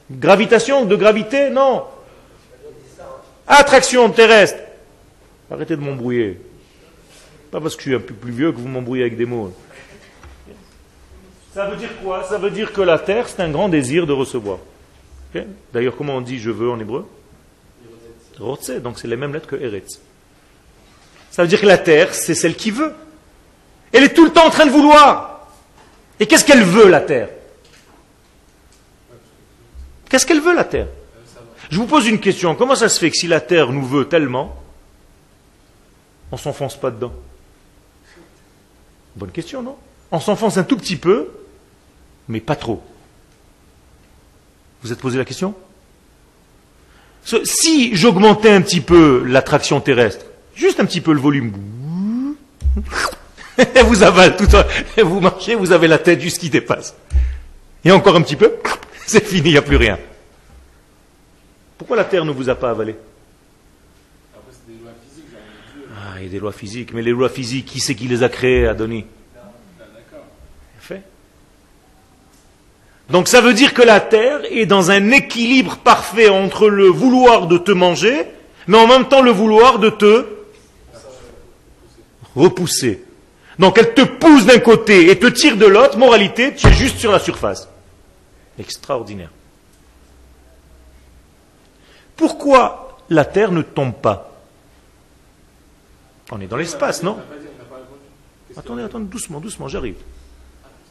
Gravitation 0.10 0.86
De 0.86 0.96
gravité 0.96 1.50
Non. 1.50 1.84
Attraction 3.48 4.10
terrestre. 4.10 4.60
Arrêtez 5.52 5.76
de 5.76 5.82
m'embrouiller. 5.82 6.40
Pas 7.52 7.60
parce 7.60 7.76
que 7.76 7.82
je 7.82 7.90
suis 7.90 7.96
un 7.96 8.00
peu 8.00 8.14
plus 8.14 8.32
vieux 8.32 8.52
que 8.52 8.58
vous 8.58 8.68
m'embrouillez 8.68 9.04
avec 9.04 9.18
des 9.18 9.26
mots. 9.26 9.54
Ça 11.54 11.66
veut 11.66 11.76
dire 11.76 11.90
quoi? 12.02 12.24
Ça 12.24 12.38
veut 12.38 12.50
dire 12.50 12.72
que 12.72 12.82
la 12.82 12.98
terre, 12.98 13.28
c'est 13.28 13.42
un 13.42 13.50
grand 13.50 13.68
désir 13.68 14.08
de 14.08 14.14
recevoir. 14.14 14.60
D'ailleurs, 15.74 15.96
comment 15.98 16.16
on 16.16 16.22
dit 16.22 16.40
je 16.40 16.50
veux 16.50 16.70
en 16.70 16.80
hébreu? 16.80 17.06
Rotze, 18.40 18.72
donc 18.82 18.98
c'est 18.98 19.08
les 19.08 19.18
mêmes 19.18 19.34
lettres 19.34 19.48
que 19.48 19.56
Eretz. 19.56 20.00
Ça 21.30 21.44
veut 21.44 21.48
dire 21.48 21.62
que 21.62 21.66
la 21.68 21.78
terre, 21.78 22.14
c'est 22.14 22.36
celle 22.36 22.56
qui 22.56 22.72
veut. 22.72 22.94
Elle 23.92 24.04
est 24.04 24.14
tout 24.14 24.26
le 24.26 24.32
temps 24.32 24.46
en 24.46 24.50
train 24.50 24.66
de 24.66 24.72
vouloir. 24.72 25.41
Et 26.22 26.28
qu'est-ce 26.28 26.46
qu'elle 26.46 26.64
veut, 26.64 26.88
la 26.88 27.02
terre? 27.02 27.30
Qu'est-ce 30.08 30.24
qu'elle 30.24 30.40
veut, 30.40 30.54
la 30.54 30.64
terre? 30.64 30.88
Je 31.72 31.78
vous 31.78 31.88
pose 31.88 32.08
une 32.08 32.20
question. 32.20 32.54
Comment 32.54 32.76
ça 32.76 32.90
se 32.90 33.00
fait 33.00 33.10
que 33.10 33.18
si 33.18 33.26
la 33.28 33.42
terre 33.42 33.72
nous 33.72 33.84
veut 33.84 34.08
tellement, 34.08 34.62
on 36.32 36.38
s'enfonce 36.38 36.80
pas 36.80 36.92
dedans? 36.92 37.12
Bonne 39.16 39.32
question, 39.32 39.64
non? 39.64 39.76
On 40.12 40.20
s'enfonce 40.20 40.58
un 40.58 40.64
tout 40.64 40.78
petit 40.78 40.96
peu, 40.96 41.32
mais 42.28 42.40
pas 42.40 42.56
trop. 42.56 42.84
Vous 44.84 44.92
êtes 44.92 45.00
posé 45.00 45.18
la 45.18 45.26
question? 45.26 45.56
Si 47.24 47.96
j'augmentais 47.96 48.52
un 48.52 48.62
petit 48.62 48.82
peu 48.82 49.24
l'attraction 49.26 49.82
terrestre, 49.82 50.26
juste 50.54 50.80
un 50.80 50.86
petit 50.86 51.02
peu 51.02 51.14
le 51.14 51.20
volume, 51.20 51.54
elle 53.76 53.86
vous 53.86 54.04
avale 54.04 54.36
tout 54.38 54.50
ça. 54.50 54.68
Vous 55.04 55.20
marchez, 55.20 55.56
vous 55.56 55.72
avez 55.72 55.88
la 55.88 55.98
tête 55.98 56.22
juste 56.22 56.40
qui 56.40 56.50
dépasse. 56.50 56.96
Et 57.84 57.92
encore 57.92 58.16
un 58.16 58.22
petit 58.22 58.36
peu, 58.36 58.54
c'est 59.06 59.26
fini, 59.26 59.50
il 59.50 59.52
n'y 59.54 59.58
a 59.58 59.62
plus 59.62 59.76
rien. 59.76 59.98
Pourquoi 61.78 61.98
la 61.98 62.06
Terre 62.06 62.26
ne 62.26 62.32
vous 62.32 62.50
a 62.50 62.56
pas 62.56 62.70
avalé? 62.70 62.96
Après, 64.36 64.52
c'est 64.52 64.72
des 64.72 64.80
lois 64.80 64.92
physiques, 65.04 65.26
j'ai 65.32 65.38
envie 65.38 65.82
de 65.82 65.88
dire. 65.88 65.98
Ah, 65.98 66.20
il 66.20 66.24
y 66.24 66.28
a 66.28 66.30
des 66.30 66.40
lois 66.40 66.52
physiques. 66.52 66.94
Mais 66.94 67.02
les 67.02 67.12
lois 67.12 67.30
physiques, 67.30 67.66
qui 67.66 67.80
c'est 67.80 67.96
qui 67.96 68.08
les 68.08 68.22
a 68.24 68.30
créées, 68.30 68.68
Adoni 68.68 69.06
Ah, 69.36 69.50
d'accord. 69.80 70.26
Fait. 70.80 71.02
Donc 73.10 73.28
ça 73.28 73.42
veut 73.42 73.54
dire 73.54 73.74
que 73.74 73.82
la 73.82 74.00
terre 74.00 74.42
est 74.52 74.68
dans 74.68 74.92
un 74.92 75.10
équilibre 75.12 75.78
parfait 75.78 76.30
entre 76.30 76.70
le 76.70 76.86
vouloir 76.86 77.48
de 77.48 77.58
te 77.58 77.72
manger, 77.72 78.26
mais 78.68 78.78
en 78.78 78.88
même 78.88 79.08
temps 79.08 79.24
le 79.24 79.32
vouloir 79.32 79.80
de 79.80 79.90
te 79.90 80.26
repousser. 82.36 83.04
Donc 83.62 83.78
elle 83.78 83.94
te 83.94 84.02
pousse 84.02 84.46
d'un 84.46 84.60
côté 84.60 85.12
et 85.12 85.20
te 85.20 85.28
tire 85.28 85.56
de 85.56 85.68
l'autre, 85.68 85.98
moralité, 85.98 86.56
tu 86.56 86.68
es 86.68 86.74
juste 86.74 86.98
sur 86.98 87.12
la 87.12 87.20
surface. 87.20 87.70
Extraordinaire. 88.58 89.30
Pourquoi 92.16 92.98
la 93.10 93.24
terre 93.24 93.52
ne 93.52 93.62
tombe 93.62 93.94
pas? 93.94 94.32
On 96.32 96.42
est 96.42 96.48
dans 96.48 96.58
l'espace, 96.58 97.04
non? 97.04 97.20
Attendez, 98.58 98.82
attendez, 98.82 99.06
doucement, 99.06 99.40
doucement, 99.40 99.68
j'arrive. 99.68 99.98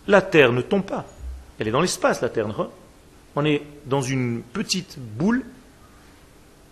La 0.06 0.22
Terre 0.22 0.52
ne 0.52 0.62
tombe 0.62 0.84
pas. 0.84 1.06
Elle 1.58 1.68
est 1.68 1.72
dans 1.72 1.80
l'espace, 1.80 2.20
la 2.20 2.28
Terre. 2.28 2.48
non 2.48 2.70
On 3.36 3.44
est 3.44 3.62
dans 3.84 4.00
une 4.00 4.42
petite 4.42 4.98
boule, 4.98 5.44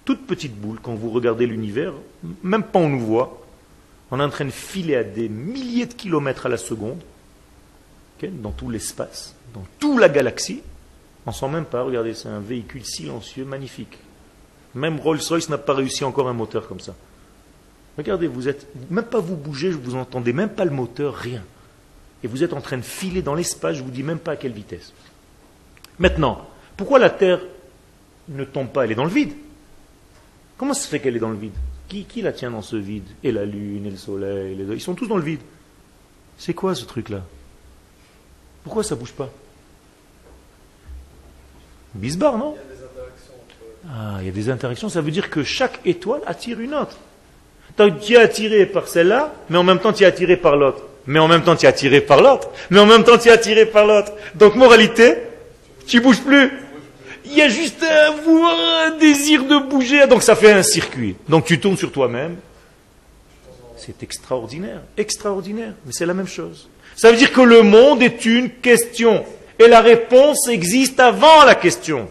toute 0.05 0.27
petite 0.27 0.55
boule, 0.55 0.79
quand 0.83 0.95
vous 0.95 1.11
regardez 1.11 1.47
l'univers, 1.47 1.93
même 2.43 2.63
pas 2.63 2.79
on 2.79 2.89
nous 2.89 3.05
voit. 3.05 3.48
On 4.11 4.21
est 4.21 4.23
en 4.23 4.31
train 4.31 4.45
de 4.45 4.51
filer 4.51 4.97
à 4.97 5.05
des 5.05 5.29
milliers 5.29 5.87
de 5.87 5.95
kilomètres 5.95 6.47
à 6.47 6.49
la 6.49 6.57
seconde, 6.57 7.01
dans 8.23 8.53
tout 8.53 8.71
l'espace, 8.71 9.35
dans 9.55 9.65
toute 9.79 10.01
la 10.01 10.09
galaxie. 10.09 10.63
On 11.27 11.31
ne 11.31 11.35
sent 11.35 11.49
même 11.49 11.65
pas, 11.65 11.83
regardez, 11.83 12.15
c'est 12.15 12.29
un 12.29 12.41
véhicule 12.41 12.85
silencieux, 12.85 13.45
magnifique. 13.45 13.99
Même 14.75 14.99
Rolls-Royce 14.99 15.49
n'a 15.49 15.59
pas 15.59 15.75
réussi 15.75 16.05
encore 16.05 16.29
un 16.29 16.33
moteur 16.33 16.69
comme 16.69 16.81
ça. 16.81 16.95
Regardez, 17.97 18.27
vous 18.27 18.49
êtes, 18.49 18.67
même 18.91 19.05
pas 19.05 19.21
vous 19.21 19.37
bougez, 19.37 19.73
je 19.73 19.77
vous 19.77 19.97
entendez, 19.97 20.33
même 20.33 20.51
pas 20.51 20.65
le 20.65 20.71
moteur, 20.71 21.15
rien. 21.15 21.43
Et 22.23 22.29
vous 22.29 22.43
êtes 22.43 22.53
en 22.53 22.61
train 22.61 22.77
de 22.77 22.83
filer 22.83 23.23
dans 23.23 23.35
l'espace, 23.35 23.77
je 23.77 23.83
vous 23.83 23.91
dis 23.91 24.03
même 24.03 24.19
pas 24.19 24.33
à 24.33 24.37
quelle 24.37 24.53
vitesse. 24.53 24.93
Maintenant, 25.99 26.49
pourquoi 26.77 26.99
la 26.99 27.11
Terre 27.11 27.41
ne 28.29 28.45
tombe 28.45 28.69
pas 28.69 28.85
Elle 28.85 28.93
est 28.93 28.97
dans 28.97 29.05
le 29.05 29.11
vide? 29.11 29.33
Comment 30.57 30.75
se 30.75 30.89
fait 30.89 31.01
qu'elle 31.01 31.17
est 31.17 31.21
dans 31.21 31.31
le 31.31 31.37
vide? 31.37 31.53
Qui, 31.89 32.05
qui 32.05 32.23
la 32.23 32.33
tient 32.33 32.51
dans 32.51 32.63
ce 32.63 32.77
vide? 32.77 33.07
Et 33.25 33.33
la 33.33 33.45
Lune, 33.45 33.87
et 33.87 33.91
le 33.91 33.97
Soleil, 33.97 34.55
les... 34.55 34.75
ils 34.75 34.81
sont 34.81 34.95
tous 34.95 35.07
dans 35.07 35.17
le 35.17 35.23
vide. 35.23 35.41
C'est 36.37 36.55
quoi 36.55 36.75
ce 36.75 36.85
truc-là? 36.85 37.23
Pourquoi 38.63 38.85
ça 38.85 38.95
bouge 38.95 39.13
pas? 39.13 39.31
Bisbar, 41.95 42.37
non? 42.37 42.55
Il 42.55 42.59
y 42.59 42.61
a 42.61 42.77
des 42.77 42.85
interactions 42.85 43.35
entre. 43.35 43.57
Ah, 43.91 44.19
il 44.21 44.27
y 44.27 44.29
a 44.29 44.33
des 44.33 44.51
interactions, 44.51 44.89
ça 44.89 45.01
veut 45.01 45.11
dire 45.11 45.31
que 45.31 45.43
chaque 45.43 45.81
étoile 45.85 46.21
attire 46.27 46.61
une 46.61 46.75
autre. 46.75 46.99
Donc, 47.77 48.01
tu 48.01 48.15
es 48.15 48.19
attiré 48.19 48.67
par 48.67 48.89
celle-là, 48.89 49.33
mais 49.49 49.57
en 49.57 49.65
même 49.65 49.79
temps 49.79 49.93
tu 49.93 50.03
es 50.03 50.07
attiré 50.07 50.37
par 50.37 50.57
l'autre. 50.57 50.83
Mais 51.07 51.19
en 51.19 51.29
même 51.29 51.43
temps 51.43 51.57
tu 51.57 51.65
es 51.65 51.69
attiré 51.69 52.01
par 52.03 52.21
l'autre. 52.21 52.51
Mais 52.71 52.79
en 52.79 52.87
même 52.87 53.05
temps 53.05 53.17
tu 53.17 53.29
es 53.29 53.31
attiré 53.31 53.65
par 53.67 53.87
l'autre. 53.87 54.13
Donc 54.35 54.57
moralité, 54.57 55.17
tu 55.87 56.01
bouges 56.01 56.21
plus. 56.21 56.53
Il 57.31 57.37
y 57.37 57.43
a 57.43 57.49
juste 57.49 57.83
un, 57.83 58.15
un 58.87 58.97
désir 58.97 59.45
de 59.45 59.59
bouger, 59.59 60.07
donc 60.07 60.23
ça 60.23 60.35
fait 60.35 60.53
un 60.53 60.63
circuit. 60.63 61.17
Donc 61.29 61.45
tu 61.45 61.61
tournes 61.61 61.77
sur 61.77 61.93
toi-même. 61.93 62.37
C'est 63.77 64.03
extraordinaire, 64.03 64.81
extraordinaire, 64.97 65.75
mais 65.85 65.93
c'est 65.93 66.07
la 66.07 66.15
même 66.15 66.27
chose. 66.27 66.69
Ça 66.97 67.11
veut 67.11 67.17
dire 67.17 67.33
que 67.33 67.41
le 67.41 67.63
monde 67.63 68.03
est 68.03 68.25
une 68.25 68.51
question, 68.51 69.25
et 69.59 69.69
la 69.69 69.81
réponse 69.81 70.49
existe 70.49 70.99
avant 71.01 71.45
la 71.45 71.55
question. 71.55 72.09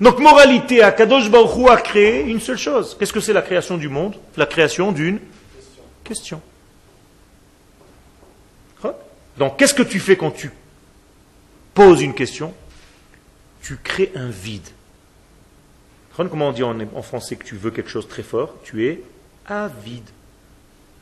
Donc 0.00 0.18
moralité, 0.18 0.82
Akadosh 0.82 1.30
Baruch 1.30 1.70
a 1.70 1.76
créé 1.76 2.22
une 2.22 2.40
seule 2.40 2.58
chose. 2.58 2.96
Qu'est-ce 2.98 3.12
que 3.12 3.20
c'est 3.20 3.32
la 3.32 3.42
création 3.42 3.76
du 3.76 3.88
monde? 3.88 4.16
La 4.36 4.46
création 4.46 4.90
d'une 4.90 5.20
question. 6.02 6.40
Donc 9.36 9.56
qu'est-ce 9.58 9.74
que 9.74 9.82
tu 9.82 9.98
fais 10.00 10.16
quand 10.16 10.30
tu 10.30 10.50
poses 11.72 12.02
une 12.02 12.14
question? 12.14 12.52
Tu 13.64 13.78
crées 13.82 14.12
un 14.14 14.28
vide. 14.28 14.68
Comment 16.14 16.48
on 16.48 16.52
dit 16.52 16.62
en, 16.62 17.02
français 17.02 17.36
que 17.36 17.44
tu 17.44 17.56
veux 17.56 17.70
quelque 17.70 17.88
chose 17.88 18.06
très 18.06 18.22
fort? 18.22 18.54
Tu 18.62 18.86
es 18.86 19.02
avide. 19.46 20.04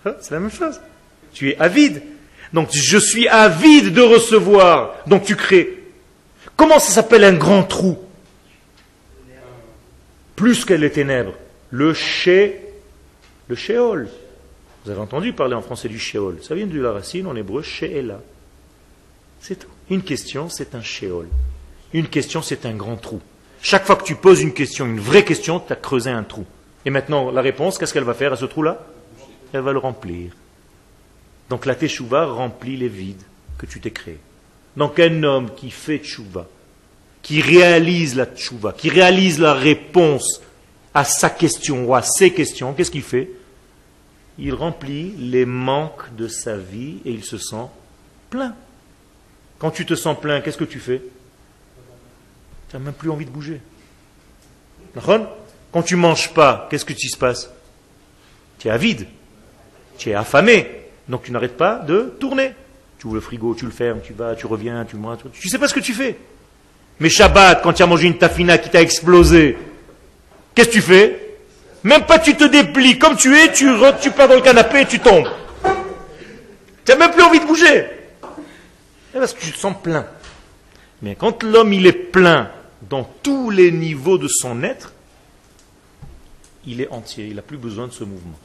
Hein, 0.06 0.14
C'est 0.20 0.30
la 0.30 0.38
même 0.38 0.50
chose. 0.50 0.80
Tu 1.32 1.50
es 1.50 1.58
avide. 1.58 2.02
Donc 2.52 2.68
je 2.72 2.98
suis 2.98 3.26
avide 3.26 3.92
de 3.92 4.00
recevoir. 4.00 4.94
Donc 5.08 5.24
tu 5.24 5.34
crées. 5.34 5.82
Comment 6.56 6.78
ça 6.78 6.92
s'appelle 6.92 7.24
un 7.24 7.32
grand 7.32 7.64
trou? 7.64 7.98
Plus 10.36 10.64
que 10.64 10.74
les 10.74 10.92
ténèbres. 10.92 11.34
Le 11.70 11.94
ché, 11.94 12.60
le 13.48 13.56
shéol. 13.56 14.08
Vous 14.84 14.90
avez 14.92 15.00
entendu 15.00 15.32
parler 15.32 15.56
en 15.56 15.62
français 15.62 15.88
du 15.88 15.98
shéol. 15.98 16.38
Ça 16.42 16.54
vient 16.54 16.66
de 16.66 16.80
la 16.80 16.92
racine 16.92 17.26
en 17.26 17.34
hébreu 17.34 17.62
shéela. 17.62 18.20
C'est 19.40 19.56
tout. 19.56 19.68
Une 19.90 20.02
question, 20.02 20.48
c'est 20.48 20.76
un 20.76 20.82
shéol. 20.82 21.26
Une 21.92 22.08
question, 22.08 22.42
c'est 22.42 22.66
un 22.66 22.74
grand 22.74 22.96
trou. 22.96 23.20
Chaque 23.60 23.84
fois 23.84 23.96
que 23.96 24.04
tu 24.04 24.14
poses 24.14 24.42
une 24.42 24.54
question, 24.54 24.86
une 24.86 25.00
vraie 25.00 25.24
question, 25.24 25.60
tu 25.60 25.72
as 25.72 25.76
creusé 25.76 26.10
un 26.10 26.24
trou. 26.24 26.44
Et 26.84 26.90
maintenant, 26.90 27.30
la 27.30 27.42
réponse, 27.42 27.78
qu'est-ce 27.78 27.92
qu'elle 27.92 28.04
va 28.04 28.14
faire 28.14 28.32
à 28.32 28.36
ce 28.36 28.44
trou-là? 28.44 28.84
Elle 29.52 29.60
va 29.60 29.72
le 29.72 29.78
remplir. 29.78 30.32
Donc 31.48 31.66
la 31.66 31.74
teshuva 31.74 32.26
remplit 32.26 32.76
les 32.76 32.88
vides 32.88 33.22
que 33.58 33.66
tu 33.66 33.78
t'es 33.80 33.90
créés. 33.90 34.18
Donc 34.76 34.98
un 34.98 35.22
homme 35.22 35.50
qui 35.54 35.70
fait 35.70 35.98
teshuva, 35.98 36.48
qui 37.20 37.40
réalise 37.40 38.16
la 38.16 38.26
teshuva, 38.26 38.72
qui 38.72 38.88
réalise 38.88 39.38
la 39.38 39.52
réponse 39.52 40.40
à 40.94 41.04
sa 41.04 41.30
question 41.30 41.84
ou 41.84 41.94
à 41.94 42.02
ses 42.02 42.32
questions, 42.32 42.72
qu'est-ce 42.72 42.90
qu'il 42.90 43.02
fait? 43.02 43.30
Il 44.38 44.54
remplit 44.54 45.14
les 45.18 45.44
manques 45.44 46.14
de 46.16 46.26
sa 46.26 46.56
vie 46.56 46.96
et 47.04 47.10
il 47.10 47.22
se 47.22 47.36
sent 47.36 47.66
plein. 48.30 48.54
Quand 49.58 49.70
tu 49.70 49.84
te 49.84 49.94
sens 49.94 50.18
plein, 50.18 50.40
qu'est-ce 50.40 50.56
que 50.56 50.64
tu 50.64 50.80
fais? 50.80 51.02
Tu 52.72 52.78
n'as 52.78 52.84
même 52.84 52.94
plus 52.94 53.10
envie 53.10 53.26
de 53.26 53.30
bouger. 53.30 53.60
Quand 55.72 55.82
tu 55.82 55.94
manges 55.94 56.32
pas, 56.32 56.66
qu'est-ce 56.70 56.86
que 56.86 56.94
tu 56.94 57.08
se 57.10 57.18
passe 57.18 57.50
Tu 58.58 58.68
es 58.68 58.70
avide, 58.70 59.06
tu 59.98 60.08
es 60.08 60.14
affamé, 60.14 60.70
donc 61.06 61.22
tu 61.24 61.32
n'arrêtes 61.32 61.56
pas 61.58 61.76
de 61.76 62.14
tourner. 62.18 62.54
Tu 62.98 63.06
ouvres 63.08 63.16
le 63.16 63.20
frigo, 63.20 63.54
tu 63.54 63.66
le 63.66 63.70
fermes, 63.70 64.00
tu 64.02 64.14
vas, 64.14 64.34
tu 64.36 64.46
reviens, 64.46 64.86
tu 64.86 64.96
manges, 64.96 65.18
tu 65.34 65.48
sais 65.50 65.58
pas 65.58 65.68
ce 65.68 65.74
que 65.74 65.80
tu 65.80 65.92
fais. 65.92 66.16
Mais 66.98 67.10
Shabbat, 67.10 67.60
quand 67.62 67.74
tu 67.74 67.82
as 67.82 67.86
mangé 67.86 68.06
une 68.06 68.16
tafina 68.16 68.56
qui 68.56 68.70
t'a 68.70 68.80
explosé, 68.80 69.58
qu'est-ce 70.54 70.68
que 70.68 70.72
tu 70.74 70.80
fais? 70.80 71.36
Même 71.84 72.06
pas 72.06 72.18
tu 72.18 72.34
te 72.36 72.44
déplies, 72.44 72.98
comme 72.98 73.16
tu 73.16 73.36
es, 73.36 73.52
tu, 73.52 73.68
re- 73.68 73.98
tu 74.00 74.10
pars 74.12 74.28
dans 74.28 74.36
le 74.36 74.40
canapé 74.40 74.80
et 74.80 74.86
tu 74.86 74.98
tombes. 74.98 75.28
Tu 76.86 76.92
n'as 76.92 76.96
même 76.96 77.10
plus 77.10 77.22
envie 77.22 77.40
de 77.40 77.44
bouger. 77.46 77.86
Eh, 79.14 79.18
Parce 79.18 79.34
que 79.34 79.40
tu 79.42 79.52
te 79.52 79.58
sens 79.58 79.74
plein. 79.82 80.06
Mais 81.02 81.16
quand 81.16 81.42
l'homme 81.42 81.72
il 81.74 81.86
est 81.86 81.92
plein 81.92 82.50
dans 82.88 83.04
tous 83.22 83.50
les 83.50 83.70
niveaux 83.70 84.18
de 84.18 84.28
son 84.28 84.62
être, 84.62 84.92
il 86.66 86.80
est 86.80 86.88
entier, 86.90 87.26
il 87.26 87.36
n'a 87.36 87.42
plus 87.42 87.56
besoin 87.56 87.86
de 87.86 87.92
ce 87.92 88.04
mouvement. 88.04 88.38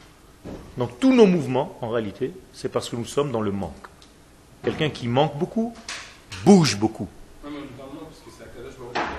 Donc 0.77 0.99
tous 0.99 1.13
nos 1.13 1.25
mouvements, 1.25 1.77
en 1.81 1.89
réalité, 1.89 2.31
c'est 2.53 2.69
parce 2.69 2.89
que 2.89 2.95
nous 2.95 3.05
sommes 3.05 3.31
dans 3.31 3.41
le 3.41 3.51
manque. 3.51 3.73
Quelqu'un 4.63 4.89
qui 4.89 5.07
manque 5.07 5.37
beaucoup, 5.37 5.73
bouge 6.45 6.77
beaucoup. 6.77 7.07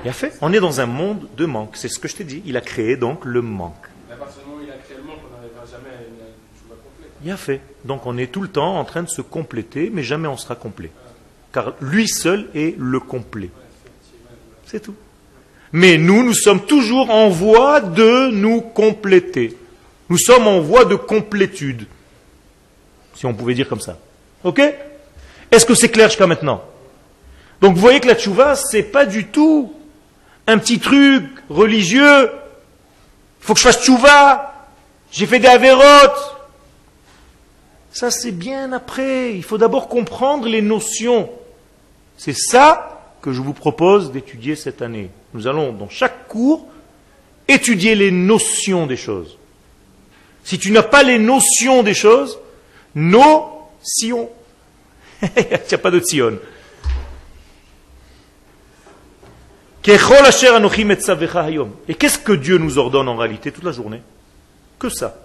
Il 0.05 0.09
a 0.09 0.13
fait. 0.13 0.35
On 0.41 0.53
est 0.53 0.61
dans 0.61 0.81
un 0.81 0.87
monde 0.87 1.29
de 1.37 1.47
manque. 1.47 1.77
C'est 1.77 1.89
ce 1.89 1.99
que 1.99 2.09
je 2.09 2.17
t'ai 2.17 2.25
dit. 2.25 2.43
Il 2.45 2.57
a 2.57 2.61
créé 2.61 2.97
donc 2.97 3.25
le 3.25 3.43
manque. 3.43 3.75
Mais 4.09 4.15
à 4.15 4.17
partir 4.17 4.43
du 4.43 4.49
moment 4.49 4.61
où 4.61 4.65
il 4.65 4.71
a 4.71 4.77
créé 4.77 4.97
le 4.97 5.03
monde, 5.03 5.19
on 5.27 5.37
n'arrivera 5.37 5.67
jamais 5.67 5.91
à 5.91 6.01
une, 6.01 6.23
à 6.23 6.29
une 6.29 6.61
chouva 6.61 6.77
complète. 6.77 7.11
Il 7.25 7.31
a 7.31 7.37
fait. 7.37 7.61
Donc 7.85 8.07
on 8.07 8.17
est 8.17 8.29
tout 8.29 8.41
le 8.41 8.49
temps 8.49 8.79
en 8.79 8.85
train 8.85 9.03
de 9.03 9.09
se 9.09 9.23
compléter, 9.23 9.91
mais 9.93 10.03
jamais 10.03 10.29
on 10.29 10.37
sera 10.37 10.55
complet. 10.55 10.91
Car 11.53 11.75
lui 11.81 12.09
seul 12.09 12.49
est 12.55 12.79
le 12.79 13.01
complet. 13.01 13.51
C'est 14.67 14.81
tout. 14.81 14.95
Mais 15.73 15.99
nous, 15.99 16.23
nous 16.23 16.35
sommes 16.35 16.65
toujours 16.65 17.11
en 17.11 17.29
voie 17.29 17.81
de 17.81 18.31
nous 18.31 18.61
compléter. 18.61 19.57
Nous 20.09 20.19
sommes 20.19 20.47
en 20.47 20.61
voie 20.61 20.85
de 20.85 20.95
complétude. 20.95 21.87
Si 23.15 23.27
on 23.27 23.35
pouvait 23.35 23.55
dire 23.55 23.69
comme 23.69 23.81
ça. 23.81 23.99
Ok? 24.45 24.61
Est-ce 25.51 25.67
que 25.67 25.75
c'est 25.75 25.91
clair 25.91 26.09
jusqu'à 26.09 26.27
maintenant? 26.27 26.63
Donc 27.61 27.75
vous 27.75 27.81
voyez 27.81 28.01
que 28.01 28.07
la 28.07 28.15
tchouva, 28.15 28.55
c'est 28.57 28.85
pas 28.85 29.05
du 29.05 29.27
tout 29.27 29.73
un 30.47 30.59
petit 30.59 30.79
truc 30.79 31.25
religieux. 31.51 32.31
Il 33.41 33.47
faut 33.47 33.55
que 33.55 33.61
je 33.61 33.65
fasse 33.65 33.83
tchouva. 33.83 34.55
J'ai 35.11 35.27
fait 35.27 35.39
des 35.39 35.49
avérotes. 35.49 36.37
Ça, 37.93 38.11
c'est 38.11 38.33
bien 38.33 38.73
après. 38.73 39.35
Il 39.35 39.43
faut 39.43 39.59
d'abord 39.59 39.89
comprendre 39.89 40.47
les 40.47 40.63
notions. 40.63 41.31
C'est 42.17 42.37
ça 42.37 43.17
que 43.21 43.33
je 43.33 43.41
vous 43.41 43.53
propose 43.53 44.13
d'étudier 44.13 44.55
cette 44.57 44.83
année. 44.83 45.11
Nous 45.35 45.47
allons, 45.47 45.73
dans 45.73 45.89
chaque 45.89 46.29
cours, 46.29 46.67
étudier 47.47 47.95
les 47.95 48.11
notions 48.11 48.87
des 48.87 48.97
choses. 48.97 49.39
Si 50.45 50.59
tu 50.59 50.71
n'as 50.71 50.83
pas 50.83 51.03
les 51.03 51.19
notions 51.19 51.83
des 51.83 51.95
choses, 51.95 52.39
nos 52.95 53.45
sion. 53.83 54.31
Il 55.23 55.47
n'y 55.47 55.75
a 55.75 55.79
pas 55.79 55.91
de 55.91 56.01
sion. 56.01 56.39
Et 59.87 61.95
qu'est-ce 61.95 62.19
que 62.19 62.33
Dieu 62.33 62.59
nous 62.59 62.79
ordonne 62.79 63.09
en 63.09 63.17
réalité 63.17 63.53
toute 63.53 63.65
la 63.65 63.73
journée? 63.73 64.03
Que 64.79 64.89
ça. 64.89 65.17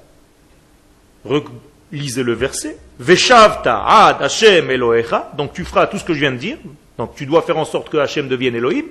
Lisez 1.91 2.23
le 2.23 2.33
verset. 2.33 2.77
Ad. 3.65 4.29
Donc 5.37 5.53
tu 5.53 5.65
feras 5.65 5.87
tout 5.87 5.97
ce 5.97 6.03
que 6.03 6.13
je 6.13 6.19
viens 6.19 6.31
de 6.31 6.37
dire. 6.37 6.57
Donc 6.97 7.15
tu 7.15 7.25
dois 7.25 7.41
faire 7.41 7.57
en 7.57 7.65
sorte 7.65 7.89
que 7.89 7.97
Hashem 7.97 8.27
devienne 8.27 8.55
Elohim 8.55 8.85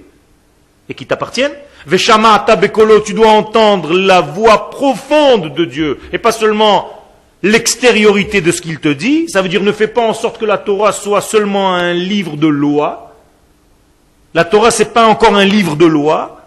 et 0.89 0.95
qu'il 0.95 1.07
t'appartienne. 1.07 1.53
Veshamata 1.87 2.57
bekolo, 2.57 3.01
tu 3.01 3.15
dois 3.15 3.31
entendre 3.31 3.95
la 3.95 4.21
voix 4.21 4.71
profonde 4.71 5.55
de 5.55 5.65
Dieu 5.65 6.01
et 6.13 6.19
pas 6.19 6.33
seulement 6.33 7.03
l'extériorité 7.43 8.41
de 8.41 8.53
ce 8.53 8.61
qu'il 8.63 8.79
te 8.79 8.89
dit. 8.89 9.29
Ça 9.29 9.43
veut 9.43 9.49
dire 9.49 9.63
ne 9.63 9.73
fais 9.73 9.89
pas 9.89 10.03
en 10.03 10.15
sorte 10.15 10.39
que 10.39 10.45
la 10.45 10.59
Torah 10.59 10.93
soit 10.93 11.21
seulement 11.21 11.75
un 11.75 11.93
livre 11.93 12.37
de 12.37 12.47
loi. 12.47 13.15
La 14.35 14.45
Torah 14.45 14.71
c'est 14.71 14.93
pas 14.93 15.07
encore 15.07 15.35
un 15.35 15.45
livre 15.45 15.77
de 15.77 15.87
loi. 15.87 16.39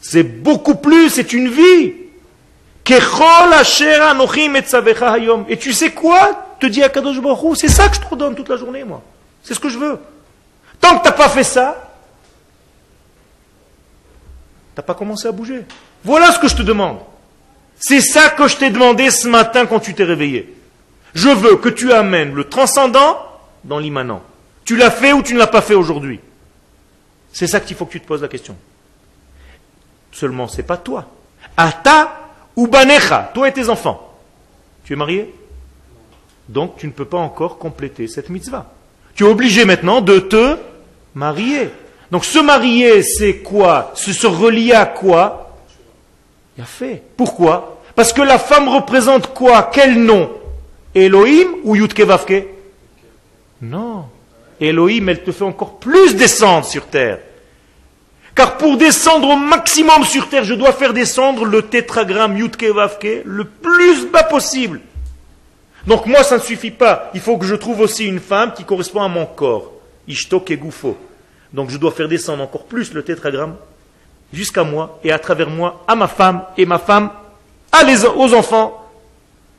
C'est 0.00 0.22
beaucoup 0.22 0.76
plus, 0.76 1.10
c'est 1.10 1.32
une 1.32 1.48
vie. 1.48 1.94
Et 5.48 5.56
tu 5.56 5.72
sais 5.72 5.90
quoi 5.90 6.46
Te 6.58 6.66
dit 6.66 6.82
Akadosh 6.82 7.20
Baruch 7.20 7.56
c'est 7.56 7.68
ça 7.68 7.88
que 7.88 7.96
je 7.96 8.00
te 8.00 8.14
donne 8.14 8.34
toute 8.34 8.48
la 8.48 8.56
journée, 8.56 8.84
moi. 8.84 9.02
C'est 9.42 9.54
ce 9.54 9.60
que 9.60 9.68
je 9.68 9.78
veux. 9.78 9.98
Tant 10.80 10.98
que 10.98 11.02
tu 11.02 11.08
n'as 11.08 11.12
pas 11.12 11.28
fait 11.28 11.44
ça, 11.44 11.89
pas 14.82 14.94
commencé 14.94 15.28
à 15.28 15.32
bouger. 15.32 15.64
Voilà 16.04 16.32
ce 16.32 16.38
que 16.38 16.48
je 16.48 16.56
te 16.56 16.62
demande. 16.62 16.98
C'est 17.78 18.00
ça 18.00 18.30
que 18.30 18.46
je 18.46 18.56
t'ai 18.56 18.70
demandé 18.70 19.10
ce 19.10 19.28
matin 19.28 19.66
quand 19.66 19.80
tu 19.80 19.94
t'es 19.94 20.04
réveillé. 20.04 20.54
Je 21.14 21.28
veux 21.28 21.56
que 21.56 21.68
tu 21.68 21.92
amènes 21.92 22.34
le 22.34 22.44
transcendant 22.44 23.18
dans 23.64 23.78
l'immanent. 23.78 24.22
Tu 24.64 24.76
l'as 24.76 24.90
fait 24.90 25.12
ou 25.12 25.22
tu 25.22 25.34
ne 25.34 25.38
l'as 25.38 25.46
pas 25.46 25.62
fait 25.62 25.74
aujourd'hui 25.74 26.20
C'est 27.32 27.46
ça 27.46 27.60
qu'il 27.60 27.76
faut 27.76 27.86
que 27.86 27.92
tu 27.92 28.00
te 28.00 28.06
poses 28.06 28.22
la 28.22 28.28
question. 28.28 28.56
Seulement, 30.12 30.48
c'est 30.48 30.62
pas 30.62 30.76
toi. 30.76 31.06
Ata 31.56 32.20
ou 32.56 32.66
banecha, 32.66 33.30
toi 33.34 33.48
et 33.48 33.52
tes 33.52 33.68
enfants. 33.68 34.18
Tu 34.84 34.92
es 34.92 34.96
marié? 34.96 35.34
Donc 36.48 36.76
tu 36.76 36.86
ne 36.86 36.92
peux 36.92 37.04
pas 37.04 37.18
encore 37.18 37.58
compléter 37.58 38.08
cette 38.08 38.28
mitzvah. 38.28 38.72
Tu 39.14 39.24
es 39.24 39.28
obligé 39.28 39.64
maintenant 39.64 40.00
de 40.00 40.18
te 40.18 40.56
marier. 41.14 41.70
Donc 42.10 42.24
se 42.24 42.38
marier, 42.38 43.02
c'est 43.02 43.36
quoi? 43.36 43.92
Se 43.94 44.12
se 44.12 44.26
relier 44.26 44.72
à 44.72 44.86
quoi? 44.86 45.54
Il 46.58 46.62
a 46.62 46.66
fait. 46.66 47.02
Pourquoi? 47.16 47.80
Parce 47.94 48.12
que 48.12 48.22
la 48.22 48.38
femme 48.38 48.68
représente 48.68 49.32
quoi? 49.32 49.70
Quel 49.72 50.02
nom? 50.02 50.30
Elohim 50.94 51.48
ou 51.64 51.76
Yutke 51.76 52.00
Vavke 52.00 52.46
Non. 53.62 54.06
Elohim, 54.60 55.08
elle 55.08 55.22
te 55.22 55.30
fait 55.32 55.44
encore 55.44 55.78
plus 55.78 56.16
descendre 56.16 56.66
sur 56.66 56.86
terre. 56.86 57.20
Car 58.34 58.56
pour 58.56 58.76
descendre 58.76 59.28
au 59.28 59.36
maximum 59.36 60.04
sur 60.04 60.28
terre, 60.28 60.44
je 60.44 60.54
dois 60.54 60.72
faire 60.72 60.92
descendre 60.92 61.44
le 61.44 61.62
tétragramme 61.62 62.36
Yutke 62.36 62.64
Vavke 62.64 63.22
le 63.24 63.44
plus 63.44 64.06
bas 64.06 64.24
possible. 64.24 64.80
Donc 65.86 66.06
moi, 66.06 66.22
ça 66.22 66.36
ne 66.36 66.42
suffit 66.42 66.70
pas. 66.70 67.10
Il 67.14 67.20
faut 67.20 67.38
que 67.38 67.46
je 67.46 67.54
trouve 67.54 67.80
aussi 67.80 68.06
une 68.06 68.20
femme 68.20 68.52
qui 68.52 68.64
correspond 68.64 69.02
à 69.02 69.08
mon 69.08 69.26
corps. 69.26 69.72
Ishtok 70.08 70.50
et 70.50 70.56
Goufo. 70.56 70.96
Donc 71.52 71.70
je 71.70 71.76
dois 71.76 71.90
faire 71.90 72.08
descendre 72.08 72.42
encore 72.42 72.64
plus 72.64 72.92
le 72.92 73.02
tétragramme 73.02 73.56
jusqu'à 74.32 74.62
moi 74.62 75.00
et 75.02 75.10
à 75.10 75.18
travers 75.18 75.50
moi 75.50 75.84
à 75.88 75.96
ma 75.96 76.06
femme 76.06 76.44
et 76.56 76.66
ma 76.66 76.78
femme 76.78 77.10
à 77.72 77.82
aux 78.16 78.34
enfants. 78.34 78.88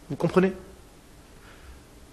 Vous 0.10 0.16
comprenez? 0.16 0.54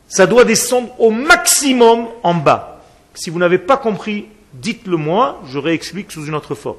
Ça 0.09 0.27
doit 0.27 0.45
descendre 0.45 0.89
au 0.99 1.11
maximum 1.11 2.07
en 2.23 2.35
bas. 2.35 2.81
Si 3.15 3.31
vous 3.31 3.39
n'avez 3.39 3.59
pas 3.59 3.77
compris, 3.77 4.27
dites-le 4.53 4.97
moi, 4.97 5.41
je 5.47 5.59
réexplique 5.59 6.11
sous 6.11 6.27
une 6.27 6.35
autre 6.35 6.55
forme. 6.55 6.79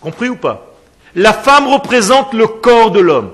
Compris 0.00 0.28
ou 0.28 0.36
pas? 0.36 0.66
La 1.14 1.32
femme 1.32 1.66
représente 1.66 2.32
le 2.34 2.46
corps 2.46 2.90
de 2.90 3.00
l'homme, 3.00 3.32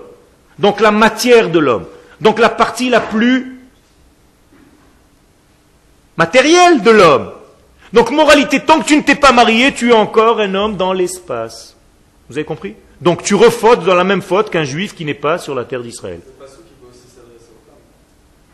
donc 0.58 0.80
la 0.80 0.90
matière 0.90 1.50
de 1.50 1.58
l'homme, 1.58 1.84
donc 2.20 2.38
la 2.38 2.48
partie 2.48 2.88
la 2.88 3.00
plus 3.00 3.60
matérielle 6.16 6.82
de 6.82 6.90
l'homme. 6.90 7.32
Donc 7.94 8.10
moralité, 8.10 8.58
tant 8.58 8.80
que 8.80 8.86
tu 8.86 8.96
ne 8.96 9.02
t'es 9.02 9.14
pas 9.14 9.30
marié, 9.30 9.72
tu 9.72 9.90
es 9.90 9.92
encore 9.92 10.40
un 10.40 10.52
homme 10.56 10.76
dans 10.76 10.92
l'espace. 10.92 11.76
Vous 12.28 12.36
avez 12.36 12.44
compris? 12.44 12.74
Donc 13.00 13.22
tu 13.22 13.36
refautes 13.36 13.84
dans 13.84 13.94
la 13.94 14.02
même 14.02 14.20
faute 14.20 14.50
qu'un 14.50 14.64
juif 14.64 14.96
qui 14.96 15.04
n'est 15.04 15.14
pas 15.14 15.38
sur 15.38 15.54
la 15.54 15.64
terre 15.64 15.80
d'Israël. 15.80 16.18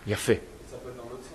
Il 0.07 0.13
a 0.13 0.17
fait. 0.17 0.43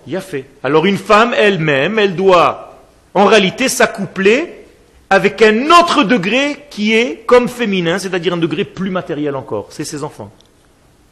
Il 0.06 0.14
a 0.14 0.20
fait. 0.20 0.44
Alors 0.62 0.86
une 0.86 0.98
femme 0.98 1.34
elle-même, 1.36 1.98
elle 1.98 2.14
doit 2.14 2.78
en 3.12 3.24
réalité 3.24 3.68
s'accoupler 3.68 4.66
avec 5.10 5.42
un 5.42 5.68
autre 5.72 6.04
degré 6.04 6.66
qui 6.70 6.94
est 6.94 7.24
comme 7.26 7.48
féminin, 7.48 7.98
c'est-à-dire 7.98 8.34
un 8.34 8.38
degré 8.38 8.64
plus 8.64 8.90
matériel 8.90 9.34
encore. 9.34 9.66
C'est 9.70 9.84
ses 9.84 10.04
enfants. 10.04 10.30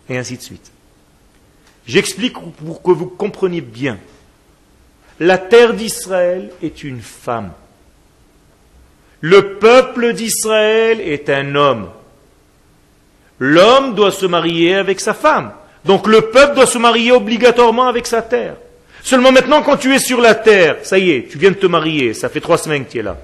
Et 0.08 0.16
ainsi 0.16 0.36
de 0.36 0.42
suite. 0.42 0.70
J'explique 1.86 2.34
pour 2.34 2.82
que 2.82 2.92
vous 2.92 3.06
compreniez 3.06 3.62
bien. 3.62 3.98
La 5.20 5.38
terre 5.38 5.74
d'Israël 5.74 6.50
est 6.62 6.82
une 6.82 7.00
femme. 7.00 7.52
Le 9.20 9.56
peuple 9.58 10.12
d'Israël 10.12 11.00
est 11.00 11.30
un 11.30 11.54
homme. 11.54 11.88
L'homme 13.38 13.94
doit 13.94 14.12
se 14.12 14.26
marier 14.26 14.74
avec 14.74 15.00
sa 15.00 15.14
femme. 15.14 15.52
Donc 15.84 16.06
le 16.06 16.22
peuple 16.22 16.56
doit 16.56 16.66
se 16.66 16.78
marier 16.78 17.12
obligatoirement 17.12 17.86
avec 17.86 18.06
sa 18.06 18.22
terre. 18.22 18.56
Seulement 19.02 19.32
maintenant, 19.32 19.62
quand 19.62 19.76
tu 19.76 19.94
es 19.94 19.98
sur 19.98 20.20
la 20.20 20.34
terre, 20.34 20.78
ça 20.82 20.98
y 20.98 21.10
est, 21.10 21.28
tu 21.30 21.38
viens 21.38 21.50
de 21.50 21.56
te 21.56 21.66
marier, 21.66 22.14
ça 22.14 22.28
fait 22.28 22.40
trois 22.40 22.58
semaines 22.58 22.86
que 22.86 22.92
tu 22.92 22.98
es 22.98 23.02
là. 23.02 23.18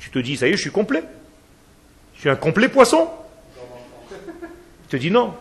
Tu 0.00 0.10
te 0.10 0.18
dis, 0.18 0.36
ça 0.36 0.48
y 0.48 0.50
est, 0.50 0.56
je 0.56 0.62
suis 0.62 0.70
complet. 0.70 1.02
Je 2.16 2.20
suis 2.20 2.30
un 2.30 2.36
complet 2.36 2.68
poisson. 2.68 3.08
Je 4.86 4.90
te 4.90 4.96
dis 4.96 5.10
non. 5.10 5.34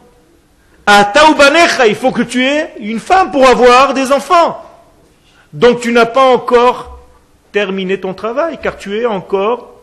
À 0.86 1.04
Taoubanecha, 1.06 1.88
il 1.88 1.96
faut 1.96 2.12
que 2.12 2.22
tu 2.22 2.46
aies 2.46 2.74
une 2.80 3.00
femme 3.00 3.32
pour 3.32 3.48
avoir 3.48 3.94
des 3.94 4.12
enfants. 4.12 4.64
Donc 5.54 5.80
tu 5.82 5.92
n'as 5.92 6.06
pas 6.06 6.30
encore 6.34 7.00
terminé 7.52 8.00
ton 8.00 8.14
travail, 8.14 8.60
car 8.62 8.78
tu 8.78 8.98
es 8.98 9.06
encore 9.06 9.74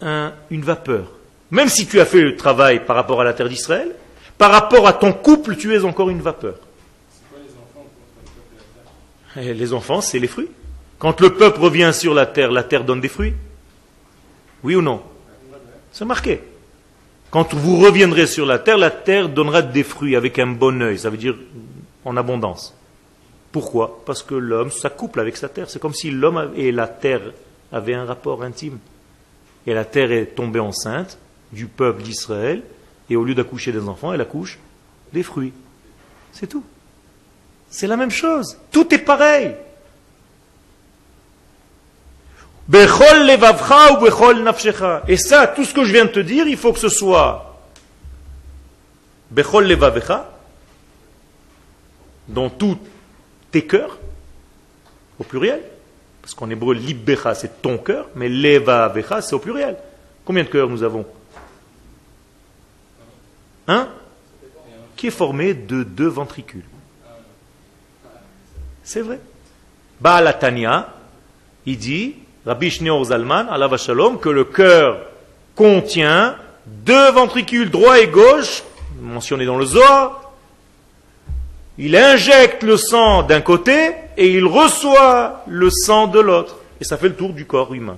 un- 0.00 0.32
une 0.50 0.62
vapeur. 0.62 1.10
Même 1.50 1.68
si 1.68 1.86
tu 1.86 2.00
as 2.00 2.04
fait 2.04 2.20
le 2.20 2.36
travail 2.36 2.84
par 2.84 2.96
rapport 2.96 3.20
à 3.20 3.24
la 3.24 3.32
terre 3.32 3.48
d'Israël, 3.48 3.94
par 4.36 4.50
rapport 4.50 4.86
à 4.86 4.92
ton 4.92 5.12
couple, 5.12 5.56
tu 5.56 5.74
es 5.74 5.82
encore 5.84 6.10
une 6.10 6.20
vapeur. 6.20 6.56
Les 7.34 7.48
enfants 7.50 7.86
la 9.34 9.42
terre 9.42 9.50
Et 9.50 9.54
les 9.54 9.72
enfants, 9.72 10.00
c'est 10.00 10.18
les 10.18 10.28
fruits. 10.28 10.50
Quand 10.98 11.20
le 11.20 11.34
peuple 11.34 11.60
revient 11.60 11.90
sur 11.94 12.12
la 12.14 12.26
terre, 12.26 12.50
la 12.50 12.62
terre 12.64 12.84
donne 12.84 13.00
des 13.00 13.08
fruits. 13.08 13.34
Oui 14.62 14.74
ou 14.76 14.82
non? 14.82 15.02
C'est 15.92 16.04
marqué. 16.04 16.42
Quand 17.30 17.54
vous 17.54 17.76
reviendrez 17.78 18.26
sur 18.26 18.44
la 18.46 18.58
terre, 18.58 18.78
la 18.78 18.90
terre 18.90 19.28
donnera 19.28 19.62
des 19.62 19.84
fruits 19.84 20.16
avec 20.16 20.38
un 20.38 20.46
bon 20.48 20.80
œil, 20.82 20.98
ça 20.98 21.10
veut 21.10 21.16
dire 21.16 21.36
en 22.04 22.16
abondance. 22.16 22.74
Pourquoi? 23.52 24.02
Parce 24.04 24.22
que 24.22 24.34
l'homme 24.34 24.70
s'accouple 24.70 25.20
avec 25.20 25.36
sa 25.36 25.48
terre. 25.48 25.70
C'est 25.70 25.78
comme 25.78 25.94
si 25.94 26.10
l'homme 26.10 26.52
et 26.54 26.72
la 26.72 26.86
terre 26.86 27.32
avaient 27.72 27.94
un 27.94 28.04
rapport 28.04 28.42
intime. 28.42 28.78
Et 29.66 29.74
la 29.74 29.84
terre 29.84 30.12
est 30.12 30.34
tombée 30.34 30.60
enceinte 30.60 31.18
du 31.52 31.66
peuple 31.66 32.02
d'Israël, 32.02 32.62
et 33.10 33.16
au 33.16 33.24
lieu 33.24 33.34
d'accoucher 33.34 33.72
des 33.72 33.88
enfants, 33.88 34.12
elle 34.12 34.20
accouche 34.20 34.58
des 35.12 35.22
fruits. 35.22 35.52
C'est 36.32 36.46
tout. 36.46 36.64
C'est 37.70 37.86
la 37.86 37.96
même 37.96 38.10
chose. 38.10 38.58
Tout 38.70 38.94
est 38.94 38.98
pareil. 38.98 39.54
Et 42.70 42.86
ça, 45.16 45.46
tout 45.46 45.64
ce 45.64 45.72
que 45.72 45.84
je 45.84 45.92
viens 45.92 46.04
de 46.04 46.10
te 46.10 46.20
dire, 46.20 46.46
il 46.46 46.58
faut 46.58 46.72
que 46.72 46.78
ce 46.78 46.90
soit 46.90 47.58
dans 52.28 52.50
tous 52.50 52.76
tes 53.50 53.66
cœurs, 53.66 53.98
au 55.18 55.24
pluriel. 55.24 55.62
Parce 56.22 56.34
qu'en 56.34 56.50
hébreu, 56.50 56.74
libbecha, 56.74 57.34
c'est 57.34 57.62
ton 57.62 57.78
cœur, 57.78 58.08
mais 58.14 58.28
levavecha, 58.28 59.22
c'est 59.22 59.34
au 59.34 59.38
pluriel. 59.38 59.76
Combien 60.24 60.44
de 60.44 60.48
cœurs 60.48 60.68
nous 60.68 60.82
avons? 60.82 61.06
Un 63.66 63.88
qui 64.96 65.06
est 65.06 65.10
formé 65.10 65.54
de 65.54 65.84
deux 65.84 66.08
ventricules. 66.08 66.64
C'est 68.82 69.00
vrai. 69.00 69.20
Baalatania, 70.00 70.92
il 71.66 71.78
dit, 71.78 72.16
Rabbi 72.44 72.70
Shneur 72.70 73.04
Zalman, 73.04 73.46
Allah 73.48 73.76
Shalom, 73.76 74.18
que 74.18 74.28
le 74.28 74.44
cœur 74.44 75.00
contient 75.54 76.36
deux 76.66 77.10
ventricules 77.12 77.70
droit 77.70 77.98
et 77.98 78.08
gauche, 78.08 78.62
mentionné 79.00 79.44
dans 79.44 79.58
le 79.58 79.64
Zohar. 79.64 80.27
Il 81.78 81.94
injecte 81.94 82.64
le 82.64 82.76
sang 82.76 83.22
d'un 83.22 83.40
côté 83.40 83.92
et 84.16 84.32
il 84.32 84.44
reçoit 84.44 85.44
le 85.46 85.70
sang 85.70 86.08
de 86.08 86.18
l'autre. 86.18 86.58
Et 86.80 86.84
ça 86.84 86.96
fait 86.96 87.08
le 87.08 87.14
tour 87.14 87.32
du 87.32 87.46
corps 87.46 87.72
humain. 87.72 87.96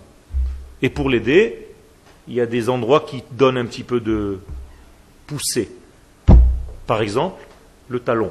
Et 0.83 0.91
pour 0.91 1.09
l'aider, 1.09 1.67
il 2.29 2.35
y 2.35 2.41
a 2.41 2.47
des 2.47 2.69
endroits 2.69 3.07
qui 3.09 3.25
donnent 3.33 3.57
un 3.57 3.65
petit 3.65 3.83
peu 3.83 4.01
de 4.01 4.39
poussée. 5.27 5.71
Par 6.87 7.01
exemple, 7.01 7.43
le 7.89 8.01
talon. 8.01 8.31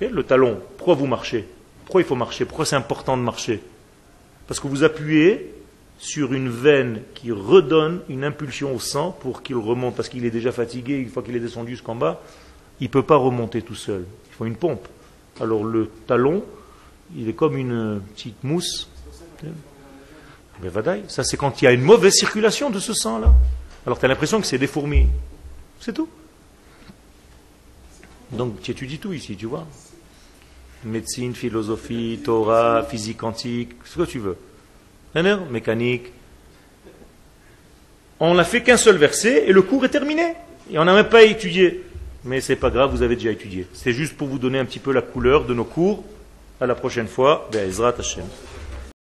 Le 0.00 0.22
talon, 0.22 0.58
pourquoi 0.76 0.94
vous 0.94 1.06
marchez? 1.06 1.46
Pourquoi 1.84 2.00
il 2.00 2.06
faut 2.06 2.16
marcher? 2.16 2.44
Pourquoi 2.46 2.64
c'est 2.64 2.76
important 2.76 3.16
de 3.16 3.22
marcher? 3.22 3.62
Parce 4.46 4.58
que 4.58 4.66
vous 4.66 4.82
appuyez 4.82 5.52
sur 5.98 6.32
une 6.32 6.48
veine 6.48 7.02
qui 7.14 7.30
redonne 7.30 8.00
une 8.08 8.24
impulsion 8.24 8.74
au 8.74 8.80
sang 8.80 9.16
pour 9.20 9.42
qu'il 9.42 9.56
remonte, 9.56 9.94
parce 9.94 10.08
qu'il 10.08 10.24
est 10.24 10.30
déjà 10.30 10.52
fatigué, 10.52 10.94
une 10.94 11.10
fois 11.10 11.22
qu'il 11.22 11.36
est 11.36 11.40
descendu 11.40 11.72
jusqu'en 11.72 11.94
bas, 11.94 12.22
il 12.80 12.84
ne 12.84 12.88
peut 12.88 13.02
pas 13.02 13.16
remonter 13.16 13.62
tout 13.62 13.74
seul. 13.74 14.04
Il 14.28 14.34
faut 14.34 14.46
une 14.46 14.56
pompe. 14.56 14.86
Alors 15.40 15.64
le 15.64 15.90
talon, 16.06 16.44
il 17.16 17.28
est 17.28 17.34
comme 17.34 17.56
une 17.56 18.00
petite 18.14 18.42
mousse. 18.42 18.88
Mais 20.62 20.68
vadaï, 20.68 21.04
ça 21.08 21.24
c'est 21.24 21.36
quand 21.36 21.62
il 21.62 21.64
y 21.64 21.68
a 21.68 21.72
une 21.72 21.82
mauvaise 21.82 22.14
circulation 22.14 22.70
de 22.70 22.78
ce 22.78 22.92
sang-là. 22.92 23.32
Alors 23.86 23.98
tu 23.98 24.04
as 24.04 24.08
l'impression 24.08 24.40
que 24.40 24.46
c'est 24.46 24.58
des 24.58 24.66
fourmis. 24.66 25.06
C'est 25.80 25.94
tout. 25.94 26.08
Donc 28.32 28.60
tu 28.62 28.70
étudies 28.70 28.98
tout 28.98 29.12
ici, 29.12 29.36
tu 29.36 29.46
vois. 29.46 29.66
Médecine, 30.84 31.34
philosophie, 31.34 32.20
Torah, 32.24 32.84
physique 32.84 33.18
quantique, 33.18 33.72
ce 33.84 33.96
que 33.96 34.04
tu 34.04 34.18
veux. 34.18 34.36
Mécanique. 35.50 36.12
On 38.20 38.34
n'a 38.34 38.44
fait 38.44 38.62
qu'un 38.62 38.76
seul 38.76 38.96
verset 38.96 39.44
et 39.48 39.52
le 39.52 39.62
cours 39.62 39.84
est 39.84 39.90
terminé. 39.90 40.34
Et 40.70 40.78
on 40.78 40.84
n'a 40.84 40.94
même 40.94 41.08
pas 41.08 41.22
étudié. 41.22 41.84
Mais 42.24 42.40
c'est 42.40 42.56
pas 42.56 42.70
grave, 42.70 42.90
vous 42.90 43.02
avez 43.02 43.16
déjà 43.16 43.30
étudié. 43.30 43.66
C'est 43.72 43.92
juste 43.92 44.16
pour 44.16 44.28
vous 44.28 44.38
donner 44.38 44.58
un 44.58 44.64
petit 44.64 44.78
peu 44.78 44.92
la 44.92 45.02
couleur 45.02 45.44
de 45.44 45.54
nos 45.54 45.64
cours. 45.64 46.04
À 46.60 46.66
la 46.66 46.74
prochaine 46.74 47.08
fois. 47.08 47.48
Be'ezrat 47.50 47.94
Hashem. 47.98 48.24